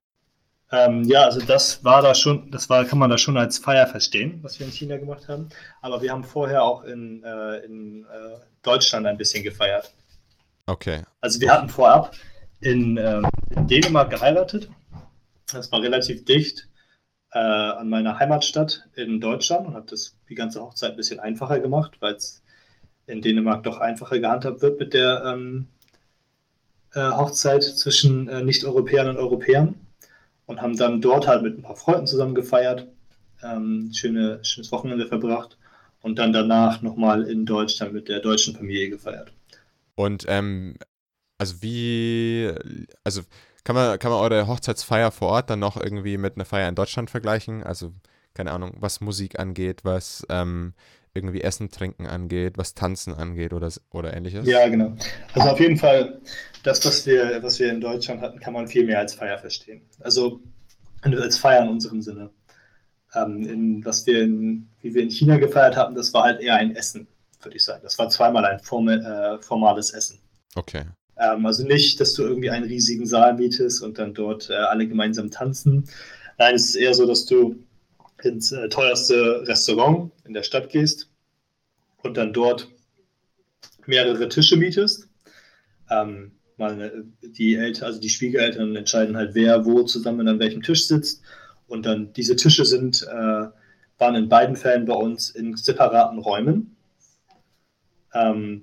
Ähm, 0.73 1.03
ja, 1.05 1.25
also 1.25 1.41
das 1.41 1.83
war 1.83 2.01
da 2.01 2.15
schon, 2.15 2.51
das 2.51 2.71
war, 2.71 2.85
kann 2.85 2.99
man 2.99 3.11
da 3.11 3.19
schon 3.19 3.37
als 3.37 3.59
Feier 3.59 3.87
verstehen, 3.87 4.39
was 4.43 4.61
wir 4.61 4.67
in 4.67 4.73
China 4.73 4.97
gemacht 4.99 5.29
haben. 5.29 5.49
Aber 5.83 6.01
wir 6.01 6.13
haben 6.13 6.23
vorher 6.23 6.63
auch 6.63 6.85
in, 6.85 7.25
äh, 7.25 7.59
in 7.65 8.05
äh, 8.05 8.37
Deutschland 8.63 9.07
ein 9.07 9.17
bisschen 9.17 9.43
gefeiert. 9.43 9.93
Okay. 10.67 11.03
Also 11.21 11.41
wir 11.41 11.53
hatten 11.53 11.69
vorab 11.69 12.15
in, 12.61 12.97
ähm, 12.99 13.27
in 13.51 13.67
Dänemark 13.67 14.11
geheiratet. 14.11 14.71
Das 15.53 15.73
war 15.73 15.83
relativ 15.83 16.25
dicht 16.25 16.69
äh, 17.33 17.39
an 17.39 17.89
meiner 17.89 18.19
Heimatstadt 18.21 18.85
in 18.95 19.21
Deutschland 19.21 19.67
und 19.67 19.75
hat 19.75 19.91
das 19.91 20.17
die 20.29 20.37
ganze 20.37 20.61
Hochzeit 20.61 20.93
ein 20.93 20.97
bisschen 20.97 21.19
einfacher 21.19 21.59
gemacht, 21.59 21.97
weil 21.99 22.15
es 22.15 22.43
in 23.07 23.23
Dänemark 23.23 23.65
doch 23.65 23.79
einfacher 23.79 24.21
gehandhabt 24.21 24.63
wird 24.63 24.79
mit 24.79 24.95
der 24.95 25.25
ähm, 25.27 25.67
äh, 26.95 27.01
Hochzeit 27.11 27.65
zwischen 27.65 28.29
äh, 28.29 28.45
Nicht-Europäern 28.45 29.09
und 29.09 29.17
Europäern 29.17 29.75
und 30.51 30.61
haben 30.61 30.77
dann 30.77 31.01
dort 31.01 31.29
halt 31.29 31.43
mit 31.43 31.57
ein 31.57 31.63
paar 31.63 31.77
Freunden 31.77 32.09
zusammen 32.09 32.35
gefeiert, 32.35 32.89
ähm, 33.43 33.91
schöne, 33.95 34.45
schönes 34.45 34.73
Wochenende 34.73 35.07
verbracht 35.07 35.57
und 36.03 36.19
dann 36.19 36.33
danach 36.33 36.83
nochmal 36.83 37.23
in 37.23 37.47
Deutschland 37.47 37.93
mit 37.93 38.09
der 38.09 38.19
deutschen 38.19 38.57
Familie 38.57 38.91
gefeiert. 38.91 39.33
Und 39.95 40.25
ähm, 40.29 40.75
also 41.39 41.63
wie, 41.63 42.53
also 43.05 43.23
kann 43.63 43.77
man, 43.77 43.99
kann 44.01 44.11
man 44.11 44.21
eure 44.21 44.49
Hochzeitsfeier 44.49 45.13
vor 45.13 45.29
Ort 45.29 45.51
dann 45.51 45.61
noch 45.61 45.77
irgendwie 45.77 46.19
mit 46.19 46.35
einer 46.35 46.45
Feier 46.45 46.69
in 46.69 46.75
Deutschland 46.75 47.11
vergleichen? 47.11 47.63
Also, 47.63 47.93
keine 48.35 48.51
Ahnung, 48.51 48.73
was 48.81 49.01
Musik 49.01 49.39
angeht, 49.39 49.85
was 49.85 50.27
ähm, 50.31 50.75
irgendwie 51.15 51.41
Essen, 51.41 51.71
Trinken 51.71 52.07
angeht, 52.07 52.57
was 52.57 52.75
Tanzen 52.75 53.15
angeht 53.15 53.53
oder, 53.53 53.71
oder 53.91 54.15
ähnliches? 54.15 54.47
Ja, 54.47 54.69
genau. 54.69 54.95
Also 55.35 55.49
auf 55.49 55.61
jeden 55.61 55.77
Fall, 55.77 56.21
das, 56.63 56.85
was 56.85 57.07
wir, 57.07 57.43
was 57.43 57.59
wir 57.59 57.71
in 57.71 57.81
Deutschland 57.81 58.21
hatten, 58.21 58.39
kann 58.39 58.53
man 58.53 58.69
viel 58.69 58.87
mehr 58.87 58.99
als 58.99 59.15
Feier 59.15 59.39
verstehen. 59.39 59.83
Also 60.01 60.41
als 61.03 61.39
Feier 61.39 61.63
in 61.63 61.69
unserem 61.69 62.03
Sinne. 62.03 62.31
Ähm, 63.15 63.43
in, 63.43 63.85
was 63.85 64.07
wir 64.07 64.23
in, 64.23 64.69
wie 64.83 64.95
wir 64.95 65.03
in 65.03 65.11
China 65.11 65.37
gefeiert 65.39 65.77
hatten, 65.77 65.95
das 65.95 66.15
war 66.15 66.25
halt 66.25 66.41
eher 66.41 66.55
ein 66.55 66.77
Essen, 66.77 67.09
würde 67.43 67.57
ich 67.57 67.65
sagen. 67.65 67.81
Das 67.83 67.99
war 67.99 68.09
zweimal 68.09 68.45
ein 68.45 68.61
form, 68.61 68.89
äh, 68.89 69.39
formales 69.43 69.91
Essen. 69.91 70.21
Okay. 70.55 70.85
Ähm, 71.17 71.45
also 71.45 71.65
nicht, 71.65 72.01
dass 72.01 72.15
du 72.15 72.23
irgendwie 72.23 72.51
einen 72.51 72.67
riesigen 72.67 73.07
Saal 73.07 73.35
mietest 73.35 73.83
und 73.83 73.99
dann 73.99 74.15
dort 74.15 74.49
äh, 74.51 74.55
alle 74.55 74.87
gemeinsam 74.87 75.31
tanzen. 75.31 75.89
Nein, 76.39 76.55
es 76.55 76.71
ist 76.71 76.77
eher 76.77 76.95
so, 76.95 77.07
dass 77.07 77.27
du 77.27 77.57
ins 78.25 78.53
äh, 78.53 78.69
teuerste 78.69 79.47
Restaurant 79.47 80.13
in 80.25 80.35
der 80.35 80.43
Stadt 80.43 80.71
gehst 80.71 81.09
und 82.03 82.17
dann 82.17 82.33
dort 82.33 82.69
mehrere 83.87 84.29
Tische 84.29 84.57
mietest. 84.57 85.09
Ähm, 85.91 86.33
äh, 86.59 86.91
die 87.23 87.55
Eltern, 87.57 87.85
also 87.85 88.01
die 88.01 88.11
Schwiegereltern 88.11 88.77
entscheiden 88.77 89.17
halt, 89.17 89.35
wer 89.35 89.65
wo 89.65 89.83
zusammen 89.83 90.29
an 90.29 90.39
welchem 90.39 90.63
Tisch 90.63 90.87
sitzt. 90.87 91.23
Und 91.67 91.87
dann 91.87 92.13
diese 92.13 92.37
Tische 92.37 92.65
sind, 92.65 93.03
äh, 93.03 93.47
waren 93.99 94.15
in 94.15 94.29
beiden 94.29 94.57
Fällen 94.57 94.87
bei 94.87 94.95
uns 94.95 95.31
in 95.31 95.57
separaten 95.57 96.19
Räumen. 96.19 96.77
Ähm, 98.13 98.63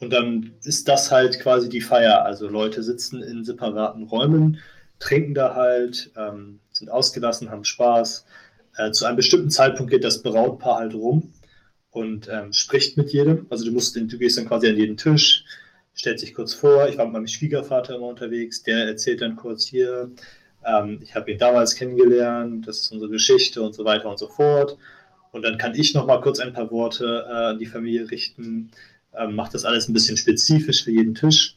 und 0.00 0.12
dann 0.12 0.52
ist 0.64 0.88
das 0.88 1.10
halt 1.10 1.40
quasi 1.40 1.68
die 1.68 1.80
Feier. 1.80 2.24
Also 2.24 2.48
Leute 2.48 2.82
sitzen 2.82 3.22
in 3.22 3.44
separaten 3.44 4.04
Räumen, 4.04 4.58
trinken 4.98 5.34
da 5.34 5.54
halt, 5.54 6.10
ähm, 6.16 6.60
sind 6.72 6.90
ausgelassen, 6.90 7.50
haben 7.50 7.64
Spaß. 7.64 8.26
Äh, 8.78 8.92
zu 8.92 9.04
einem 9.04 9.16
bestimmten 9.16 9.50
Zeitpunkt 9.50 9.90
geht 9.90 10.04
das 10.04 10.22
Brautpaar 10.22 10.78
halt 10.78 10.94
rum 10.94 11.32
und 11.90 12.28
ähm, 12.28 12.52
spricht 12.52 12.96
mit 12.96 13.10
jedem. 13.12 13.46
Also 13.50 13.64
du 13.64 13.72
musst, 13.72 13.96
du 13.96 14.18
gehst 14.18 14.38
dann 14.38 14.46
quasi 14.46 14.68
an 14.68 14.76
jeden 14.76 14.96
Tisch, 14.96 15.44
stellt 15.94 16.20
sich 16.20 16.32
kurz 16.32 16.54
vor. 16.54 16.88
Ich 16.88 16.96
war 16.96 17.04
mit 17.06 17.14
meinem 17.14 17.26
Schwiegervater 17.26 17.96
immer 17.96 18.06
unterwegs, 18.06 18.62
der 18.62 18.86
erzählt 18.86 19.20
dann 19.20 19.34
kurz 19.34 19.66
hier, 19.66 20.12
ähm, 20.64 21.00
ich 21.02 21.16
habe 21.16 21.32
ihn 21.32 21.38
damals 21.38 21.74
kennengelernt, 21.74 22.68
das 22.68 22.78
ist 22.78 22.92
unsere 22.92 23.10
Geschichte 23.10 23.62
und 23.62 23.74
so 23.74 23.84
weiter 23.84 24.08
und 24.08 24.18
so 24.18 24.28
fort. 24.28 24.78
Und 25.32 25.42
dann 25.42 25.58
kann 25.58 25.74
ich 25.74 25.92
noch 25.92 26.06
mal 26.06 26.20
kurz 26.20 26.38
ein 26.38 26.52
paar 26.52 26.70
Worte 26.70 27.26
äh, 27.28 27.32
an 27.32 27.58
die 27.58 27.66
Familie 27.66 28.08
richten, 28.08 28.70
ähm, 29.12 29.34
macht 29.34 29.54
das 29.54 29.64
alles 29.64 29.88
ein 29.88 29.92
bisschen 29.92 30.16
spezifisch 30.16 30.84
für 30.84 30.92
jeden 30.92 31.16
Tisch, 31.16 31.56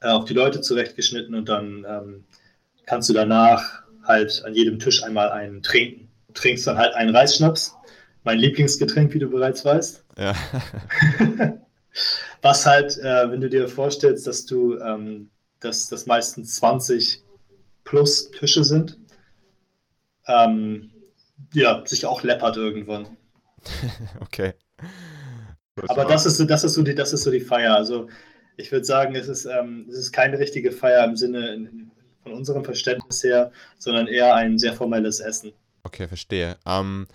äh, 0.00 0.08
auf 0.08 0.24
die 0.24 0.34
Leute 0.34 0.62
zurechtgeschnitten 0.62 1.34
und 1.34 1.50
dann 1.50 1.84
ähm, 1.86 2.24
kannst 2.86 3.10
du 3.10 3.12
danach 3.12 3.82
halt 4.04 4.42
an 4.44 4.54
jedem 4.54 4.78
Tisch 4.78 5.02
einmal 5.02 5.30
einen 5.30 5.62
trinken. 5.62 6.08
Du 6.28 6.34
trinkst 6.34 6.66
dann 6.66 6.78
halt 6.78 6.94
einen 6.94 7.14
Reisschnaps, 7.14 7.76
mein 8.24 8.38
Lieblingsgetränk, 8.38 9.12
wie 9.14 9.18
du 9.18 9.28
bereits 9.28 9.64
weißt. 9.64 10.04
Ja. 10.18 10.34
Was 12.42 12.66
halt, 12.66 12.98
äh, 12.98 13.30
wenn 13.30 13.40
du 13.40 13.48
dir 13.48 13.68
vorstellst, 13.68 14.26
dass 14.26 14.46
du, 14.46 14.78
ähm, 14.78 15.30
dass 15.60 15.88
das 15.88 16.06
meistens 16.06 16.56
20 16.56 17.22
plus 17.84 18.30
Tische 18.32 18.64
sind, 18.64 18.98
ähm, 20.26 20.90
ja, 21.52 21.82
sich 21.86 22.06
auch 22.06 22.22
läppert 22.22 22.56
irgendwann. 22.56 23.16
okay. 24.20 24.54
Aber 25.88 26.04
das 26.04 26.26
ist, 26.26 26.36
so, 26.36 26.44
das, 26.44 26.64
ist 26.64 26.74
so 26.74 26.82
die, 26.82 26.94
das 26.94 27.12
ist 27.12 27.22
so 27.22 27.30
die 27.30 27.40
Feier. 27.40 27.76
Also 27.76 28.08
ich 28.56 28.72
würde 28.72 28.84
sagen, 28.84 29.14
es 29.14 29.28
ist, 29.28 29.46
ähm, 29.46 29.86
es 29.88 29.98
ist 29.98 30.12
keine 30.12 30.38
richtige 30.38 30.72
Feier 30.72 31.04
im 31.04 31.16
Sinne 31.16 31.54
in, 31.54 31.91
von 32.22 32.32
unserem 32.32 32.64
Verständnis 32.64 33.22
her, 33.24 33.52
sondern 33.78 34.06
eher 34.06 34.34
ein 34.34 34.58
sehr 34.58 34.72
formelles 34.72 35.20
Essen. 35.20 35.52
Okay, 35.82 36.08
verstehe. 36.08 36.56
Ähm, 36.66 37.06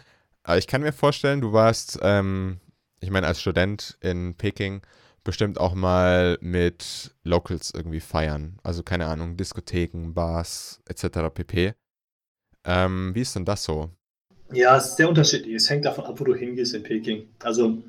aber 0.43 0.58
ich 0.58 0.68
kann 0.68 0.82
mir 0.82 0.93
vorstellen, 0.93 1.41
du 1.41 1.53
warst, 1.53 1.99
ähm, 2.01 2.60
ich 2.99 3.10
meine, 3.10 3.28
als 3.28 3.41
Student 3.41 3.97
in 4.01 4.36
Peking 4.36 4.82
bestimmt 5.24 5.60
auch 5.60 5.74
mal 5.74 6.38
mit 6.39 7.14
Locals 7.24 7.74
irgendwie 7.76 7.99
feiern. 7.99 8.60
Also 8.64 8.82
keine 8.82 9.08
Ahnung, 9.08 9.36
Diskotheken, 9.36 10.14
Bars 10.14 10.82
etc. 10.88 11.34
pp. 11.34 11.74
Ähm, 12.64 13.12
wie 13.14 13.22
ist 13.22 13.36
denn 13.36 13.43
das 13.43 13.64
so? 13.64 13.89
Ja, 14.53 14.78
es 14.78 14.88
ist 14.88 14.97
sehr 14.97 15.10
unterschiedlich. 15.10 15.53
Es 15.55 15.70
hängt 15.70 15.84
davon 15.84 16.05
ab, 16.05 16.20
wo 16.20 16.24
du 16.24 16.34
hingehst 16.34 16.74
in 16.74 16.84
Peking. 16.84 17.28
Also 17.43 17.84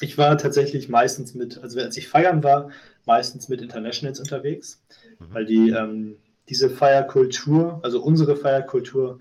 ich 0.00 0.16
war 0.16 0.38
tatsächlich 0.38 0.88
meistens 0.88 1.34
mit, 1.34 1.58
also 1.58 1.80
als 1.80 1.96
ich 1.96 2.08
feiern 2.08 2.44
war, 2.44 2.70
meistens 3.04 3.48
mit 3.48 3.60
Internationals 3.60 4.20
unterwegs, 4.20 4.80
mhm. 5.18 5.34
weil 5.34 5.46
die 5.46 5.70
ähm, 5.70 6.16
diese 6.48 6.70
Feierkultur, 6.70 7.80
also 7.82 8.02
unsere 8.02 8.36
Feierkultur, 8.36 9.20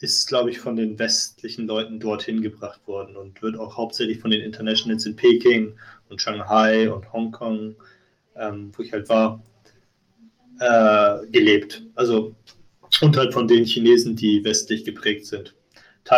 ist, 0.00 0.28
glaube 0.28 0.50
ich, 0.50 0.60
von 0.60 0.76
den 0.76 0.98
westlichen 0.98 1.66
Leuten 1.66 1.98
dorthin 1.98 2.40
gebracht 2.40 2.86
worden 2.86 3.16
und 3.16 3.42
wird 3.42 3.58
auch 3.58 3.76
hauptsächlich 3.76 4.20
von 4.20 4.30
den 4.30 4.42
Internationals 4.42 5.06
in 5.06 5.16
Peking 5.16 5.74
und 6.08 6.22
Shanghai 6.22 6.90
und 6.90 7.12
Hongkong, 7.12 7.74
ähm, 8.36 8.70
wo 8.76 8.82
ich 8.82 8.92
halt 8.92 9.08
war, 9.08 9.42
äh, 10.60 11.26
gelebt. 11.30 11.82
Also 11.96 12.36
und 13.00 13.16
halt 13.16 13.34
von 13.34 13.48
den 13.48 13.64
Chinesen, 13.64 14.14
die 14.14 14.44
westlich 14.44 14.84
geprägt 14.84 15.26
sind. 15.26 15.54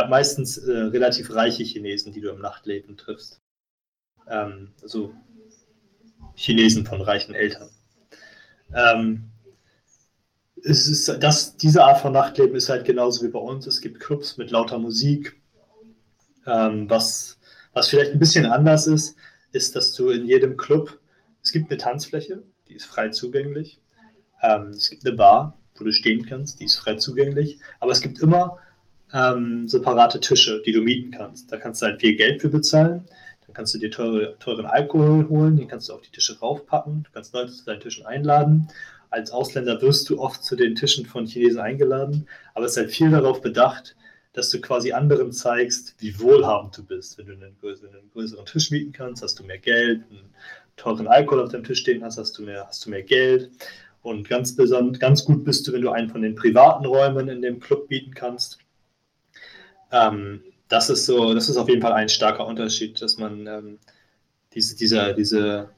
Meistens 0.09 0.59
äh, 0.59 0.73
relativ 0.73 1.35
reiche 1.35 1.65
Chinesen, 1.65 2.13
die 2.13 2.21
du 2.21 2.31
im 2.31 2.41
Nachtleben 2.41 2.97
triffst 2.97 3.41
ähm, 4.31 4.73
also 4.83 5.13
Chinesen 6.35 6.87
von 6.87 7.03
reichen 7.03 7.35
Eltern. 7.35 7.69
Ähm, 8.75 9.25
es 10.63 10.87
ist 10.87 11.09
das, 11.23 11.57
diese 11.57 11.85
Art 11.85 12.01
von 12.01 12.13
Nachtleben 12.13 12.55
ist 12.55 12.69
halt 12.69 12.85
genauso 12.85 13.25
wie 13.25 13.31
bei 13.31 13.39
uns. 13.39 13.67
Es 13.67 13.81
gibt 13.81 14.01
Clubs 14.01 14.37
mit 14.37 14.51
lauter 14.51 14.79
Musik. 14.79 15.41
Ähm, 16.47 16.89
was, 16.89 17.39
was 17.73 17.89
vielleicht 17.89 18.13
ein 18.13 18.19
bisschen 18.19 18.47
anders 18.47 18.87
ist, 18.87 19.17
ist, 19.53 19.75
dass 19.77 19.95
du 19.95 20.11
in 20.11 20.27
jedem 20.27 20.57
Club 20.57 21.01
es 21.43 21.53
gibt 21.53 21.71
eine 21.71 21.79
Tanzfläche, 21.79 22.43
die 22.69 22.75
ist 22.75 22.85
frei 22.87 23.09
zugänglich. 23.09 23.81
Ähm, 24.43 24.69
es 24.69 24.91
gibt 24.91 25.07
eine 25.07 25.17
Bar, 25.17 25.59
wo 25.77 25.85
du 25.85 25.93
stehen 25.93 26.27
kannst, 26.27 26.61
die 26.61 26.65
ist 26.65 26.77
frei 26.77 26.97
zugänglich. 26.97 27.59
Aber 27.81 27.93
es 27.93 28.01
gibt 28.01 28.21
immer 28.21 28.59
ähm, 29.13 29.67
separate 29.67 30.21
Tische, 30.21 30.63
die 30.65 30.73
du 30.73 30.83
mieten 30.83 31.11
kannst. 31.11 31.51
Da 31.51 31.57
kannst 31.57 31.83
du 31.83 31.87
halt 31.87 32.01
viel 32.01 32.17
Geld 32.17 32.41
für 32.41 32.49
bezahlen. 32.49 33.07
Dann 33.51 33.55
kannst 33.55 33.75
du 33.75 33.79
dir 33.79 33.91
teure, 33.91 34.39
teuren 34.39 34.65
Alkohol 34.65 35.29
holen, 35.29 35.57
den 35.57 35.67
kannst 35.67 35.89
du 35.89 35.93
auf 35.93 36.03
die 36.03 36.13
Tische 36.13 36.39
raufpacken. 36.39 37.03
Du 37.03 37.11
kannst 37.13 37.35
Leute 37.35 37.51
zu 37.51 37.65
deinen 37.65 37.81
Tischen 37.81 38.07
einladen. 38.07 38.69
Als 39.11 39.33
Ausländer 39.33 39.83
wirst 39.83 40.09
du 40.09 40.21
oft 40.21 40.45
zu 40.45 40.55
den 40.55 40.77
Tischen 40.77 41.05
von 41.05 41.27
Chinesen 41.27 41.61
eingeladen, 41.61 42.29
aber 42.55 42.67
es 42.67 42.73
ist 42.73 42.79
halt 42.79 42.93
viel 42.93 43.11
darauf 43.11 43.41
bedacht, 43.41 43.97
dass 44.35 44.51
du 44.51 44.61
quasi 44.61 44.93
anderen 44.93 45.33
zeigst, 45.33 45.97
wie 45.99 46.21
wohlhabend 46.21 46.79
du 46.79 46.85
bist. 46.85 47.19
Wenn 47.19 47.27
du 47.27 47.33
einen 47.33 47.57
größeren, 47.61 47.93
einen 47.93 48.11
größeren 48.13 48.47
Tisch 48.47 48.71
mieten 48.71 48.93
kannst, 48.93 49.21
hast 49.25 49.41
du 49.41 49.43
mehr 49.43 49.59
Geld, 49.59 50.05
einen 50.09 50.33
teuren 50.77 51.09
Alkohol 51.09 51.43
auf 51.43 51.51
deinem 51.51 51.65
Tisch 51.65 51.81
stehen 51.81 52.05
hast, 52.05 52.19
hast 52.19 52.39
du 52.39 52.43
mehr, 52.43 52.69
hast 52.69 52.87
du 52.87 52.91
mehr 52.91 53.03
Geld. 53.03 53.51
Und 54.03 54.29
ganz, 54.29 54.57
ganz 54.57 55.25
gut 55.25 55.45
bist 55.45 55.67
du, 55.67 55.73
wenn 55.73 55.83
du 55.83 55.91
einen 55.91 56.09
von 56.09 56.23
den 56.23 56.37
privaten 56.37 56.87
Räumen 56.87 57.27
in 57.27 57.43
dem 57.43 57.59
Club 57.59 57.89
bieten 57.89 58.15
kannst. 58.15 58.59
Ähm, 59.91 60.41
das 60.71 60.89
ist 60.89 61.05
so, 61.05 61.35
das 61.35 61.49
ist 61.49 61.57
auf 61.57 61.69
jeden 61.69 61.83
Fall 61.83 61.93
ein 61.93 62.09
starker 62.09 62.47
Unterschied, 62.47 63.03
dass 63.03 63.19
man 63.19 63.47
ähm, 63.47 63.79
diese, 64.55 64.77
dieser, 64.77 65.13
diese, 65.13 65.69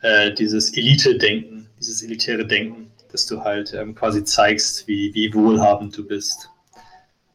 äh, 0.00 0.32
dieses 0.32 0.74
Elite-Denken, 0.76 1.68
dieses 1.78 2.02
elitäre 2.02 2.46
Denken, 2.46 2.92
dass 3.10 3.26
du 3.26 3.42
halt 3.42 3.74
ähm, 3.74 3.94
quasi 3.94 4.24
zeigst, 4.24 4.86
wie, 4.86 5.12
wie 5.14 5.34
wohlhabend 5.34 5.96
du 5.96 6.06
bist. 6.06 6.48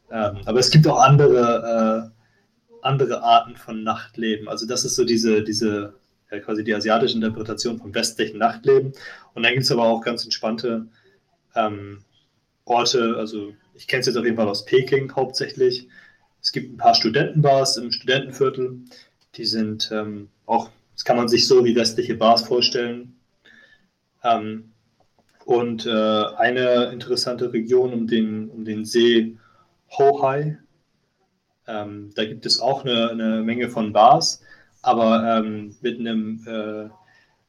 Ähm, 0.09 0.39
aber 0.45 0.59
es 0.59 0.71
gibt 0.71 0.87
auch 0.87 0.99
andere, 0.99 2.11
äh, 2.11 2.77
andere 2.81 3.21
Arten 3.21 3.57
von 3.57 3.83
Nachtleben. 3.83 4.47
Also 4.47 4.65
das 4.65 4.85
ist 4.85 4.95
so 4.95 5.03
diese, 5.03 5.43
diese 5.43 5.95
ja, 6.31 6.39
quasi 6.39 6.63
die 6.63 6.73
asiatische 6.73 7.15
Interpretation 7.15 7.77
vom 7.77 7.93
westlichen 7.93 8.37
Nachtleben. 8.37 8.93
Und 9.33 9.43
dann 9.43 9.51
gibt 9.51 9.65
es 9.65 9.71
aber 9.71 9.83
auch 9.83 10.01
ganz 10.01 10.23
entspannte 10.23 10.87
ähm, 11.55 12.03
Orte, 12.63 13.15
also 13.17 13.53
ich 13.75 13.87
kenne 13.87 13.99
es 13.99 14.07
jetzt 14.07 14.17
auf 14.17 14.25
jeden 14.25 14.37
Fall 14.37 14.47
aus 14.47 14.65
Peking 14.65 15.13
hauptsächlich. 15.13 15.89
Es 16.47 16.53
gibt 16.53 16.71
ein 16.71 16.77
paar 16.77 16.95
Studentenbars 16.95 17.75
im 17.75 17.91
Studentenviertel, 17.91 18.79
die 19.35 19.43
sind 19.43 19.89
ähm, 19.91 20.29
auch, 20.45 20.69
das 20.93 21.03
kann 21.03 21.17
man 21.17 21.27
sich 21.27 21.45
so 21.45 21.65
wie 21.65 21.75
westliche 21.75 22.15
Bars 22.15 22.47
vorstellen. 22.47 23.19
Ähm, 24.23 24.71
und 25.43 25.85
äh, 25.85 25.89
eine 26.37 26.85
interessante 26.93 27.51
Region 27.51 27.91
um 27.91 28.07
den, 28.07 28.47
um 28.49 28.63
den 28.63 28.85
See 28.85 29.35
Hohai, 29.91 30.57
ähm, 31.67 32.11
da 32.15 32.23
gibt 32.23 32.45
es 32.45 32.61
auch 32.61 32.85
eine, 32.85 33.09
eine 33.09 33.43
Menge 33.43 33.69
von 33.69 33.91
Bars 33.91 34.41
aber 34.83 35.39
ähm, 35.39 35.75
mit 35.81 35.99
einem 35.99 36.45
äh, 36.47 36.89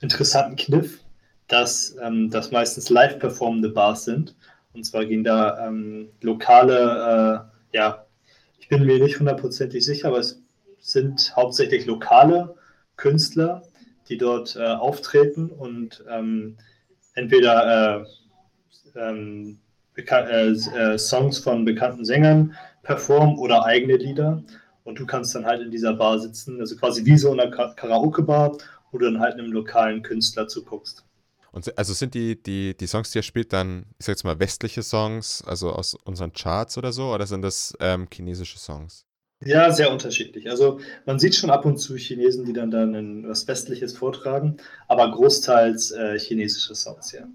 interessanten 0.02 0.56
Kniff, 0.56 1.04
dass 1.46 1.96
ähm, 2.02 2.30
das 2.30 2.50
meistens 2.50 2.90
live 2.90 3.20
performende 3.20 3.68
Bars 3.68 4.06
sind. 4.06 4.34
Und 4.72 4.82
zwar 4.82 5.04
gehen 5.04 5.22
da 5.22 5.68
ähm, 5.68 6.08
lokale, 6.20 7.46
äh, 7.72 7.76
ja, 7.76 8.07
bin 8.68 8.86
mir 8.86 8.98
nicht 8.98 9.18
hundertprozentig 9.18 9.84
sicher, 9.84 10.08
aber 10.08 10.18
es 10.18 10.42
sind 10.80 11.34
hauptsächlich 11.36 11.86
lokale 11.86 12.54
Künstler, 12.96 13.62
die 14.08 14.18
dort 14.18 14.56
äh, 14.56 14.64
auftreten 14.64 15.50
und 15.50 16.04
ähm, 16.08 16.56
entweder 17.14 18.04
äh, 18.94 18.98
ähm, 18.98 19.58
äh, 19.96 20.02
äh, 20.02 20.98
Songs 20.98 21.38
von 21.38 21.64
bekannten 21.64 22.04
Sängern 22.04 22.54
performen 22.82 23.38
oder 23.38 23.64
eigene 23.64 23.96
Lieder. 23.96 24.42
Und 24.84 24.98
du 24.98 25.06
kannst 25.06 25.34
dann 25.34 25.44
halt 25.44 25.60
in 25.60 25.70
dieser 25.70 25.94
Bar 25.94 26.18
sitzen, 26.18 26.60
also 26.60 26.76
quasi 26.76 27.04
wie 27.04 27.18
so 27.18 27.32
in 27.32 27.40
einer 27.40 27.50
Karaoke-Bar, 27.50 28.56
wo 28.90 28.98
du 28.98 29.04
dann 29.04 29.20
halt 29.20 29.34
einem 29.34 29.52
lokalen 29.52 30.02
Künstler 30.02 30.48
zuguckst. 30.48 31.04
Und 31.52 31.76
also 31.78 31.94
sind 31.94 32.14
die, 32.14 32.42
die, 32.42 32.76
die 32.76 32.86
Songs, 32.86 33.10
die 33.10 33.18
er 33.18 33.22
spielt, 33.22 33.52
dann, 33.52 33.86
ich 33.98 34.06
sag 34.06 34.12
jetzt 34.12 34.24
mal, 34.24 34.38
westliche 34.38 34.82
Songs, 34.82 35.42
also 35.46 35.72
aus 35.72 35.94
unseren 35.94 36.32
Charts 36.32 36.78
oder 36.78 36.92
so, 36.92 37.12
oder 37.12 37.26
sind 37.26 37.42
das 37.42 37.74
ähm, 37.80 38.06
chinesische 38.12 38.58
Songs? 38.58 39.06
Ja, 39.44 39.70
sehr 39.70 39.92
unterschiedlich. 39.92 40.50
Also 40.50 40.80
man 41.06 41.18
sieht 41.18 41.34
schon 41.36 41.50
ab 41.50 41.64
und 41.64 41.78
zu 41.78 41.94
Chinesen, 41.96 42.44
die 42.44 42.52
dann 42.52 42.70
dann 42.70 43.28
was 43.28 43.46
Westliches 43.46 43.96
vortragen, 43.96 44.56
aber 44.88 45.10
großteils 45.10 45.92
äh, 45.92 46.18
chinesische 46.18 46.74
Songs, 46.74 47.12
ja. 47.12 47.26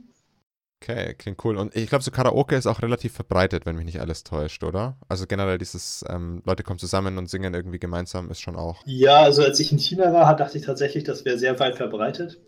Okay, 0.81 1.13
klingt 1.13 1.43
cool. 1.45 1.55
Und 1.55 1.73
ich 1.77 1.87
glaube, 1.87 2.03
so 2.03 2.11
Karaoke 2.11 2.57
ist 2.57 2.67
auch 2.67 2.81
relativ 2.81 3.13
verbreitet, 3.13 3.65
wenn 3.65 3.77
mich 3.77 3.85
nicht 3.85 4.01
alles 4.01 4.25
täuscht, 4.25 4.65
oder? 4.65 4.97
Also 5.07 5.27
generell 5.27 5.57
dieses, 5.57 6.03
ähm, 6.09 6.41
Leute 6.45 6.63
kommen 6.63 6.77
zusammen 6.77 7.17
und 7.17 7.29
singen 7.29 7.53
irgendwie 7.53 7.79
gemeinsam, 7.79 8.29
ist 8.29 8.41
schon 8.41 8.57
auch. 8.57 8.81
Ja, 8.85 9.21
also 9.21 9.43
als 9.43 9.61
ich 9.61 9.71
in 9.71 9.77
China 9.79 10.11
war, 10.11 10.35
dachte 10.35 10.57
ich 10.57 10.65
tatsächlich, 10.65 11.05
das 11.05 11.23
wäre 11.23 11.37
sehr 11.37 11.57
weit 11.61 11.77
verbreitet. 11.77 12.41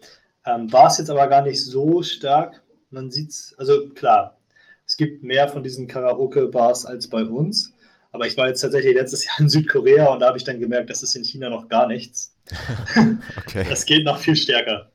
Ähm, 0.45 0.71
war 0.71 0.87
es 0.87 0.97
jetzt 0.97 1.09
aber 1.09 1.27
gar 1.27 1.41
nicht 1.41 1.63
so 1.63 2.03
stark. 2.03 2.63
Man 2.89 3.11
sieht 3.11 3.31
es, 3.31 3.55
also 3.57 3.89
klar, 3.89 4.37
es 4.85 4.97
gibt 4.97 5.23
mehr 5.23 5.49
von 5.49 5.63
diesen 5.63 5.87
Karaoke-Bars 5.87 6.85
als 6.85 7.09
bei 7.09 7.23
uns. 7.23 7.73
Aber 8.11 8.27
ich 8.27 8.37
war 8.37 8.47
jetzt 8.47 8.61
tatsächlich 8.61 8.95
letztes 8.95 9.25
Jahr 9.25 9.39
in 9.39 9.49
Südkorea 9.49 10.05
und 10.07 10.19
da 10.21 10.27
habe 10.27 10.37
ich 10.37 10.45
dann 10.45 10.59
gemerkt, 10.59 10.89
das 10.89 11.03
ist 11.03 11.15
in 11.15 11.25
China 11.25 11.49
noch 11.49 11.67
gar 11.67 11.87
nichts. 11.87 12.33
okay. 13.37 13.65
Das 13.67 13.85
geht 13.85 14.05
noch 14.05 14.19
viel 14.19 14.37
stärker. 14.37 14.91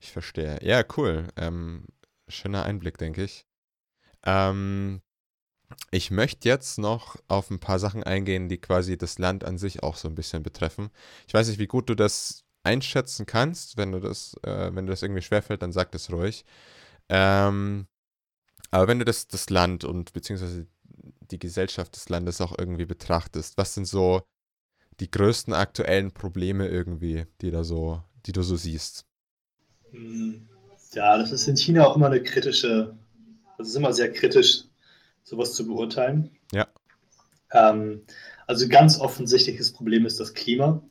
Ich 0.00 0.12
verstehe. 0.12 0.58
Ja, 0.62 0.82
cool. 0.96 1.26
Ähm, 1.36 1.84
schöner 2.28 2.64
Einblick, 2.64 2.96
denke 2.96 3.24
ich. 3.24 3.44
Ähm, 4.24 5.02
ich 5.90 6.10
möchte 6.10 6.48
jetzt 6.48 6.78
noch 6.78 7.16
auf 7.28 7.50
ein 7.50 7.60
paar 7.60 7.78
Sachen 7.78 8.02
eingehen, 8.04 8.48
die 8.48 8.58
quasi 8.58 8.96
das 8.96 9.18
Land 9.18 9.44
an 9.44 9.58
sich 9.58 9.82
auch 9.82 9.96
so 9.96 10.08
ein 10.08 10.14
bisschen 10.14 10.42
betreffen. 10.42 10.88
Ich 11.26 11.34
weiß 11.34 11.48
nicht, 11.48 11.58
wie 11.58 11.66
gut 11.66 11.90
du 11.90 11.94
das 11.94 12.44
einschätzen 12.68 13.26
kannst. 13.26 13.76
Wenn 13.76 13.92
du 13.92 14.00
das, 14.00 14.36
äh, 14.42 14.70
wenn 14.74 14.86
du 14.86 14.90
das 14.90 15.02
irgendwie 15.02 15.22
schwerfällt, 15.22 15.62
dann 15.62 15.72
sag 15.72 15.90
das 15.92 16.10
ruhig. 16.12 16.44
Ähm, 17.08 17.86
aber 18.70 18.88
wenn 18.88 18.98
du 18.98 19.04
das, 19.04 19.28
das 19.28 19.48
Land 19.50 19.84
und 19.84 20.12
beziehungsweise 20.12 20.66
die 21.30 21.38
Gesellschaft 21.38 21.96
des 21.96 22.08
Landes 22.08 22.40
auch 22.40 22.56
irgendwie 22.58 22.84
betrachtest, 22.84 23.56
was 23.56 23.74
sind 23.74 23.86
so 23.86 24.22
die 25.00 25.10
größten 25.10 25.54
aktuellen 25.54 26.12
Probleme 26.12 26.68
irgendwie, 26.68 27.26
die 27.40 27.50
da 27.50 27.64
so, 27.64 28.02
die 28.26 28.32
du 28.32 28.42
so 28.42 28.56
siehst? 28.56 29.06
Hm. 29.90 30.48
Ja, 30.92 31.18
das 31.18 31.32
ist 31.32 31.46
in 31.46 31.56
China 31.56 31.86
auch 31.86 31.96
immer 31.96 32.06
eine 32.06 32.22
kritische, 32.22 32.96
also 33.56 33.62
es 33.62 33.68
ist 33.68 33.76
immer 33.76 33.92
sehr 33.92 34.12
kritisch, 34.12 34.64
sowas 35.22 35.54
zu 35.54 35.66
beurteilen. 35.66 36.30
Ja. 36.52 36.66
Ähm, 37.52 38.02
also 38.46 38.68
ganz 38.68 38.98
offensichtliches 38.98 39.72
Problem 39.72 40.06
ist 40.06 40.18
das 40.18 40.32
Klima. 40.32 40.82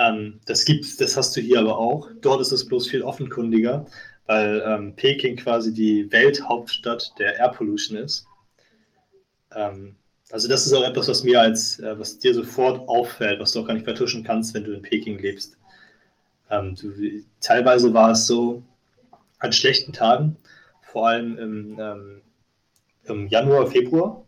Ähm, 0.00 0.40
das 0.46 0.64
gibt's, 0.64 0.96
das 0.96 1.16
hast 1.16 1.36
du 1.36 1.40
hier 1.40 1.60
aber 1.60 1.78
auch. 1.78 2.08
Dort 2.22 2.40
ist 2.40 2.52
es 2.52 2.66
bloß 2.66 2.88
viel 2.88 3.02
offenkundiger, 3.02 3.86
weil 4.26 4.62
ähm, 4.66 4.96
Peking 4.96 5.36
quasi 5.36 5.74
die 5.74 6.10
Welthauptstadt 6.10 7.12
der 7.18 7.36
Air 7.36 7.50
Pollution 7.50 7.98
ist. 7.98 8.26
Ähm, 9.54 9.96
also 10.30 10.48
das 10.48 10.64
ist 10.64 10.72
auch 10.72 10.84
etwas, 10.84 11.08
was 11.08 11.24
mir 11.24 11.40
als, 11.40 11.80
äh, 11.80 11.98
was 11.98 12.18
dir 12.18 12.32
sofort 12.32 12.88
auffällt, 12.88 13.40
was 13.40 13.52
du 13.52 13.60
auch 13.60 13.66
gar 13.66 13.74
nicht 13.74 13.84
vertuschen 13.84 14.24
kannst, 14.24 14.54
wenn 14.54 14.64
du 14.64 14.72
in 14.72 14.82
Peking 14.82 15.18
lebst. 15.18 15.58
Ähm, 16.50 16.74
du, 16.76 16.92
teilweise 17.40 17.92
war 17.92 18.12
es 18.12 18.26
so, 18.26 18.62
an 19.38 19.52
schlechten 19.52 19.92
Tagen, 19.92 20.36
vor 20.82 21.08
allem 21.08 21.36
im, 21.38 21.78
ähm, 21.80 22.22
im 23.04 23.26
Januar, 23.28 23.66
Februar, 23.66 24.24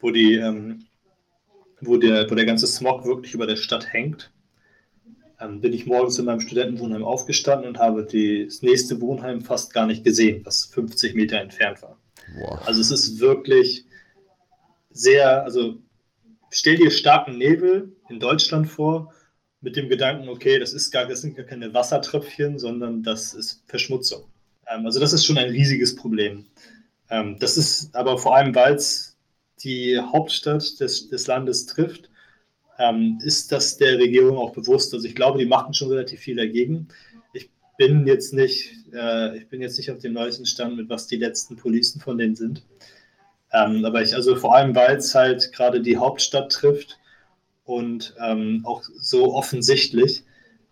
wo, 0.00 0.10
die, 0.10 0.34
ähm, 0.34 0.84
wo, 1.86 1.96
der, 1.96 2.30
wo 2.30 2.34
der 2.34 2.46
ganze 2.46 2.66
Smog 2.66 3.04
wirklich 3.04 3.34
über 3.34 3.46
der 3.46 3.56
Stadt 3.56 3.92
hängt, 3.92 4.30
ähm, 5.40 5.60
bin 5.60 5.72
ich 5.72 5.86
morgens 5.86 6.18
in 6.18 6.24
meinem 6.24 6.40
Studentenwohnheim 6.40 7.04
aufgestanden 7.04 7.68
und 7.68 7.78
habe 7.78 8.04
die, 8.04 8.46
das 8.46 8.62
nächste 8.62 9.00
Wohnheim 9.00 9.40
fast 9.40 9.72
gar 9.72 9.86
nicht 9.86 10.04
gesehen, 10.04 10.44
was 10.44 10.66
50 10.66 11.14
Meter 11.14 11.40
entfernt 11.40 11.82
war. 11.82 11.98
Wow. 12.38 12.66
Also 12.66 12.80
es 12.80 12.90
ist 12.90 13.20
wirklich 13.20 13.84
sehr, 14.90 15.44
also 15.44 15.76
stell 16.50 16.76
dir 16.76 16.90
starken 16.90 17.36
Nebel 17.36 17.92
in 18.08 18.20
Deutschland 18.20 18.68
vor 18.68 19.12
mit 19.60 19.76
dem 19.76 19.88
Gedanken, 19.88 20.28
okay, 20.28 20.58
das 20.58 20.72
ist 20.72 20.90
gar, 20.90 21.06
das 21.06 21.22
sind 21.22 21.36
gar 21.36 21.46
keine 21.46 21.72
Wassertröpfchen, 21.72 22.58
sondern 22.58 23.02
das 23.02 23.34
ist 23.34 23.64
Verschmutzung. 23.66 24.24
Ähm, 24.68 24.86
also 24.86 25.00
das 25.00 25.12
ist 25.12 25.24
schon 25.24 25.38
ein 25.38 25.50
riesiges 25.50 25.96
Problem. 25.96 26.46
Ähm, 27.10 27.36
das 27.38 27.56
ist 27.56 27.94
aber 27.94 28.18
vor 28.18 28.36
allem, 28.36 28.54
weil 28.54 28.74
es 28.74 29.13
die 29.62 29.98
Hauptstadt 29.98 30.80
des, 30.80 31.08
des 31.08 31.26
Landes 31.26 31.66
trifft, 31.66 32.10
ähm, 32.78 33.18
ist 33.22 33.52
das 33.52 33.76
der 33.76 33.98
Regierung 33.98 34.36
auch 34.36 34.52
bewusst. 34.52 34.92
Also 34.92 35.06
ich 35.06 35.14
glaube, 35.14 35.38
die 35.38 35.46
machen 35.46 35.74
schon 35.74 35.88
relativ 35.88 36.20
viel 36.20 36.36
dagegen. 36.36 36.88
Ich 37.32 37.50
bin 37.78 38.06
jetzt 38.06 38.32
nicht, 38.32 38.72
äh, 38.92 39.38
ich 39.38 39.48
bin 39.48 39.60
jetzt 39.60 39.78
nicht 39.78 39.90
auf 39.90 39.98
dem 39.98 40.12
neuesten 40.12 40.46
Stand, 40.46 40.76
mit 40.76 40.88
was 40.88 41.06
die 41.06 41.16
letzten 41.16 41.56
Policen 41.56 42.00
von 42.00 42.18
denen 42.18 42.34
sind. 42.34 42.64
Ähm, 43.52 43.84
aber 43.84 44.02
ich, 44.02 44.14
also 44.14 44.34
vor 44.34 44.54
allem, 44.54 44.74
weil 44.74 44.96
es 44.96 45.14
halt 45.14 45.52
gerade 45.52 45.80
die 45.80 45.96
Hauptstadt 45.96 46.50
trifft, 46.50 46.98
und 47.64 48.14
ähm, 48.20 48.62
auch 48.64 48.82
so 48.96 49.34
offensichtlich 49.34 50.22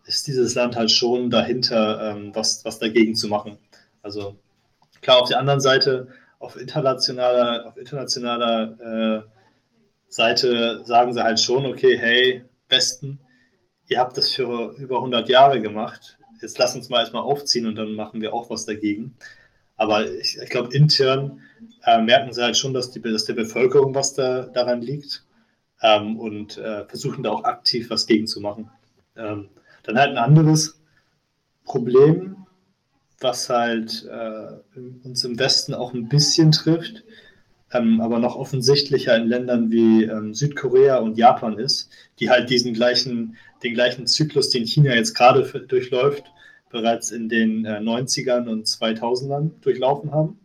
ist 0.05 0.27
dieses 0.27 0.55
Land 0.55 0.77
halt 0.77 0.91
schon 0.91 1.31
dahinter, 1.31 2.11
ähm, 2.11 2.35
was, 2.35 2.65
was 2.65 2.79
dagegen 2.79 3.15
zu 3.15 3.29
machen. 3.29 3.57
Also 4.03 4.37
klar, 5.01 5.23
auf 5.23 5.29
der 5.29 5.39
anderen 5.39 5.61
Seite, 5.61 6.09
auf 6.43 6.61
internationaler, 6.61 7.67
auf 7.67 7.77
internationaler 7.77 9.23
äh, 9.23 9.23
Seite 10.09 10.83
sagen 10.85 11.15
sie 11.15 11.23
halt 11.23 11.41
schon, 11.41 11.65
okay, 11.67 11.97
hey, 11.97 12.45
Westen, 12.69 13.21
ihr 13.89 13.99
habt 13.99 14.17
das 14.17 14.31
für 14.31 14.75
über 14.77 14.97
100 14.97 15.29
Jahre 15.29 15.61
gemacht, 15.61 16.19
jetzt 16.41 16.59
lass 16.59 16.75
uns 16.75 16.89
mal 16.89 17.01
erstmal 17.01 17.23
aufziehen 17.23 17.67
und 17.67 17.77
dann 17.77 17.95
machen 17.95 18.21
wir 18.21 18.35
auch 18.35 18.51
was 18.51 18.67
dagegen. 18.67 19.15
Aber 19.77 20.11
ich, 20.11 20.37
ich 20.37 20.51
glaube, 20.51 20.75
intern 20.75 21.41
äh, 21.85 22.01
merken 22.01 22.33
sie 22.33 22.43
halt 22.43 22.57
schon, 22.57 22.75
dass, 22.75 22.91
die, 22.91 23.01
dass 23.01 23.25
der 23.25 23.35
Bevölkerung 23.35 23.95
was 23.95 24.15
da, 24.15 24.43
daran 24.43 24.83
liegt 24.83 25.25
ähm, 25.81 26.19
und 26.19 26.59
äh, 26.59 26.85
versuchen 26.87 27.23
da 27.23 27.31
auch 27.31 27.45
aktiv 27.45 27.89
was 27.89 28.07
gegen 28.07 28.27
zu 28.27 28.41
machen. 28.41 28.69
Ähm, 29.17 29.49
dann 29.85 29.99
halt 29.99 30.11
ein 30.11 30.19
anderes 30.19 30.81
Problem, 31.65 32.42
was 33.23 33.49
halt 33.49 34.09
äh, 34.11 34.79
uns 35.05 35.25
im 35.25 35.39
Westen 35.39 35.75
auch 35.75 35.95
ein 35.95 36.09
bisschen 36.09 36.53
trifft, 36.53 37.05
ähm, 37.73 38.01
aber 38.01 38.19
noch 38.19 38.37
offensichtlicher 38.37 39.17
in 39.17 39.29
Ländern 39.29 39.71
wie 39.71 40.05
ähm, 40.05 40.35
Südkorea 40.35 40.99
und 40.99 41.17
Japan 41.17 41.59
ist, 41.59 41.91
die 42.19 42.31
halt 42.31 42.51
diesen 42.51 42.75
gleichen, 42.75 43.37
den 43.63 43.75
gleichen 43.75 44.07
Zyklus, 44.07 44.51
den 44.51 44.67
China 44.67 44.95
jetzt 44.95 45.15
gerade 45.15 45.43
durchläuft, 45.67 46.25
bereits 46.71 47.11
in 47.11 47.29
den 47.29 47.65
äh, 47.65 47.79
90ern 47.79 48.49
und 48.49 48.67
2000ern 48.67 49.51
durchlaufen 49.61 50.13
haben, 50.13 50.39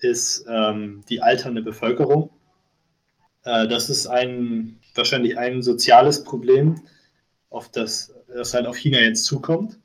ist 0.00 0.44
ähm, 0.48 1.02
die 1.08 1.22
alternde 1.22 1.62
Bevölkerung. 1.62 2.30
Äh, 3.44 3.66
das 3.68 3.90
ist 3.90 4.06
ein, 4.06 4.78
wahrscheinlich 4.94 5.38
ein 5.38 5.62
soziales 5.62 6.24
Problem, 6.24 6.82
auf 7.50 7.70
das, 7.70 8.14
das 8.28 8.54
halt 8.54 8.66
auf 8.66 8.76
China 8.76 9.00
jetzt 9.00 9.24
zukommt. 9.24 9.78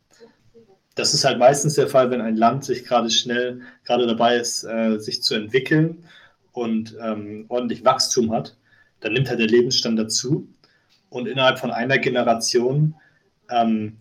Das 0.96 1.14
ist 1.14 1.26
halt 1.26 1.40
meistens 1.40 1.74
der 1.76 1.88
Fall, 1.88 2.12
wenn 2.12 2.22
ein 2.22 2.38
Land 2.38 2.66
sich 2.66 2.86
gerade 2.86 3.10
schnell, 3.10 3.62
gerade 3.84 4.06
dabei 4.06 4.38
ist, 4.38 4.64
äh, 4.64 5.00
sich 5.00 5.24
zu 5.24 5.34
entwickeln 5.36 6.06
und 6.52 6.96
ähm, 7.02 7.46
ordentlich 7.50 7.84
Wachstum 7.84 8.32
hat, 8.32 8.56
dann 9.00 9.14
nimmt 9.14 9.30
halt 9.30 9.40
der 9.40 9.48
Lebensstandard 9.48 10.12
zu. 10.12 10.48
Und 11.10 11.28
innerhalb 11.28 11.60
von 11.60 11.72
einer 11.72 11.98
Generation 11.98 12.96
ähm, 13.50 13.98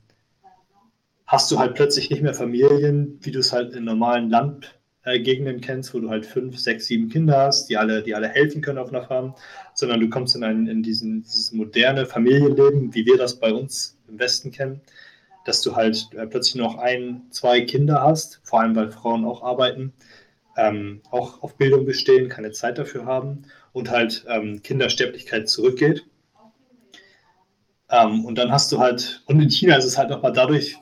hast 1.27 1.51
du 1.51 1.59
halt 1.59 1.75
plötzlich 1.75 2.11
nicht 2.11 2.23
mehr 2.23 2.35
Familien, 2.35 3.19
wie 3.23 3.31
du 3.31 3.41
es 3.41 3.53
halt 3.53 3.75
in 3.75 3.85
normalen 3.85 4.29
Landgegenden 4.29 5.57
äh, 5.57 5.61
kennst, 5.61 5.95
wo 5.95 5.99
du 5.99 6.11
halt 6.11 6.27
fünf, 6.27 6.59
sechs, 6.59 6.87
sieben 6.87 7.09
Kinder 7.09 7.39
hast, 7.39 7.69
die 7.69 7.77
alle, 7.77 8.03
die 8.03 8.15
alle 8.15 8.29
helfen 8.29 8.61
können 8.61 8.79
auf 8.79 8.91
einer 8.91 9.03
Farm, 9.03 9.35
sondern 9.75 10.01
du 10.01 10.09
kommst 10.09 10.37
in, 10.37 10.45
ein, 10.45 10.67
in 10.67 10.83
diesen, 10.83 11.23
dieses 11.23 11.53
moderne 11.53 12.07
Familienleben, 12.07 12.95
wie 12.95 13.07
wir 13.07 13.17
das 13.17 13.41
bei 13.41 13.53
uns 13.53 13.99
im 14.09 14.19
Westen 14.19 14.51
kennen, 14.51 14.83
dass 15.45 15.63
du 15.63 15.77
halt 15.77 16.09
äh, 16.15 16.27
plötzlich 16.27 16.57
noch 16.57 16.79
ein, 16.79 17.23
zwei 17.31 17.63
Kinder 17.63 18.03
hast, 18.03 18.41
vor 18.45 18.61
allem 18.61 18.77
weil 18.77 18.91
Frauen 18.91 19.25
auch 19.25 19.43
arbeiten, 19.43 19.93
ähm, 20.57 21.01
auch 21.11 21.43
auf 21.43 21.57
Bildung 21.57 21.85
bestehen, 21.85 22.29
keine 22.29 22.53
Zeit 22.53 22.79
dafür 22.79 23.07
haben 23.07 23.45
und 23.73 23.91
halt 23.91 24.25
ähm, 24.29 24.63
Kindersterblichkeit 24.63 25.49
zurückgeht. 25.49 26.05
Ähm, 27.91 28.25
und 28.25 28.37
dann 28.39 28.53
hast 28.53 28.73
du 28.73 28.79
halt, 28.79 29.23
und 29.27 29.41
in 29.41 29.51
China 29.51 29.77
ist 29.77 29.85
es 29.85 29.99
halt 29.99 30.11
nochmal 30.11 30.33
dadurch 30.33 30.79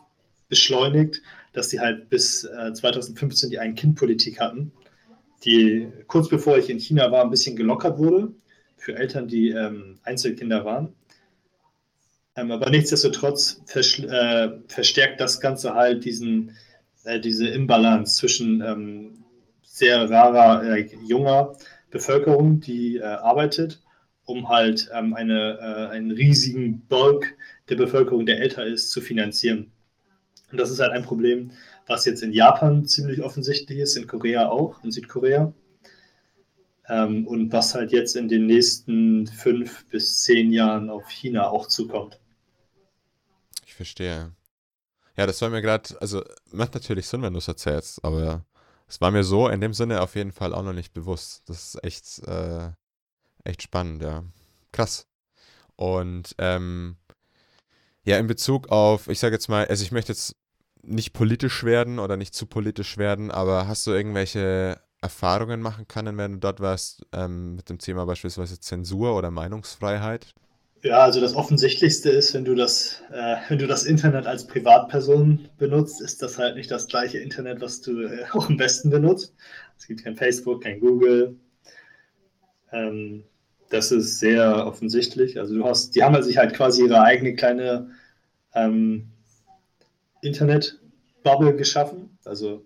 beschleunigt, 0.48 1.22
dass 1.52 1.70
sie 1.70 1.80
halt 1.80 2.08
bis 2.08 2.44
äh, 2.44 2.72
2015 2.72 3.50
die 3.50 3.58
Ein-Kind-Politik 3.58 4.40
hatten, 4.40 4.72
die 5.44 5.88
kurz 6.06 6.28
bevor 6.28 6.58
ich 6.58 6.70
in 6.70 6.78
China 6.78 7.10
war, 7.10 7.24
ein 7.24 7.30
bisschen 7.30 7.56
gelockert 7.56 7.98
wurde 7.98 8.32
für 8.76 8.96
Eltern, 8.96 9.28
die 9.28 9.50
ähm, 9.50 9.98
Einzelkinder 10.04 10.64
waren. 10.64 10.94
Ähm, 12.40 12.52
aber 12.52 12.70
nichtsdestotrotz 12.70 13.60
äh, 13.74 14.48
verstärkt 14.66 15.20
das 15.20 15.40
Ganze 15.40 15.74
halt 15.74 16.04
diesen, 16.04 16.56
äh, 17.04 17.20
diese 17.20 17.48
Imbalance 17.48 18.16
zwischen 18.16 18.62
ähm, 18.62 19.24
sehr 19.62 20.08
rarer 20.08 20.64
äh, 20.64 20.88
junger 21.06 21.56
Bevölkerung, 21.90 22.60
die 22.60 23.02
arbeitet, 23.02 23.82
um 24.24 24.48
halt 24.48 24.88
ähm, 24.94 25.12
eine, 25.12 25.88
einen 25.90 26.12
riesigen 26.12 26.82
Bulk 26.86 27.36
der 27.68 27.74
Bevölkerung, 27.74 28.26
der 28.26 28.38
älter 28.40 28.64
ist, 28.64 28.92
zu 28.92 29.00
finanzieren. 29.00 29.72
Und 30.52 30.60
das 30.60 30.70
ist 30.70 30.78
halt 30.78 30.92
ein 30.92 31.02
Problem, 31.02 31.50
was 31.88 32.04
jetzt 32.04 32.22
in 32.22 32.32
Japan 32.32 32.86
ziemlich 32.86 33.22
offensichtlich 33.22 33.80
ist, 33.80 33.96
in 33.96 34.06
Korea 34.06 34.48
auch, 34.48 34.84
in 34.84 34.92
Südkorea. 34.92 35.52
Und 36.88 37.48
was 37.50 37.74
halt 37.74 37.90
jetzt 37.90 38.14
in 38.14 38.28
den 38.28 38.46
nächsten 38.46 39.26
fünf 39.26 39.84
bis 39.86 40.22
zehn 40.22 40.52
Jahren 40.52 40.90
auf 40.90 41.10
China 41.10 41.50
auch 41.50 41.66
zukommt. 41.66 42.19
Verstehe. 43.80 44.34
Ja, 45.16 45.24
das 45.26 45.40
war 45.40 45.48
mir 45.48 45.62
gerade, 45.62 45.98
also 46.02 46.22
macht 46.52 46.74
natürlich 46.74 47.08
Sinn, 47.08 47.22
wenn 47.22 47.32
du 47.32 47.38
es 47.38 47.48
erzählst, 47.48 48.04
aber 48.04 48.44
es 48.86 49.00
war 49.00 49.10
mir 49.10 49.24
so 49.24 49.48
in 49.48 49.62
dem 49.62 49.72
Sinne 49.72 50.02
auf 50.02 50.16
jeden 50.16 50.32
Fall 50.32 50.52
auch 50.52 50.62
noch 50.62 50.74
nicht 50.74 50.92
bewusst. 50.92 51.48
Das 51.48 51.76
ist 51.76 51.82
echt, 51.82 52.18
äh, 52.28 52.72
echt 53.42 53.62
spannend, 53.62 54.02
ja. 54.02 54.22
Krass. 54.70 55.06
Und 55.76 56.34
ähm, 56.36 56.98
ja, 58.04 58.18
in 58.18 58.26
Bezug 58.26 58.68
auf, 58.68 59.08
ich 59.08 59.18
sage 59.18 59.36
jetzt 59.36 59.48
mal, 59.48 59.66
also 59.66 59.82
ich 59.82 59.92
möchte 59.92 60.12
jetzt 60.12 60.36
nicht 60.82 61.14
politisch 61.14 61.64
werden 61.64 62.00
oder 62.00 62.18
nicht 62.18 62.34
zu 62.34 62.44
politisch 62.44 62.98
werden, 62.98 63.30
aber 63.30 63.66
hast 63.66 63.86
du 63.86 63.92
irgendwelche 63.92 64.78
Erfahrungen 65.00 65.62
machen 65.62 65.88
können, 65.88 66.18
wenn 66.18 66.32
du 66.32 66.38
dort 66.40 66.60
warst, 66.60 67.06
ähm, 67.12 67.54
mit 67.54 67.70
dem 67.70 67.78
Thema 67.78 68.04
beispielsweise 68.04 68.60
Zensur 68.60 69.16
oder 69.16 69.30
Meinungsfreiheit? 69.30 70.34
Ja, 70.82 71.00
also 71.00 71.20
das 71.20 71.34
Offensichtlichste 71.34 72.08
ist, 72.08 72.32
wenn 72.32 72.46
du 72.46 72.54
das, 72.54 73.02
äh, 73.12 73.36
wenn 73.48 73.58
du 73.58 73.66
das 73.66 73.84
Internet 73.84 74.26
als 74.26 74.46
Privatperson 74.46 75.48
benutzt, 75.58 76.00
ist 76.00 76.22
das 76.22 76.38
halt 76.38 76.56
nicht 76.56 76.70
das 76.70 76.86
gleiche 76.86 77.18
Internet, 77.18 77.60
was 77.60 77.82
du 77.82 78.02
äh, 78.02 78.24
auch 78.32 78.48
im 78.48 78.58
Westen 78.58 78.88
benutzt. 78.88 79.34
Es 79.78 79.86
gibt 79.86 80.04
kein 80.04 80.16
Facebook, 80.16 80.62
kein 80.62 80.80
Google. 80.80 81.36
Ähm, 82.72 83.24
das 83.68 83.92
ist 83.92 84.20
sehr 84.20 84.66
offensichtlich. 84.66 85.38
Also 85.38 85.54
du 85.54 85.64
hast, 85.64 85.94
die 85.94 86.02
haben 86.02 86.20
sich 86.22 86.38
halt 86.38 86.54
quasi 86.54 86.82
ihre 86.84 87.02
eigene 87.02 87.34
kleine 87.34 87.90
ähm, 88.54 89.08
Internet-Bubble 90.22 91.56
geschaffen. 91.56 92.18
Also 92.24 92.64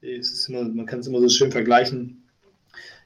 immer, 0.00 0.64
man 0.64 0.86
kann 0.86 1.00
es 1.00 1.08
immer 1.08 1.20
so 1.20 1.28
schön 1.28 1.50
vergleichen. 1.50 2.21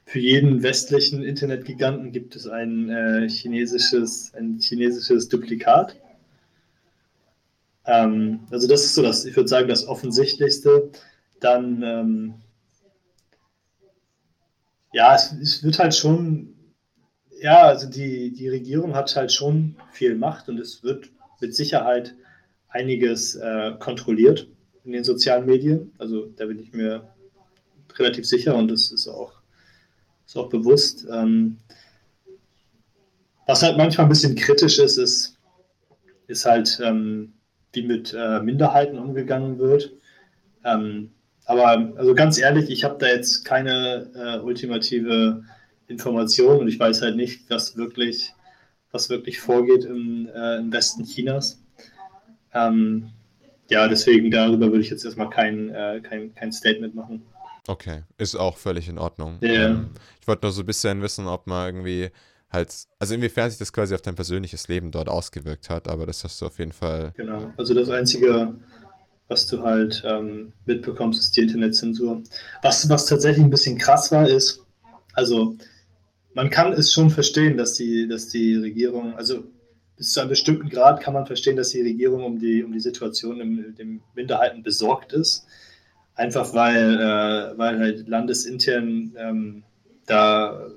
Für 0.07 0.19
jeden 0.19 0.63
westlichen 0.63 1.21
Internetgiganten 1.21 2.13
gibt 2.13 2.37
es 2.37 2.47
ein 2.47 2.89
äh, 2.89 3.27
chinesisches, 3.27 4.33
ein 4.35 4.57
chinesisches 4.57 5.27
Duplikat. 5.27 5.97
Ähm, 7.85 8.39
also 8.49 8.69
das 8.69 8.85
ist 8.85 8.95
so 8.95 9.01
das, 9.01 9.25
ich 9.25 9.35
würde 9.35 9.49
sagen, 9.49 9.67
das 9.67 9.85
Offensichtlichste. 9.85 10.91
Dann 11.41 11.83
ähm, 11.83 12.33
ja, 14.93 15.13
es, 15.13 15.33
es, 15.33 15.61
wird 15.65 15.77
halt 15.77 15.93
schon, 15.93 16.55
ja, 17.41 17.63
also 17.63 17.89
die, 17.89 18.31
die 18.31 18.47
Regierung 18.47 18.95
hat 18.95 19.13
halt 19.13 19.33
schon 19.33 19.75
viel 19.91 20.15
Macht 20.15 20.47
und 20.47 20.57
es 20.57 20.83
wird 20.83 21.09
mit 21.41 21.53
Sicherheit 21.53 22.15
einiges 22.69 23.35
äh, 23.35 23.73
kontrolliert 23.77 24.47
in 24.85 24.93
den 24.93 25.03
sozialen 25.03 25.45
Medien. 25.45 25.91
Also 25.97 26.27
da 26.27 26.45
bin 26.45 26.59
ich 26.59 26.71
mir 26.71 27.13
relativ 27.97 28.25
sicher 28.25 28.55
und 28.55 28.69
das 28.69 28.89
ist 28.89 29.09
auch, 29.09 29.36
ist 30.27 30.37
auch 30.37 30.49
bewusst. 30.49 31.07
Ähm, 31.11 31.57
was 33.47 33.63
halt 33.63 33.77
manchmal 33.77 34.05
ein 34.05 34.09
bisschen 34.09 34.35
kritisch 34.35 34.77
ist, 34.77 34.97
ist, 34.97 35.37
ist 36.27 36.45
halt, 36.45 36.79
ähm, 36.83 37.33
wie 37.73 37.83
mit 37.83 38.13
äh, 38.13 38.41
Minderheiten 38.41 38.99
umgegangen 38.99 39.57
wird. 39.57 39.93
Ähm, 40.65 41.11
aber 41.45 41.93
also 41.95 42.13
ganz 42.13 42.37
ehrlich, 42.37 42.69
ich 42.69 42.83
habe 42.83 42.97
da 42.99 43.07
jetzt 43.07 43.45
keine 43.45 44.11
äh, 44.13 44.39
ultimative 44.43 45.43
Information 45.87 46.59
und 46.59 46.67
ich 46.67 46.77
weiß 46.77 47.01
halt 47.01 47.15
nicht, 47.15 47.49
was 47.49 47.77
wirklich, 47.77 48.33
was 48.91 49.09
wirklich 49.09 49.39
vorgeht 49.39 49.85
im, 49.85 50.27
äh, 50.35 50.57
im 50.57 50.73
Westen 50.73 51.05
Chinas. 51.05 51.63
Ähm, 52.53 53.11
ja, 53.69 53.87
deswegen 53.87 54.29
darüber 54.29 54.67
würde 54.67 54.81
ich 54.81 54.89
jetzt 54.89 55.05
erstmal 55.05 55.29
kein, 55.29 55.69
äh, 55.69 56.01
kein, 56.01 56.35
kein 56.35 56.51
Statement 56.51 56.95
machen. 56.95 57.21
Okay, 57.67 58.03
ist 58.17 58.35
auch 58.35 58.57
völlig 58.57 58.87
in 58.87 58.97
Ordnung. 58.97 59.39
Yeah. 59.41 59.71
Ähm, 59.71 59.89
ich 60.21 60.27
wollte 60.27 60.45
nur 60.45 60.53
so 60.53 60.61
ein 60.61 60.65
bisschen 60.65 61.01
wissen, 61.01 61.27
ob 61.27 61.47
man 61.47 61.67
irgendwie 61.67 62.09
halt, 62.49 62.73
also 62.97 63.13
inwiefern 63.13 63.49
sich 63.49 63.59
das 63.59 63.73
quasi 63.73 63.93
auf 63.93 64.01
dein 64.01 64.15
persönliches 64.15 64.67
Leben 64.69 64.91
dort 64.91 65.09
ausgewirkt 65.09 65.69
hat, 65.69 65.87
aber 65.87 66.05
das 66.05 66.23
hast 66.23 66.41
du 66.41 66.45
auf 66.45 66.59
jeden 66.59 66.71
Fall. 66.71 67.13
Genau, 67.17 67.51
also 67.57 67.73
das 67.73 67.89
Einzige, 67.89 68.55
was 69.27 69.47
du 69.47 69.61
halt 69.61 70.01
ähm, 70.05 70.53
mitbekommst, 70.65 71.19
ist 71.21 71.35
die 71.35 71.41
Internetzensur. 71.41 72.23
Was, 72.61 72.89
was 72.89 73.05
tatsächlich 73.05 73.43
ein 73.43 73.49
bisschen 73.49 73.77
krass 73.77 74.11
war, 74.11 74.27
ist, 74.27 74.65
also 75.13 75.57
man 76.33 76.49
kann 76.49 76.71
es 76.71 76.93
schon 76.93 77.09
verstehen, 77.09 77.57
dass 77.57 77.73
die, 77.73 78.07
dass 78.07 78.29
die 78.29 78.55
Regierung, 78.55 79.15
also 79.15 79.43
bis 79.97 80.13
zu 80.13 80.21
einem 80.21 80.29
bestimmten 80.29 80.69
Grad 80.69 81.01
kann 81.01 81.15
man 81.15 81.25
verstehen, 81.25 81.57
dass 81.57 81.69
die 81.69 81.81
Regierung 81.81 82.23
um 82.23 82.39
die, 82.39 82.63
um 82.63 82.71
die 82.71 82.79
Situation 82.79 83.41
in 83.41 83.75
den 83.75 84.01
Minderheiten 84.15 84.63
besorgt 84.63 85.11
ist. 85.11 85.47
Einfach 86.17 86.51
weil, 86.55 86.95
äh, 86.95 87.57
weil 87.57 87.79
halt 87.79 88.07
landesintern 88.07 89.13
ähm, 89.17 89.63
da 90.07 90.67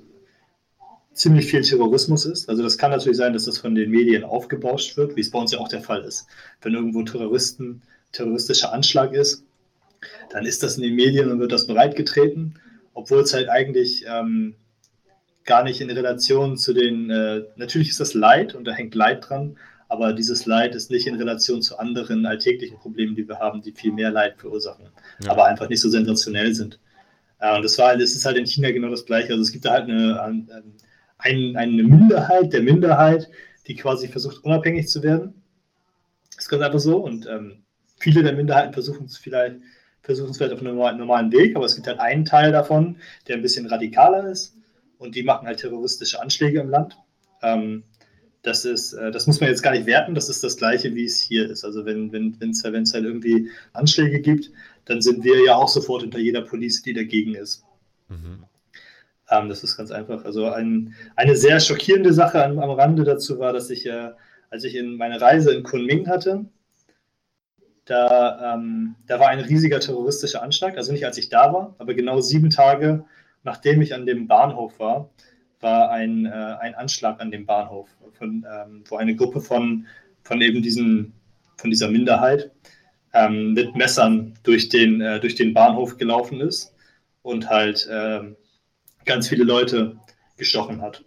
ziemlich 1.13 1.47
viel 1.47 1.61
Terrorismus 1.61 2.25
ist. 2.25 2.47
Also 2.47 2.61
das 2.61 2.77
kann 2.77 2.91
natürlich 2.91 3.17
sein, 3.17 3.33
dass 3.33 3.45
das 3.45 3.57
von 3.57 3.73
den 3.73 3.89
Medien 3.89 4.23
aufgebauscht 4.23 4.97
wird, 4.97 5.15
wie 5.15 5.21
es 5.21 5.31
bei 5.31 5.39
uns 5.39 5.51
ja 5.51 5.59
auch 5.59 5.67
der 5.67 5.81
Fall 5.81 6.03
ist. 6.03 6.27
Wenn 6.61 6.75
irgendwo 6.75 7.01
Terroristen, 7.01 7.81
terroristischer 8.11 8.71
Anschlag 8.71 9.13
ist, 9.13 9.43
dann 10.29 10.45
ist 10.45 10.61
das 10.61 10.77
in 10.77 10.83
den 10.83 10.95
Medien 10.95 11.31
und 11.31 11.39
wird 11.39 11.51
das 11.51 11.65
bereitgetreten, 11.65 12.55
obwohl 12.93 13.21
es 13.21 13.33
halt 13.33 13.49
eigentlich 13.49 14.05
ähm, 14.07 14.53
gar 15.43 15.63
nicht 15.63 15.81
in 15.81 15.89
Relation 15.89 16.55
zu 16.55 16.73
den, 16.73 17.09
äh, 17.09 17.41
natürlich 17.55 17.89
ist 17.89 17.99
das 17.99 18.13
Leid 18.13 18.53
und 18.53 18.65
da 18.65 18.73
hängt 18.73 18.93
Leid 18.93 19.27
dran, 19.27 19.57
aber 19.91 20.13
dieses 20.13 20.45
Leid 20.45 20.73
ist 20.73 20.89
nicht 20.89 21.05
in 21.05 21.15
Relation 21.15 21.61
zu 21.61 21.77
anderen 21.77 22.25
alltäglichen 22.25 22.77
Problemen, 22.77 23.13
die 23.13 23.27
wir 23.27 23.39
haben, 23.39 23.61
die 23.61 23.73
viel 23.73 23.91
mehr 23.91 24.09
Leid 24.09 24.37
verursachen, 24.37 24.85
ja. 25.21 25.31
aber 25.31 25.47
einfach 25.47 25.67
nicht 25.67 25.81
so 25.81 25.89
sensationell 25.89 26.55
sind. 26.55 26.79
Äh, 27.39 27.57
und 27.57 27.61
das 27.61 27.77
war, 27.77 27.97
das 27.97 28.11
ist 28.11 28.25
halt 28.25 28.37
in 28.37 28.45
China 28.45 28.71
genau 28.71 28.87
das 28.87 29.05
Gleiche. 29.05 29.33
Also 29.33 29.41
es 29.41 29.51
gibt 29.51 29.65
da 29.65 29.71
halt 29.71 29.89
eine, 29.89 30.21
eine, 31.17 31.57
eine 31.57 31.83
Minderheit 31.83 32.53
der 32.53 32.61
Minderheit, 32.61 33.29
die 33.67 33.75
quasi 33.75 34.07
versucht, 34.07 34.41
unabhängig 34.45 34.87
zu 34.87 35.03
werden. 35.03 35.33
Das 36.37 36.45
ist 36.45 36.49
ganz 36.49 36.63
einfach 36.63 36.79
so. 36.79 36.95
Und 36.95 37.27
ähm, 37.27 37.65
viele 37.99 38.23
der 38.23 38.31
Minderheiten 38.31 38.71
versuchen 38.71 39.07
es 39.07 39.17
vielleicht, 39.17 39.57
versuchen 40.03 40.31
es 40.31 40.37
vielleicht 40.37 40.53
auf 40.53 40.61
einem 40.61 40.77
normalen 40.77 41.33
Weg, 41.33 41.57
aber 41.57 41.65
es 41.65 41.75
gibt 41.75 41.87
halt 41.87 41.99
einen 41.99 42.23
Teil 42.23 42.53
davon, 42.53 42.95
der 43.27 43.35
ein 43.35 43.41
bisschen 43.41 43.65
radikaler 43.65 44.29
ist 44.29 44.55
und 44.99 45.15
die 45.15 45.23
machen 45.23 45.47
halt 45.47 45.59
terroristische 45.59 46.21
Anschläge 46.21 46.61
im 46.61 46.69
Land. 46.69 46.97
Ähm, 47.41 47.83
das 48.43 48.65
ist, 48.65 48.93
äh, 48.93 49.11
das 49.11 49.27
muss 49.27 49.39
man 49.39 49.49
jetzt 49.49 49.61
gar 49.61 49.71
nicht 49.71 49.85
werten, 49.85 50.15
das 50.15 50.29
ist 50.29 50.43
das 50.43 50.57
Gleiche, 50.57 50.95
wie 50.95 51.05
es 51.05 51.21
hier 51.21 51.49
ist. 51.49 51.63
Also 51.63 51.85
wenn 51.85 52.11
wenn 52.11 52.37
es 52.49 52.63
wenn 52.63 52.85
halt 52.85 53.05
irgendwie 53.05 53.49
Anschläge 53.73 54.19
gibt, 54.19 54.51
dann 54.85 55.01
sind 55.01 55.23
wir 55.23 55.43
ja 55.45 55.55
auch 55.55 55.67
sofort 55.67 56.01
hinter 56.01 56.19
jeder 56.19 56.41
Police, 56.41 56.81
die 56.81 56.93
dagegen 56.93 57.35
ist. 57.35 57.63
Mhm. 58.09 58.43
Ähm, 59.29 59.49
das 59.49 59.63
ist 59.63 59.77
ganz 59.77 59.91
einfach. 59.91 60.25
Also 60.25 60.49
ein, 60.49 60.95
eine 61.15 61.35
sehr 61.35 61.59
schockierende 61.59 62.13
Sache 62.13 62.43
am, 62.43 62.59
am 62.59 62.71
Rande 62.71 63.03
dazu 63.03 63.39
war, 63.39 63.53
dass 63.53 63.69
ich 63.69 63.83
ja, 63.83 64.09
äh, 64.09 64.13
als 64.49 64.63
ich 64.63 64.75
in 64.75 64.97
meine 64.97 65.21
Reise 65.21 65.53
in 65.53 65.63
Kunming 65.63 66.07
hatte, 66.07 66.45
da, 67.85 68.55
ähm, 68.55 68.95
da 69.07 69.19
war 69.19 69.29
ein 69.29 69.39
riesiger 69.39 69.79
terroristischer 69.79 70.43
Anschlag, 70.43 70.77
also 70.77 70.91
nicht 70.91 71.05
als 71.05 71.17
ich 71.17 71.29
da 71.29 71.53
war, 71.53 71.75
aber 71.77 71.93
genau 71.93 72.21
sieben 72.21 72.49
Tage 72.49 73.05
nachdem 73.43 73.81
ich 73.81 73.93
an 73.93 74.05
dem 74.05 74.27
Bahnhof 74.27 74.79
war, 74.79 75.09
war 75.61 75.91
ein, 75.91 76.25
äh, 76.25 76.29
ein 76.29 76.75
Anschlag 76.75 77.19
an 77.21 77.31
dem 77.31 77.45
Bahnhof, 77.45 77.89
von, 78.17 78.45
ähm, 78.51 78.83
wo 78.87 78.97
eine 78.97 79.15
Gruppe 79.15 79.41
von, 79.41 79.87
von 80.23 80.41
eben 80.41 80.61
diesen, 80.61 81.13
von 81.57 81.69
dieser 81.69 81.89
Minderheit 81.89 82.51
ähm, 83.13 83.53
mit 83.53 83.75
Messern 83.75 84.33
durch 84.43 84.69
den, 84.69 85.01
äh, 85.01 85.19
durch 85.19 85.35
den 85.35 85.53
Bahnhof 85.53 85.97
gelaufen 85.97 86.39
ist 86.41 86.73
und 87.21 87.49
halt 87.49 87.87
äh, 87.87 88.21
ganz 89.05 89.27
viele 89.27 89.43
Leute 89.43 89.97
gestochen 90.37 90.81
hat. 90.81 91.03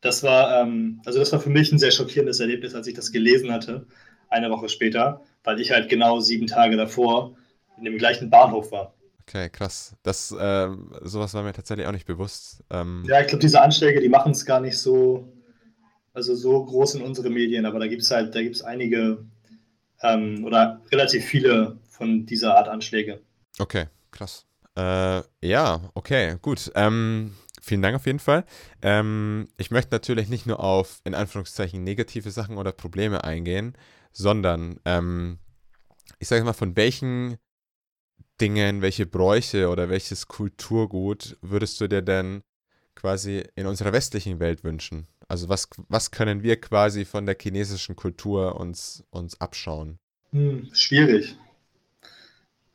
Das 0.00 0.22
war, 0.22 0.60
ähm, 0.60 1.00
also 1.04 1.18
das 1.18 1.32
war 1.32 1.40
für 1.40 1.50
mich 1.50 1.72
ein 1.72 1.78
sehr 1.78 1.90
schockierendes 1.90 2.40
Erlebnis, 2.40 2.74
als 2.74 2.86
ich 2.86 2.94
das 2.94 3.12
gelesen 3.12 3.52
hatte, 3.52 3.86
eine 4.28 4.50
Woche 4.50 4.68
später, 4.68 5.22
weil 5.44 5.60
ich 5.60 5.70
halt 5.70 5.88
genau 5.88 6.20
sieben 6.20 6.46
Tage 6.46 6.76
davor 6.76 7.36
in 7.78 7.84
dem 7.84 7.98
gleichen 7.98 8.30
Bahnhof 8.30 8.72
war. 8.72 8.94
Okay, 9.26 9.48
krass. 9.48 9.96
Das, 10.02 10.32
äh, 10.32 10.68
sowas 11.02 11.32
war 11.34 11.42
mir 11.42 11.52
tatsächlich 11.52 11.86
auch 11.86 11.92
nicht 11.92 12.06
bewusst. 12.06 12.62
Ähm, 12.70 13.04
ja, 13.08 13.20
ich 13.20 13.28
glaube, 13.28 13.40
diese 13.40 13.60
Anschläge, 13.60 14.00
die 14.00 14.08
machen 14.08 14.32
es 14.32 14.44
gar 14.44 14.60
nicht 14.60 14.76
so, 14.76 15.32
also 16.12 16.34
so 16.34 16.64
groß 16.64 16.96
in 16.96 17.02
unsere 17.02 17.30
Medien, 17.30 17.64
aber 17.64 17.78
da 17.78 17.86
gibt 17.86 18.02
es 18.02 18.10
halt, 18.10 18.34
da 18.34 18.42
gibt 18.42 18.56
es 18.56 18.62
einige 18.62 19.24
ähm, 20.02 20.44
oder 20.44 20.82
relativ 20.92 21.24
viele 21.24 21.78
von 21.88 22.26
dieser 22.26 22.56
Art 22.56 22.68
Anschläge. 22.68 23.22
Okay, 23.58 23.86
krass. 24.10 24.46
Äh, 24.76 25.22
ja, 25.42 25.80
okay, 25.94 26.36
gut. 26.42 26.70
Ähm, 26.74 27.34
vielen 27.62 27.82
Dank 27.82 27.96
auf 27.96 28.06
jeden 28.06 28.18
Fall. 28.18 28.44
Ähm, 28.82 29.48
ich 29.56 29.70
möchte 29.70 29.94
natürlich 29.94 30.28
nicht 30.28 30.46
nur 30.46 30.60
auf, 30.60 31.00
in 31.04 31.14
Anführungszeichen, 31.14 31.82
negative 31.82 32.30
Sachen 32.30 32.58
oder 32.58 32.72
Probleme 32.72 33.24
eingehen, 33.24 33.74
sondern 34.12 34.80
ähm, 34.84 35.38
ich 36.18 36.28
sage 36.28 36.44
mal, 36.44 36.52
von 36.52 36.76
welchen 36.76 37.38
Dingen, 38.40 38.82
welche 38.82 39.06
Bräuche 39.06 39.68
oder 39.68 39.88
welches 39.88 40.26
Kulturgut 40.28 41.36
würdest 41.40 41.80
du 41.80 41.88
dir 41.88 42.02
denn 42.02 42.42
quasi 42.94 43.44
in 43.54 43.66
unserer 43.66 43.92
westlichen 43.92 44.40
Welt 44.40 44.64
wünschen? 44.64 45.06
Also 45.28 45.48
was, 45.48 45.68
was 45.88 46.10
können 46.10 46.42
wir 46.42 46.60
quasi 46.60 47.04
von 47.04 47.26
der 47.26 47.36
chinesischen 47.40 47.96
Kultur 47.96 48.60
uns, 48.60 49.04
uns 49.10 49.40
abschauen? 49.40 49.98
Hm, 50.32 50.68
schwierig. 50.72 51.36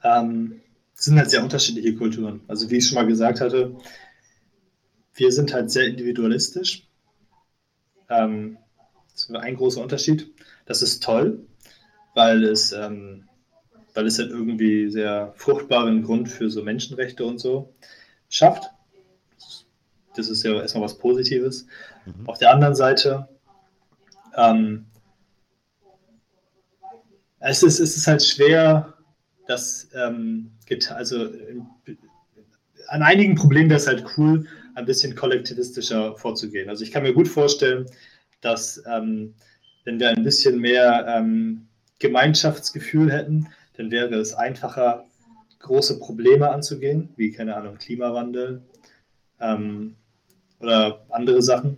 Ähm, 0.03 0.62
es 0.95 1.05
sind 1.05 1.18
halt 1.18 1.30
sehr 1.30 1.43
unterschiedliche 1.43 1.95
Kulturen. 1.95 2.41
Also 2.47 2.70
wie 2.70 2.78
ich 2.78 2.88
schon 2.88 2.95
mal 2.95 3.07
gesagt 3.07 3.39
hatte, 3.39 3.78
wir 5.14 5.32
sind 5.32 5.53
halt 5.53 5.72
sehr 5.72 5.86
individualistisch. 5.86 6.88
Ähm, 8.10 8.57
das 9.12 9.24
ist 9.24 9.36
ein 9.36 9.55
großer 9.55 9.82
Unterschied. 9.82 10.34
Das 10.66 10.82
ist 10.82 11.03
toll, 11.03 11.45
weil 12.16 12.43
es, 12.43 12.72
ähm, 12.72 13.29
weil 14.00 14.08
es 14.08 14.18
halt 14.18 14.30
irgendwie 14.30 14.89
sehr 14.89 15.34
fruchtbaren 15.36 16.04
Grund 16.04 16.30
für 16.30 16.50
so 16.50 16.64
Menschenrechte 16.64 17.26
und 17.26 17.38
so 17.38 17.74
schafft. 18.30 18.64
Das 20.16 20.30
ist 20.30 20.41
ja 20.41 20.54
erstmal 20.54 20.86
was 20.86 20.97
Positives. 20.97 21.68
Mhm. 22.06 22.30
Auf 22.30 22.38
der 22.38 22.54
anderen 22.54 22.76
Seite, 22.76 23.28
ähm, 24.38 24.86
es, 27.39 27.62
ist, 27.62 27.82
es 27.82 27.97
ist 27.97 28.08
halt 28.08 28.24
schwer, 28.24 28.93
das 29.47 29.89
ähm, 29.93 30.52
also 30.91 31.28
an 32.88 33.04
einigen 33.04 33.36
Problemen 33.36 33.70
wäre 33.70 33.82
es 33.82 33.88
halt 33.88 34.06
cool, 34.18 34.47
ein 34.76 34.86
bisschen 34.86 35.14
kollektivistischer 35.14 36.16
vorzugehen. 36.16 36.70
Also 36.70 36.86
ich 36.86 36.91
kann 36.91 37.04
mir 37.04 37.14
gut 37.14 37.28
vorstellen, 37.28 37.86
dass 38.39 38.82
ähm, 38.89 39.34
wenn 39.84 40.00
wir 40.00 40.08
ein 40.08 40.24
bisschen 40.24 40.58
mehr 40.62 41.06
ähm, 41.06 41.68
Gemeinschaftsgefühl 42.00 43.12
hätten, 43.12 43.50
dann 43.80 43.92
wäre 43.92 44.16
es 44.16 44.34
einfacher, 44.34 45.06
große 45.60 46.00
Probleme 46.00 46.50
anzugehen, 46.50 47.14
wie, 47.16 47.32
keine 47.32 47.56
Ahnung, 47.56 47.78
Klimawandel 47.78 48.62
ähm, 49.40 49.96
oder 50.60 51.06
andere 51.10 51.42
Sachen. 51.42 51.78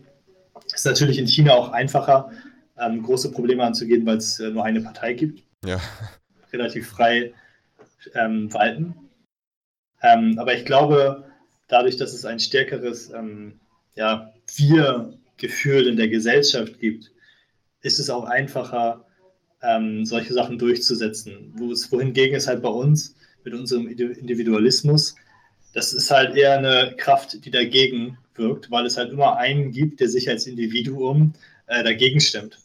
Es 0.66 0.74
ist 0.74 0.86
natürlich 0.86 1.20
in 1.20 1.28
China 1.28 1.54
auch 1.54 1.70
einfacher, 1.70 2.32
ähm, 2.80 3.04
große 3.04 3.32
Probleme 3.32 3.64
anzugehen, 3.64 4.06
weil 4.08 4.18
es 4.18 4.40
äh, 4.40 4.50
nur 4.50 4.66
eine 4.66 4.82
Partei 4.82 5.14
gibt. 5.14 5.44
Ja. 5.64 5.80
Relativ 6.54 6.90
frei 6.90 7.34
ähm, 8.16 8.52
walten. 8.52 8.96
Ähm, 10.02 10.40
aber 10.40 10.56
ich 10.56 10.66
glaube, 10.66 11.26
dadurch, 11.68 11.98
dass 11.98 12.14
es 12.14 12.26
ein 12.26 12.40
stärkeres 12.40 13.12
ähm, 13.12 13.60
ja, 13.94 14.34
Wir-Gefühl 14.56 15.88
in 15.88 15.98
der 15.98 16.08
Gesellschaft 16.08 16.80
gibt, 16.80 17.12
ist 17.82 18.00
es 18.00 18.10
auch 18.10 18.26
einfacher, 18.26 19.06
ähm, 19.62 20.06
solche 20.06 20.34
Sachen 20.34 20.58
durchzusetzen. 20.58 21.54
Wohingegen 21.56 22.36
es 22.36 22.48
halt 22.48 22.62
bei 22.62 22.70
uns 22.70 23.16
mit 23.44 23.54
unserem 23.54 23.88
Individualismus, 23.88 25.16
das 25.74 25.94
ist 25.94 26.12
halt 26.12 26.36
eher 26.36 26.58
eine 26.58 26.96
Kraft, 26.98 27.46
die 27.46 27.52
dagegen 27.52 28.18
wirkt, 28.36 28.72
weil 28.72 28.86
es 28.86 28.98
halt 28.98 29.12
immer 29.12 29.38
einen 29.38 29.72
gibt, 29.72 30.00
der 30.00 30.10
sich 30.10 30.30
als 30.30 30.48
Individuum 30.48 31.34
äh, 31.68 31.84
dagegen 31.84 32.20
stimmt. 32.20 32.60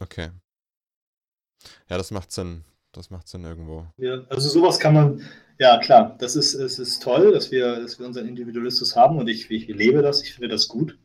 Okay. 0.00 0.30
Ja, 1.88 1.96
das 1.96 2.10
macht 2.10 2.32
Sinn. 2.32 2.64
Das 2.92 3.10
macht 3.10 3.28
Sinn 3.28 3.44
irgendwo. 3.44 3.86
Ja, 3.98 4.24
also 4.30 4.48
sowas 4.48 4.78
kann 4.78 4.94
man, 4.94 5.22
ja 5.58 5.78
klar, 5.78 6.16
das 6.18 6.34
ist, 6.34 6.54
es 6.54 6.78
ist 6.78 7.02
toll, 7.02 7.32
dass 7.32 7.50
wir, 7.50 7.80
dass 7.80 7.98
wir 7.98 8.06
unseren 8.06 8.26
Individualismus 8.26 8.96
haben 8.96 9.18
und 9.18 9.28
ich, 9.28 9.50
ich 9.50 9.68
lebe 9.68 10.00
das, 10.00 10.22
ich 10.22 10.32
finde 10.32 10.48
das 10.48 10.68
gut. 10.68 10.98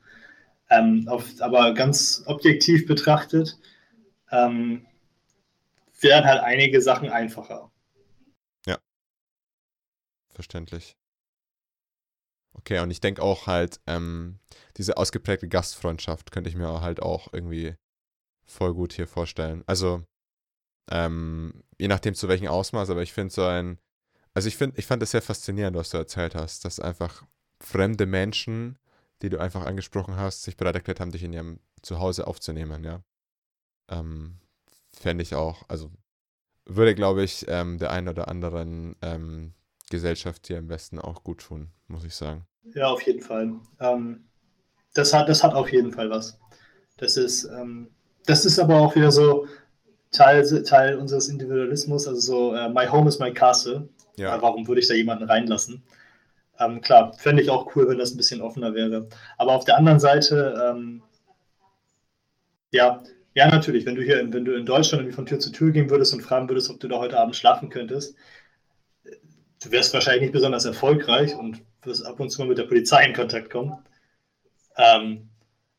Ähm, 0.69 1.05
auf, 1.09 1.25
aber 1.41 1.73
ganz 1.73 2.23
objektiv 2.27 2.87
betrachtet 2.87 3.57
ähm, 4.31 4.85
werden 5.99 6.25
halt 6.25 6.41
einige 6.41 6.81
Sachen 6.81 7.09
einfacher. 7.09 7.71
Ja. 8.65 8.77
Verständlich. 10.29 10.95
Okay, 12.53 12.79
und 12.79 12.91
ich 12.91 12.99
denke 12.99 13.21
auch 13.21 13.47
halt, 13.47 13.79
ähm, 13.87 14.39
diese 14.77 14.97
ausgeprägte 14.97 15.47
Gastfreundschaft 15.47 16.31
könnte 16.31 16.49
ich 16.49 16.55
mir 16.55 16.81
halt 16.81 17.01
auch 17.01 17.31
irgendwie 17.33 17.75
voll 18.45 18.73
gut 18.73 18.93
hier 18.93 19.07
vorstellen. 19.07 19.63
Also, 19.67 20.03
ähm, 20.91 21.63
je 21.79 21.87
nachdem 21.87 22.15
zu 22.15 22.27
welchem 22.27 22.47
Ausmaß, 22.47 22.89
aber 22.89 23.01
ich 23.03 23.13
finde 23.13 23.33
so 23.33 23.45
ein, 23.45 23.79
also 24.33 24.47
ich 24.47 24.57
finde, 24.57 24.79
ich 24.79 24.85
fand 24.85 25.03
es 25.03 25.11
sehr 25.11 25.21
faszinierend, 25.21 25.77
was 25.77 25.91
du 25.91 25.97
erzählt 25.97 26.35
hast, 26.35 26.65
dass 26.65 26.79
einfach 26.79 27.25
fremde 27.61 28.05
Menschen, 28.05 28.77
die 29.21 29.29
du 29.29 29.39
einfach 29.39 29.65
angesprochen 29.65 30.15
hast, 30.17 30.43
sich 30.43 30.57
bereit 30.57 30.75
erklärt 30.75 30.99
haben, 30.99 31.11
dich 31.11 31.23
in 31.23 31.33
ihrem 31.33 31.59
Zuhause 31.81 32.27
aufzunehmen, 32.27 32.83
ja. 32.83 33.03
Ähm, 33.91 34.37
Fände 34.93 35.23
ich 35.23 35.35
auch, 35.35 35.63
also 35.67 35.89
würde, 36.65 36.95
glaube 36.95 37.23
ich, 37.23 37.45
ähm, 37.47 37.77
der 37.77 37.91
einen 37.91 38.07
oder 38.07 38.27
anderen 38.27 38.95
ähm, 39.01 39.53
Gesellschaft 39.89 40.47
hier 40.47 40.57
im 40.57 40.69
Westen 40.69 40.99
auch 40.99 41.23
gut 41.23 41.41
tun, 41.41 41.69
muss 41.87 42.03
ich 42.03 42.15
sagen. 42.15 42.45
Ja, 42.73 42.87
auf 42.87 43.01
jeden 43.03 43.21
Fall. 43.21 43.53
Ähm, 43.79 44.25
das, 44.93 45.13
hat, 45.13 45.29
das 45.29 45.43
hat 45.43 45.53
auf 45.53 45.71
jeden 45.71 45.91
Fall 45.91 46.09
was. 46.09 46.39
Das 46.97 47.17
ist, 47.17 47.45
ähm, 47.45 47.89
das 48.25 48.45
ist 48.45 48.59
aber 48.59 48.79
auch 48.79 48.95
wieder 48.95 49.11
so 49.11 49.47
Teil, 50.11 50.63
Teil 50.63 50.97
unseres 50.97 51.29
Individualismus, 51.29 52.07
also 52.07 52.19
so 52.19 52.53
uh, 52.53 52.69
My 52.69 52.85
Home 52.85 53.07
is 53.07 53.19
my 53.19 53.33
Castle. 53.33 53.89
Ja. 54.17 54.35
Äh, 54.35 54.41
warum 54.41 54.67
würde 54.67 54.81
ich 54.81 54.87
da 54.87 54.93
jemanden 54.93 55.23
reinlassen? 55.23 55.83
Ähm, 56.59 56.81
klar, 56.81 57.13
fände 57.13 57.41
ich 57.41 57.49
auch 57.49 57.75
cool, 57.75 57.87
wenn 57.87 57.97
das 57.97 58.13
ein 58.13 58.17
bisschen 58.17 58.41
offener 58.41 58.73
wäre. 58.73 59.07
Aber 59.37 59.53
auf 59.53 59.65
der 59.65 59.77
anderen 59.77 59.99
Seite, 59.99 60.53
ähm, 60.63 61.01
ja, 62.71 63.01
ja, 63.33 63.47
natürlich. 63.47 63.85
Wenn 63.85 63.95
du 63.95 64.01
hier, 64.01 64.31
wenn 64.31 64.45
du 64.45 64.53
in 64.53 64.65
Deutschland 64.65 65.03
irgendwie 65.03 65.15
von 65.15 65.25
Tür 65.25 65.39
zu 65.39 65.51
Tür 65.51 65.71
gehen 65.71 65.89
würdest 65.89 66.13
und 66.13 66.21
fragen 66.21 66.49
würdest, 66.49 66.69
ob 66.69 66.79
du 66.79 66.87
da 66.87 66.99
heute 66.99 67.19
Abend 67.19 67.35
schlafen 67.35 67.69
könntest, 67.69 68.15
du 69.63 69.71
wärst 69.71 69.93
wahrscheinlich 69.93 70.23
nicht 70.23 70.33
besonders 70.33 70.65
erfolgreich 70.65 71.35
und 71.35 71.61
wirst 71.83 72.05
ab 72.05 72.19
und 72.19 72.29
zu 72.29 72.41
mal 72.41 72.47
mit 72.47 72.57
der 72.57 72.63
Polizei 72.63 73.05
in 73.05 73.13
Kontakt 73.13 73.49
kommen. 73.49 73.77
Ähm, 74.77 75.29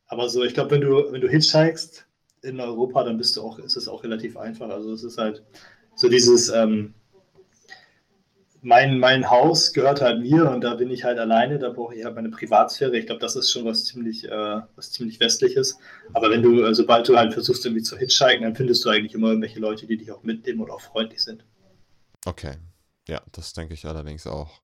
aber 0.07 0.29
so, 0.29 0.45
ich 0.45 0.55
glaube, 0.55 0.73
wenn 0.73 0.81
du, 0.83 1.13
wenn 1.13 1.21
du 1.21 1.29
hitchhikest 1.29 2.07
in 2.43 2.61
Europa, 2.61 3.05
dann 3.05 3.19
bist 3.19 3.37
du 3.37 3.43
auch, 3.43 3.59
ist 3.59 3.77
es 3.77 3.89
auch 3.89 4.03
relativ 4.05 4.37
einfach. 4.37 4.69
Also 4.69 4.93
es 4.93 5.05
ist 5.05 5.19
halt 5.19 5.43
so 5.95 6.09
dieses, 6.09 6.49
ähm, 6.49 6.95
mein, 8.63 8.99
mein 8.99 9.29
Haus 9.29 9.73
gehört 9.73 10.01
halt 10.01 10.21
mir 10.21 10.49
und 10.49 10.63
da 10.63 10.77
bin 10.77 10.89
ich 10.91 11.03
halt 11.03 11.19
alleine, 11.19 11.59
da 11.59 11.71
brauche 11.71 11.95
ich 11.97 12.05
halt 12.05 12.15
meine 12.15 12.31
Privatsphäre. 12.31 12.97
Ich 12.97 13.07
glaube, 13.07 13.21
das 13.21 13.35
ist 13.35 13.51
schon 13.51 13.65
was 13.65 13.85
ziemlich, 13.85 14.25
äh, 14.25 14.61
was 14.77 14.93
ziemlich 14.93 15.19
Westliches. 15.19 15.79
Aber 16.13 16.31
wenn 16.31 16.43
du, 16.43 16.63
äh, 16.65 16.75
sobald 16.75 17.09
du 17.09 17.17
halt 17.17 17.33
versuchst, 17.33 17.67
irgendwie 17.67 17.83
zu 17.83 17.99
hitchhiken, 17.99 18.43
dann 18.43 18.55
findest 18.55 18.85
du 18.85 18.89
eigentlich 18.89 19.15
immer 19.15 19.29
irgendwelche 19.29 19.59
Leute, 19.59 19.87
die 19.87 19.97
dich 19.97 20.13
auch 20.13 20.23
mitnehmen 20.23 20.61
oder 20.61 20.75
auch 20.75 20.81
freundlich 20.81 21.23
sind. 21.23 21.45
Okay. 22.25 22.55
Ja, 23.09 23.21
das 23.33 23.53
denke 23.53 23.75
ich 23.75 23.85
allerdings 23.85 24.29
auch. 24.29 24.63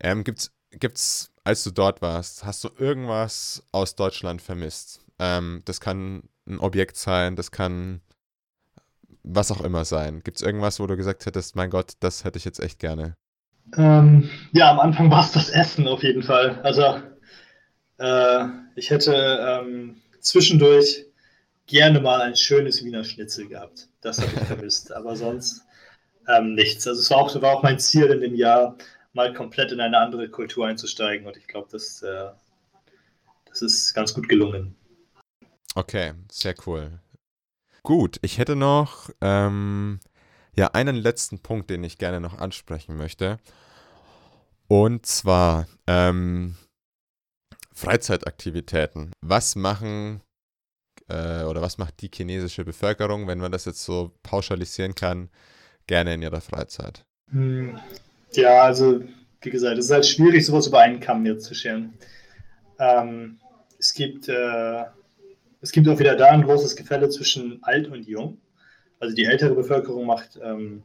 Ähm, 0.00 0.24
gibt's, 0.24 0.50
gibt's, 0.72 1.32
als 1.44 1.62
du 1.62 1.70
dort 1.70 2.02
warst, 2.02 2.44
hast 2.44 2.64
du 2.64 2.70
irgendwas 2.76 3.62
aus 3.70 3.94
Deutschland 3.94 4.42
vermisst? 4.42 5.04
Ähm, 5.20 5.62
das 5.64 5.80
kann 5.80 6.28
ein 6.48 6.58
Objekt 6.58 6.96
sein, 6.96 7.36
das 7.36 7.52
kann 7.52 8.00
was 9.26 9.50
auch 9.50 9.60
immer 9.60 9.84
sein. 9.84 10.22
Gibt 10.24 10.38
es 10.38 10.42
irgendwas, 10.42 10.80
wo 10.80 10.86
du 10.86 10.96
gesagt 10.96 11.26
hättest, 11.26 11.56
mein 11.56 11.68
Gott, 11.68 11.92
das 12.00 12.24
hätte 12.24 12.38
ich 12.38 12.44
jetzt 12.44 12.60
echt 12.60 12.78
gerne? 12.78 13.16
Ähm, 13.76 14.30
ja, 14.52 14.70
am 14.70 14.78
Anfang 14.78 15.10
war 15.10 15.24
es 15.24 15.32
das 15.32 15.50
Essen 15.50 15.88
auf 15.88 16.02
jeden 16.02 16.22
Fall. 16.22 16.60
Also 16.62 17.02
äh, 17.98 18.44
ich 18.76 18.90
hätte 18.90 19.12
ähm, 19.40 20.00
zwischendurch 20.20 21.04
gerne 21.66 22.00
mal 22.00 22.22
ein 22.22 22.36
schönes 22.36 22.84
Wiener 22.84 23.02
Schnitzel 23.02 23.48
gehabt. 23.48 23.88
Das 24.00 24.20
habe 24.20 24.30
ich 24.32 24.40
vermisst. 24.46 24.92
Aber 24.92 25.16
sonst 25.16 25.62
ähm, 26.28 26.54
nichts. 26.54 26.86
Also 26.86 27.00
es 27.00 27.10
war 27.10 27.18
auch, 27.18 27.42
war 27.42 27.56
auch 27.56 27.62
mein 27.64 27.80
Ziel 27.80 28.06
in 28.06 28.20
dem 28.20 28.36
Jahr, 28.36 28.76
mal 29.12 29.34
komplett 29.34 29.72
in 29.72 29.80
eine 29.80 29.98
andere 29.98 30.28
Kultur 30.28 30.66
einzusteigen. 30.68 31.26
Und 31.26 31.36
ich 31.36 31.48
glaube, 31.48 31.68
das, 31.72 32.00
äh, 32.02 32.28
das 33.46 33.62
ist 33.62 33.92
ganz 33.94 34.14
gut 34.14 34.28
gelungen. 34.28 34.76
Okay, 35.74 36.12
sehr 36.30 36.54
cool. 36.66 37.00
Gut, 37.86 38.18
ich 38.22 38.38
hätte 38.38 38.56
noch 38.56 39.10
ähm, 39.20 40.00
ja 40.56 40.72
einen 40.72 40.96
letzten 40.96 41.38
Punkt, 41.38 41.70
den 41.70 41.84
ich 41.84 41.98
gerne 41.98 42.20
noch 42.20 42.36
ansprechen 42.36 42.96
möchte. 42.96 43.38
Und 44.66 45.06
zwar 45.06 45.68
ähm, 45.86 46.56
Freizeitaktivitäten. 47.72 49.12
Was 49.20 49.54
machen 49.54 50.20
äh, 51.06 51.44
oder 51.44 51.62
was 51.62 51.78
macht 51.78 52.02
die 52.02 52.10
chinesische 52.12 52.64
Bevölkerung, 52.64 53.28
wenn 53.28 53.38
man 53.38 53.52
das 53.52 53.66
jetzt 53.66 53.84
so 53.84 54.10
pauschalisieren 54.24 54.96
kann, 54.96 55.30
gerne 55.86 56.14
in 56.14 56.22
ihrer 56.22 56.40
Freizeit? 56.40 57.04
Hm, 57.30 57.78
ja, 58.32 58.62
also 58.62 59.00
wie 59.42 59.50
gesagt, 59.50 59.78
es 59.78 59.84
ist 59.84 59.92
halt 59.92 60.06
schwierig, 60.06 60.44
sowas 60.44 60.66
über 60.66 60.80
einen 60.80 60.98
Kamm 60.98 61.38
zu 61.38 61.54
scheren. 61.54 61.94
Ähm, 62.80 63.38
es 63.78 63.94
gibt 63.94 64.28
äh, 64.28 64.86
es 65.60 65.72
gibt 65.72 65.88
auch 65.88 65.98
wieder 65.98 66.16
da 66.16 66.28
ein 66.28 66.42
großes 66.42 66.76
Gefälle 66.76 67.08
zwischen 67.08 67.62
alt 67.62 67.88
und 67.88 68.06
jung. 68.06 68.38
Also 68.98 69.14
die 69.14 69.24
ältere 69.24 69.54
Bevölkerung 69.54 70.06
macht 70.06 70.38
ähm, 70.42 70.82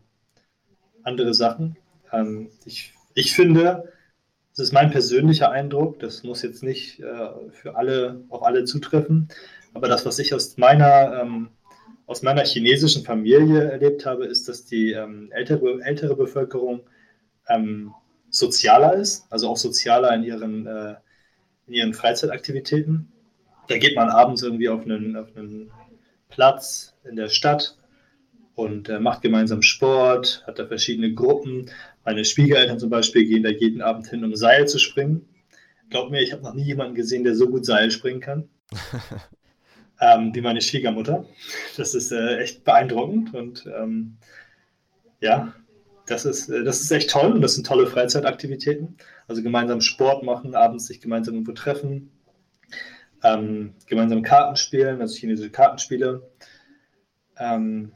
andere 1.03 1.33
Sachen. 1.33 1.77
Ähm, 2.11 2.49
ich, 2.65 2.93
ich 3.13 3.33
finde, 3.33 3.91
das 4.51 4.59
ist 4.67 4.73
mein 4.73 4.91
persönlicher 4.91 5.51
Eindruck, 5.51 5.99
das 5.99 6.23
muss 6.23 6.41
jetzt 6.41 6.63
nicht 6.63 6.99
äh, 6.99 7.29
für 7.51 7.75
alle, 7.75 8.23
auf 8.29 8.43
alle 8.43 8.65
zutreffen, 8.65 9.29
aber 9.73 9.87
das, 9.87 10.05
was 10.05 10.19
ich 10.19 10.33
aus 10.33 10.57
meiner, 10.57 11.21
ähm, 11.21 11.49
aus 12.05 12.21
meiner 12.21 12.43
chinesischen 12.43 13.03
Familie 13.03 13.63
erlebt 13.71 14.05
habe, 14.05 14.25
ist, 14.25 14.49
dass 14.49 14.65
die 14.65 14.91
ähm, 14.91 15.29
ältere, 15.31 15.81
ältere 15.81 16.15
Bevölkerung 16.17 16.81
ähm, 17.47 17.93
sozialer 18.29 18.95
ist, 18.95 19.25
also 19.29 19.49
auch 19.49 19.57
sozialer 19.57 20.13
in 20.13 20.23
ihren, 20.23 20.67
äh, 20.67 20.95
in 21.67 21.73
ihren 21.73 21.93
Freizeitaktivitäten 21.93 23.11
da 23.67 23.77
geht 23.77 23.95
man 23.95 24.09
abends 24.09 24.43
irgendwie 24.43 24.69
auf 24.69 24.83
einen, 24.83 25.15
auf 25.15 25.35
einen 25.35 25.71
Platz 26.29 26.95
in 27.07 27.15
der 27.15 27.29
Stadt 27.29 27.77
und 28.55 28.89
äh, 28.89 28.99
macht 28.99 29.21
gemeinsam 29.21 29.61
Sport, 29.61 30.43
hat 30.47 30.59
da 30.59 30.65
verschiedene 30.65 31.13
Gruppen. 31.13 31.69
Meine 32.03 32.25
Schwiegereltern 32.25 32.79
zum 32.79 32.89
Beispiel 32.89 33.25
gehen 33.25 33.43
da 33.43 33.49
jeden 33.49 33.81
Abend 33.81 34.07
hin, 34.07 34.23
um 34.23 34.35
Seil 34.35 34.67
zu 34.67 34.79
springen. 34.79 35.27
Glaub 35.89 36.09
mir, 36.09 36.21
ich 36.21 36.31
habe 36.31 36.43
noch 36.43 36.53
nie 36.53 36.63
jemanden 36.63 36.95
gesehen, 36.95 37.23
der 37.23 37.35
so 37.35 37.49
gut 37.49 37.65
Seil 37.65 37.91
springen 37.91 38.21
kann. 38.21 38.49
ähm, 40.01 40.33
wie 40.33 40.41
meine 40.41 40.61
Schwiegermutter. 40.61 41.25
Das 41.77 41.93
ist 41.93 42.11
äh, 42.11 42.37
echt 42.37 42.63
beeindruckend 42.63 43.33
und 43.33 43.65
ähm, 43.77 44.17
ja, 45.19 45.53
das 46.07 46.25
ist, 46.25 46.49
äh, 46.49 46.63
das 46.63 46.81
ist 46.81 46.91
echt 46.91 47.09
toll 47.09 47.31
und 47.31 47.41
das 47.41 47.55
sind 47.55 47.67
tolle 47.67 47.87
Freizeitaktivitäten. 47.87 48.97
Also 49.27 49.43
gemeinsam 49.43 49.81
Sport 49.81 50.23
machen, 50.23 50.55
abends 50.55 50.87
sich 50.87 51.01
gemeinsam 51.01 51.35
irgendwo 51.35 51.53
treffen, 51.53 52.11
ähm, 53.23 53.73
gemeinsam 53.87 54.21
Karten 54.21 54.55
spielen, 54.55 55.01
also 55.01 55.15
chinesische 55.15 55.51
Kartenspiele. 55.51 56.29
Ähm, 57.37 57.91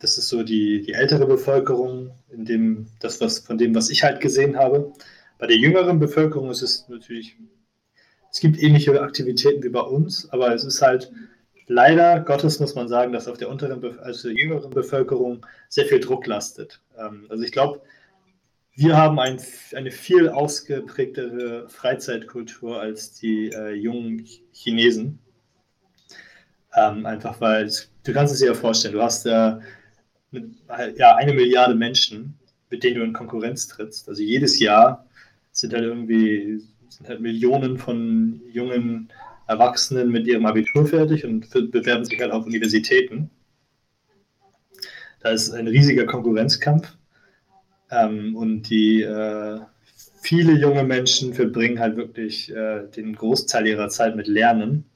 das 0.00 0.18
ist 0.18 0.28
so 0.28 0.42
die, 0.42 0.82
die 0.82 0.92
ältere 0.92 1.26
Bevölkerung, 1.26 2.12
in 2.30 2.44
dem, 2.44 2.86
das, 3.00 3.20
was, 3.20 3.40
von 3.40 3.58
dem, 3.58 3.74
was 3.74 3.90
ich 3.90 4.02
halt 4.02 4.20
gesehen 4.20 4.56
habe. 4.56 4.92
Bei 5.38 5.46
der 5.46 5.56
jüngeren 5.56 5.98
Bevölkerung 5.98 6.50
ist 6.50 6.62
es 6.62 6.88
natürlich, 6.88 7.36
es 8.30 8.40
gibt 8.40 8.60
ähnliche 8.60 9.00
Aktivitäten 9.00 9.62
wie 9.62 9.68
bei 9.68 9.80
uns, 9.80 10.28
aber 10.30 10.54
es 10.54 10.64
ist 10.64 10.82
halt 10.82 11.12
leider 11.66 12.20
Gottes, 12.20 12.60
muss 12.60 12.74
man 12.74 12.88
sagen, 12.88 13.12
dass 13.12 13.28
auf 13.28 13.38
der 13.38 13.48
unteren, 13.48 13.98
also 14.00 14.28
der 14.28 14.36
jüngeren 14.36 14.70
Bevölkerung 14.70 15.46
sehr 15.68 15.86
viel 15.86 16.00
Druck 16.00 16.26
lastet. 16.26 16.80
Ähm, 16.98 17.26
also 17.28 17.42
ich 17.42 17.52
glaube, 17.52 17.82
wir 18.76 18.96
haben 18.96 19.18
ein, 19.20 19.40
eine 19.74 19.90
viel 19.90 20.28
ausgeprägtere 20.28 21.68
Freizeitkultur 21.68 22.80
als 22.80 23.14
die 23.14 23.50
äh, 23.50 23.72
jungen 23.72 24.26
Chinesen. 24.52 25.20
Ähm, 26.74 27.06
einfach 27.06 27.40
weil, 27.40 27.70
du 28.02 28.12
kannst 28.12 28.34
es 28.34 28.40
dir 28.40 28.46
ja 28.46 28.54
vorstellen, 28.54 28.94
du 28.94 29.02
hast 29.02 29.26
ja, 29.26 29.60
mit, 30.32 30.50
ja 30.96 31.14
eine 31.14 31.32
Milliarde 31.32 31.76
Menschen, 31.76 32.36
mit 32.68 32.82
denen 32.82 32.96
du 32.96 33.04
in 33.04 33.12
Konkurrenz 33.12 33.68
trittst. 33.68 34.08
Also 34.08 34.22
jedes 34.22 34.58
Jahr 34.58 35.06
sind 35.52 35.72
halt 35.72 35.84
irgendwie 35.84 36.60
sind 36.88 37.08
halt 37.08 37.20
Millionen 37.20 37.78
von 37.78 38.40
jungen 38.52 39.12
Erwachsenen 39.46 40.10
mit 40.10 40.26
ihrem 40.26 40.46
Abitur 40.46 40.86
fertig 40.86 41.24
und 41.24 41.50
bewerben 41.50 42.04
sich 42.04 42.20
halt 42.20 42.32
auf 42.32 42.46
Universitäten. 42.46 43.30
Da 45.20 45.30
ist 45.30 45.52
ein 45.52 45.68
riesiger 45.68 46.06
Konkurrenzkampf 46.06 46.96
ähm, 47.94 48.36
und 48.36 48.62
die 48.62 49.02
äh, 49.02 49.60
viele 50.20 50.52
junge 50.54 50.84
Menschen 50.84 51.34
verbringen 51.34 51.78
halt 51.78 51.96
wirklich 51.96 52.50
äh, 52.50 52.88
den 52.88 53.14
Großteil 53.14 53.66
ihrer 53.66 53.88
Zeit 53.88 54.16
mit 54.16 54.26
Lernen. 54.26 54.86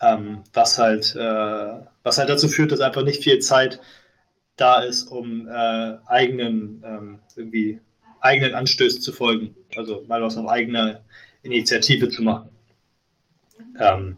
Ähm, 0.00 0.42
was, 0.52 0.78
halt, 0.78 1.14
äh, 1.16 1.80
was 2.02 2.18
halt 2.18 2.28
dazu 2.28 2.48
führt, 2.48 2.72
dass 2.72 2.80
einfach 2.80 3.02
nicht 3.02 3.22
viel 3.22 3.38
Zeit 3.38 3.80
da 4.56 4.82
ist, 4.82 5.04
um 5.04 5.48
äh, 5.48 5.96
eigenen, 6.06 6.82
ähm, 6.84 7.18
irgendwie 7.34 7.80
eigenen 8.20 8.54
Anstößen 8.54 9.00
zu 9.00 9.12
folgen. 9.12 9.54
Also 9.76 10.04
mal 10.06 10.22
was 10.22 10.36
auf 10.36 10.48
eigene 10.48 11.00
Initiative 11.42 12.08
zu 12.08 12.22
machen. 12.22 12.50
Ähm, 13.78 14.16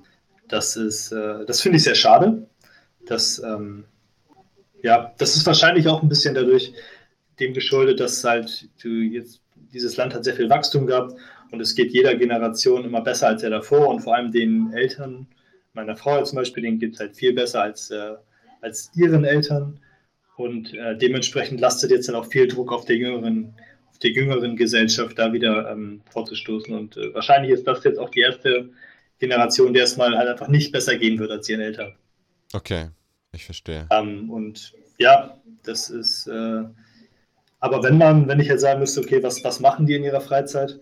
das 0.48 0.77
ist, 0.77 1.12
äh, 1.12 1.44
das 1.47 1.60
finde 1.60 1.77
ich 1.77 1.85
sehr 1.85 1.94
schade. 1.94 2.48
Das, 3.06 3.40
ähm, 3.40 3.85
ja, 4.82 5.12
das 5.18 5.36
ist 5.36 5.47
wahrscheinlich 5.47 5.89
auch 5.89 6.02
ein 6.02 6.09
bisschen 6.09 6.35
dadurch 6.35 6.72
dem 7.40 7.55
geschuldet, 7.55 8.01
dass 8.01 8.24
halt 8.24 8.69
jetzt 8.82 9.40
dieses 9.73 9.97
Land 9.97 10.15
hat 10.15 10.24
sehr 10.24 10.35
viel 10.35 10.51
Wachstum 10.51 10.86
gehabt 10.86 11.15
und 11.51 11.60
es 11.60 11.74
geht 11.74 11.93
jeder 11.93 12.15
Generation 12.15 12.85
immer 12.85 13.01
besser 13.01 13.28
als 13.28 13.43
der 13.43 13.51
davor 13.51 13.89
und 13.89 14.01
vor 14.01 14.15
allem 14.15 14.32
den 14.32 14.73
Eltern 14.73 15.27
meiner 15.73 15.97
Frau 15.97 16.23
zum 16.23 16.36
Beispiel, 16.36 16.62
denen 16.62 16.78
geht 16.78 16.94
es 16.94 17.01
halt 17.01 17.16
viel 17.16 17.32
besser 17.32 17.62
als, 17.62 17.90
äh, 17.90 18.15
als 18.60 18.90
ihren 18.94 19.24
Eltern 19.24 19.81
und 20.36 20.74
äh, 20.74 20.97
dementsprechend 20.97 21.60
lastet 21.60 21.90
jetzt 21.90 22.09
dann 22.09 22.16
auch 22.16 22.27
viel 22.27 22.48
Druck 22.48 22.73
auf 22.73 22.85
der 22.85 22.97
jüngeren, 22.97 23.55
auf 23.90 23.98
der 23.98 24.10
jüngeren 24.10 24.56
Gesellschaft 24.56 25.19
da 25.19 25.32
wieder 25.32 25.70
ähm, 25.70 26.01
vorzustoßen 26.10 26.74
und 26.74 26.97
äh, 26.97 27.15
wahrscheinlich 27.15 27.52
ist 27.52 27.66
das 27.66 27.85
jetzt 27.85 27.98
auch 27.98 28.10
die 28.10 28.20
erste 28.20 28.70
Generation, 29.19 29.74
der 29.74 29.85
es 29.85 29.97
mal 29.97 30.16
halt 30.16 30.28
einfach 30.28 30.48
nicht 30.48 30.73
besser 30.73 30.97
gehen 30.97 31.19
wird 31.19 31.31
als 31.31 31.48
ihren 31.48 31.60
Eltern. 31.60 31.94
Okay, 32.52 32.89
ich 33.32 33.44
verstehe. 33.44 33.86
Ähm, 33.90 34.31
und 34.31 34.73
ja, 34.98 35.39
das 35.65 35.90
ist, 35.90 36.27
äh, 36.28 36.65
aber 37.60 37.82
wenn 37.82 37.98
man, 37.98 38.28
wenn 38.28 38.40
ich 38.40 38.48
jetzt 38.48 38.60
sagen 38.60 38.80
müsste, 38.80 39.01
okay, 39.01 39.22
was, 39.22 39.43
was 39.44 39.60
machen 39.60 39.86
die 39.86 39.94
in 39.94 40.05
ihrer 40.05 40.20
Freizeit? 40.20 40.80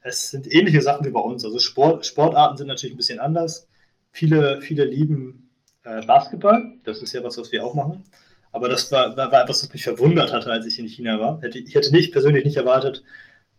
Es 0.00 0.30
sind 0.30 0.52
ähnliche 0.52 0.82
Sachen 0.82 1.04
wie 1.06 1.10
bei 1.10 1.20
uns. 1.20 1.44
Also 1.44 1.58
Sport, 1.58 2.06
Sportarten 2.06 2.56
sind 2.56 2.68
natürlich 2.68 2.94
ein 2.94 2.98
bisschen 2.98 3.20
anders. 3.20 3.68
Viele, 4.10 4.60
viele 4.60 4.84
lieben 4.84 5.50
äh, 5.84 6.04
Basketball. 6.06 6.74
Das 6.84 7.02
ist 7.02 7.12
ja 7.12 7.22
was, 7.22 7.38
was 7.38 7.52
wir 7.52 7.64
auch 7.64 7.74
machen. 7.74 8.04
Aber 8.52 8.68
das 8.68 8.90
war, 8.90 9.16
war, 9.16 9.30
war, 9.30 9.42
etwas, 9.42 9.62
was 9.62 9.72
mich 9.72 9.84
verwundert 9.84 10.32
hatte, 10.32 10.50
als 10.50 10.66
ich 10.66 10.78
in 10.78 10.86
China 10.86 11.20
war. 11.20 11.42
Ich 11.42 11.74
hätte 11.74 11.92
nicht 11.92 12.12
persönlich 12.12 12.44
nicht 12.44 12.56
erwartet, 12.56 13.04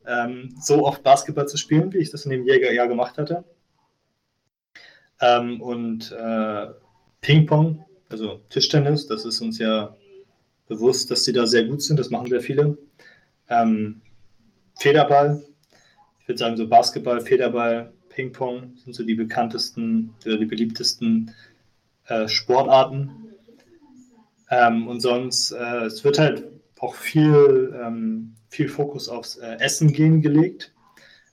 ähm, 0.05 0.55
so 0.59 0.85
oft 0.85 1.03
Basketball 1.03 1.47
zu 1.47 1.57
spielen, 1.57 1.93
wie 1.93 1.99
ich 1.99 2.09
das 2.09 2.25
in 2.25 2.31
dem 2.31 2.45
Jahr 2.45 2.87
gemacht 2.87 3.17
hatte. 3.17 3.43
Ähm, 5.21 5.61
und 5.61 6.11
äh, 6.11 6.67
Ping-Pong 7.21 7.85
also 8.09 8.41
Tischtennis, 8.49 9.07
das 9.07 9.23
ist 9.25 9.39
uns 9.41 9.59
ja 9.59 9.95
bewusst, 10.69 11.11
dass 11.11 11.25
sie 11.25 11.33
da 11.33 11.45
sehr 11.45 11.65
gut 11.65 11.81
sind, 11.81 11.99
das 11.99 12.09
machen 12.09 12.29
sehr 12.29 12.39
viele. 12.39 12.77
Ähm, 13.49 13.99
Federball, 14.77 15.43
ich 16.21 16.27
würde 16.29 16.39
sagen 16.39 16.55
so 16.55 16.67
Basketball, 16.69 17.19
Federball, 17.19 17.91
Ping-Pong 18.09 18.77
sind 18.83 18.93
so 18.93 19.03
die 19.03 19.15
bekanntesten 19.15 20.13
oder 20.25 20.37
die 20.37 20.45
beliebtesten 20.45 21.33
äh, 22.07 22.27
Sportarten. 22.27 23.09
Ähm, 24.49 24.87
und 24.87 25.01
sonst, 25.01 25.51
äh, 25.51 25.85
es 25.85 26.03
wird 26.03 26.19
halt 26.19 26.45
auch 26.79 26.95
viel, 26.95 27.77
ähm, 27.81 28.35
viel 28.49 28.69
Fokus 28.69 29.09
aufs 29.09 29.37
äh, 29.37 29.57
Essen 29.59 29.91
gehen 29.91 30.21
gelegt. 30.21 30.73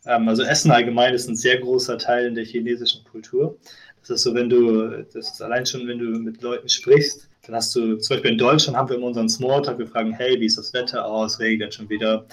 Ähm, 0.06 0.28
also 0.28 0.42
Essen 0.42 0.70
allgemein 0.70 1.14
ist 1.14 1.28
ein 1.28 1.36
sehr 1.36 1.58
großer 1.58 1.98
Teil 1.98 2.26
in 2.26 2.34
der 2.34 2.44
chinesischen 2.44 3.04
Kultur. 3.04 3.58
Das 4.00 4.10
ist 4.10 4.22
so, 4.22 4.34
wenn 4.34 4.48
du, 4.48 5.02
das 5.12 5.32
ist 5.32 5.42
allein 5.42 5.66
schon, 5.66 5.86
wenn 5.88 5.98
du 5.98 6.04
mit 6.18 6.42
Leuten 6.42 6.68
sprichst, 6.68 7.28
dann 7.46 7.54
hast 7.54 7.74
du, 7.76 7.96
zum 7.96 8.16
Beispiel 8.16 8.32
in 8.32 8.38
Deutschland 8.38 8.76
haben 8.76 8.88
wir 8.88 8.96
immer 8.96 9.06
unseren 9.06 9.28
Smalltalk, 9.28 9.78
wir 9.78 9.86
fragen, 9.86 10.12
hey, 10.12 10.40
wie 10.40 10.46
ist 10.46 10.58
das 10.58 10.72
Wetter 10.72 11.06
aus, 11.06 11.38
regnet 11.38 11.74
schon 11.74 11.88
wieder. 11.88 12.26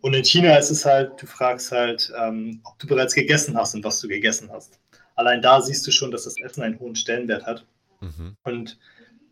Und 0.00 0.12
in 0.14 0.24
China 0.24 0.56
ist 0.56 0.70
es 0.70 0.84
halt, 0.84 1.22
du 1.22 1.26
fragst 1.26 1.70
halt, 1.70 2.12
ähm, 2.20 2.60
ob 2.64 2.78
du 2.78 2.86
bereits 2.86 3.14
gegessen 3.14 3.56
hast 3.56 3.74
und 3.74 3.84
was 3.84 4.00
du 4.00 4.08
gegessen 4.08 4.50
hast. 4.52 4.78
Allein 5.14 5.40
da 5.40 5.62
siehst 5.62 5.86
du 5.86 5.92
schon, 5.92 6.10
dass 6.10 6.24
das 6.24 6.38
Essen 6.40 6.62
einen 6.62 6.80
hohen 6.80 6.96
Stellenwert 6.96 7.46
hat. 7.46 7.64
Mhm. 8.00 8.36
Und 8.42 8.78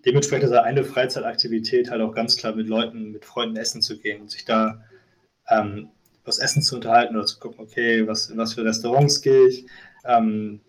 dementsprechend 0.05 0.51
ist 0.51 0.57
eine 0.57 0.85
Freizeitaktivität 0.85 1.91
halt 1.91 2.01
auch 2.01 2.15
ganz 2.15 2.37
klar 2.37 2.55
mit 2.55 2.69
Leuten, 2.69 3.11
mit 3.11 3.25
Freunden 3.25 3.57
essen 3.57 3.83
zu 3.83 3.99
gehen 3.99 4.23
und 4.23 4.31
sich 4.31 4.45
da 4.45 4.81
ähm, 5.49 5.89
was 6.25 6.39
Essen 6.39 6.63
zu 6.63 6.77
unterhalten 6.77 7.17
oder 7.17 7.27
zu 7.27 7.41
gucken, 7.41 7.61
okay, 7.61 8.07
was, 8.07 8.31
in 8.31 8.39
was 8.39 8.55
für 8.55 8.65
Restaurants 8.65 9.21
gehe 9.21 9.49
ich. 9.49 9.67
Ähm, 10.05 10.61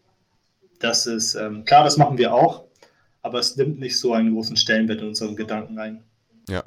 das 0.80 1.06
ist 1.06 1.36
ähm, 1.36 1.64
klar, 1.66 1.84
das 1.84 1.98
machen 1.98 2.18
wir 2.18 2.34
auch, 2.34 2.66
aber 3.24 3.40
es 3.40 3.56
nimmt 3.56 3.80
nicht 3.80 4.00
so 4.00 4.14
einen 4.14 4.34
großen 4.34 4.58
Stellenwert 4.58 5.02
in 5.02 5.08
unseren 5.08 5.36
Gedanken 5.36 5.80
ein. 5.80 6.04
Ja, 6.48 6.64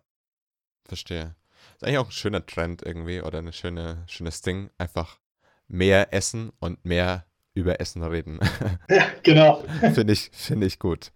verstehe. 0.85 1.37
Ist 1.77 1.85
eigentlich 1.85 1.99
auch 1.99 2.09
ein 2.09 2.13
schöner 2.13 2.45
Trend 2.45 2.83
irgendwie 2.83 3.21
oder 3.21 3.39
ein 3.39 3.53
schöne, 3.53 4.03
schönes 4.09 4.41
Ding. 4.41 4.71
Einfach 4.79 5.21
mehr 5.69 6.13
essen 6.13 6.51
und 6.59 6.85
mehr 6.85 7.27
über 7.55 7.81
Essen 7.81 8.03
reden. 8.03 8.41
Ja, 8.89 9.07
genau. 9.23 9.65
Finde 9.95 10.13
ich, 10.13 10.31
find 10.33 10.65
ich 10.65 10.79
gut. 10.79 11.13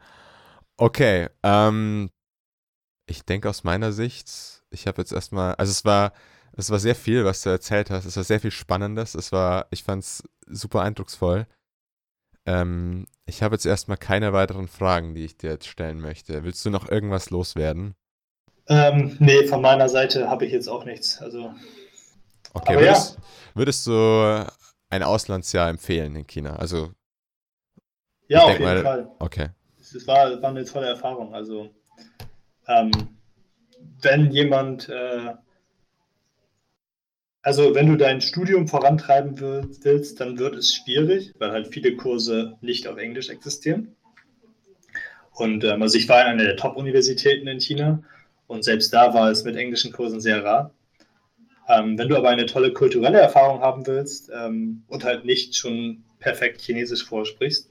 Okay, 0.77 1.29
ähm, 1.43 2.11
ich 3.07 3.25
denke 3.25 3.49
aus 3.49 3.65
meiner 3.65 3.93
Sicht, 3.93 4.62
ich 4.71 4.87
habe 4.87 5.01
jetzt 5.01 5.12
erstmal, 5.12 5.55
also 5.55 5.71
es 5.71 5.85
war, 5.85 6.12
es 6.53 6.71
war 6.71 6.79
sehr 6.79 6.95
viel, 6.95 7.25
was 7.25 7.43
du 7.43 7.51
erzählt 7.51 7.91
hast. 7.91 8.05
Es 8.05 8.17
war 8.17 8.25
sehr 8.25 8.41
viel 8.41 8.51
Spannendes. 8.51 9.15
Es 9.15 9.33
war, 9.33 9.67
ich 9.71 9.85
fand 9.85 10.03
es 10.03 10.23
super 10.47 10.83
eindrucksvoll. 10.83 11.47
Ähm, 12.47 13.07
ich 13.31 13.43
habe 13.43 13.55
jetzt 13.55 13.65
erstmal 13.65 13.97
keine 13.97 14.32
weiteren 14.32 14.66
Fragen, 14.66 15.15
die 15.15 15.24
ich 15.24 15.36
dir 15.36 15.51
jetzt 15.51 15.69
stellen 15.69 16.01
möchte. 16.01 16.43
Willst 16.43 16.65
du 16.65 16.70
noch 16.70 16.90
irgendwas 16.90 17.31
loswerden? 17.31 17.94
Ähm, 18.69 19.16
nee, 19.20 19.47
von 19.47 19.62
meiner 19.62 19.89
Seite 19.89 20.28
habe 20.28 20.47
ich 20.47 20.52
jetzt 20.52 20.69
auch 20.69 20.85
nichts. 20.85 21.23
Also. 21.23 21.55
Okay, 22.52 22.74
würdest, 22.74 23.15
ja. 23.15 23.23
würdest 23.55 23.86
du 23.86 24.47
ein 24.90 25.02
Auslandsjahr 25.05 25.70
empfehlen 25.70 26.16
in 26.16 26.27
China? 26.27 26.57
Also. 26.57 26.90
Ja, 28.27 28.43
auf 28.43 28.52
jeden 28.52 28.65
mal, 28.65 28.82
Fall. 28.82 29.11
Okay. 29.20 29.48
Es 29.78 30.07
war, 30.07 30.43
war 30.43 30.51
eine 30.51 30.65
tolle 30.65 30.89
Erfahrung. 30.89 31.32
Also, 31.32 31.70
ähm, 32.66 32.90
wenn 34.02 34.31
jemand, 34.32 34.89
äh, 34.89 35.35
also 37.43 37.75
wenn 37.75 37.87
du 37.87 37.97
dein 37.97 38.21
Studium 38.21 38.69
vorantreiben 38.69 39.41
willst, 39.41 40.21
dann 40.21 40.39
wird 40.39 40.57
es 40.57 40.75
schwierig, 40.75 41.33
weil 41.39 41.53
halt 41.53 41.69
viele 41.69 41.97
Kurse 41.97 42.57
nicht 42.61 42.87
auf 42.87 42.99
Englisch 42.99 43.31
existieren. 43.31 43.97
Und 45.33 45.65
ähm, 45.65 45.83
also 45.83 45.97
ich 45.97 46.09
war 46.09 46.23
in 46.23 46.29
einer 46.29 46.45
der 46.45 46.57
Top-Universitäten 46.57 47.47
in 47.47 47.61
China 47.61 48.03
und 48.47 48.65
selbst 48.65 48.93
da 48.93 49.15
war 49.15 49.31
es 49.31 49.45
mit 49.45 49.57
englischen 49.57 49.93
Kursen 49.93 50.21
sehr 50.21 50.45
rar. 50.45 50.75
Ähm, 51.69 51.97
wenn 51.97 52.09
du 52.09 52.17
aber 52.17 52.29
eine 52.29 52.47
tolle 52.47 52.73
kulturelle 52.73 53.21
Erfahrung 53.21 53.61
haben 53.61 53.87
willst 53.87 54.31
ähm, 54.35 54.83
und 54.89 55.05
halt 55.05 55.25
nicht 55.25 55.57
schon 55.57 56.05
perfekt 56.19 56.61
Chinesisch 56.61 57.05
vorsprichst, 57.05 57.71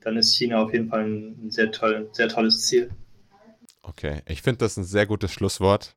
dann 0.00 0.16
ist 0.16 0.36
China 0.36 0.62
auf 0.62 0.72
jeden 0.72 0.88
Fall 0.88 1.04
ein 1.04 1.50
sehr, 1.50 1.70
toll, 1.72 2.08
sehr 2.12 2.28
tolles 2.28 2.66
Ziel. 2.66 2.90
Okay, 3.82 4.20
ich 4.26 4.42
finde 4.42 4.58
das 4.58 4.76
ein 4.76 4.84
sehr 4.84 5.06
gutes 5.06 5.32
Schlusswort. 5.32 5.94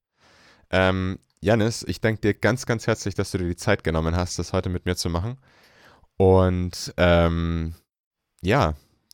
Ähm, 0.72 1.20
Janis, 1.42 1.84
ich 1.88 2.02
danke 2.02 2.22
dir 2.22 2.34
ganz, 2.34 2.66
ganz 2.66 2.86
herzlich, 2.86 3.16
dass 3.16 3.32
du 3.32 3.38
dir 3.38 3.48
die 3.48 3.56
Zeit 3.56 3.84
genommen 3.84 4.16
hast, 4.16 4.38
das 4.40 4.52
heute 4.52 4.70
mit 4.70 4.86
mir 4.86 4.96
zu 4.96 5.10
machen. 5.10 5.38
Und 6.18 6.94
ähm, 6.98 7.76
ja, 8.42 8.74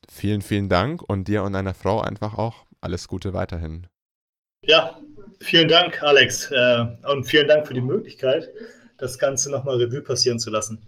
vielen, 0.09 0.41
vielen 0.41 0.67
Dank 0.67 1.03
und 1.03 1.27
dir 1.27 1.43
und 1.43 1.53
deiner 1.53 1.75
Frau 1.75 2.01
einfach 2.01 2.35
auch 2.35 2.65
alles 2.81 3.07
Gute 3.07 3.33
weiterhin. 3.33 3.87
Ja, 4.63 4.99
vielen 5.39 5.67
Dank, 5.67 6.01
Alex. 6.01 6.49
Äh, 6.51 6.85
und 7.11 7.25
vielen 7.25 7.47
Dank 7.47 7.67
für 7.67 7.75
die 7.75 7.81
Möglichkeit, 7.81 8.49
das 8.97 9.19
Ganze 9.19 9.51
nochmal 9.51 9.77
Revue 9.77 10.01
passieren 10.01 10.39
zu 10.39 10.49
lassen. 10.49 10.81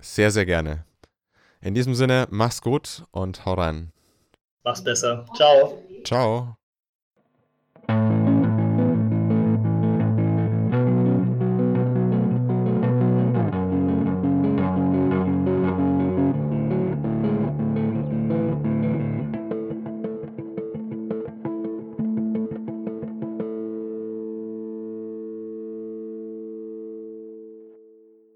Sehr, 0.00 0.32
sehr 0.32 0.46
gerne. 0.46 0.84
In 1.60 1.74
diesem 1.74 1.94
Sinne, 1.94 2.26
mach's 2.30 2.60
gut 2.60 3.04
und 3.12 3.44
hau 3.44 3.54
rein. 3.54 3.92
Mach's 4.64 4.82
besser. 4.82 5.24
Ciao. 5.36 5.82
Ciao. 6.04 6.56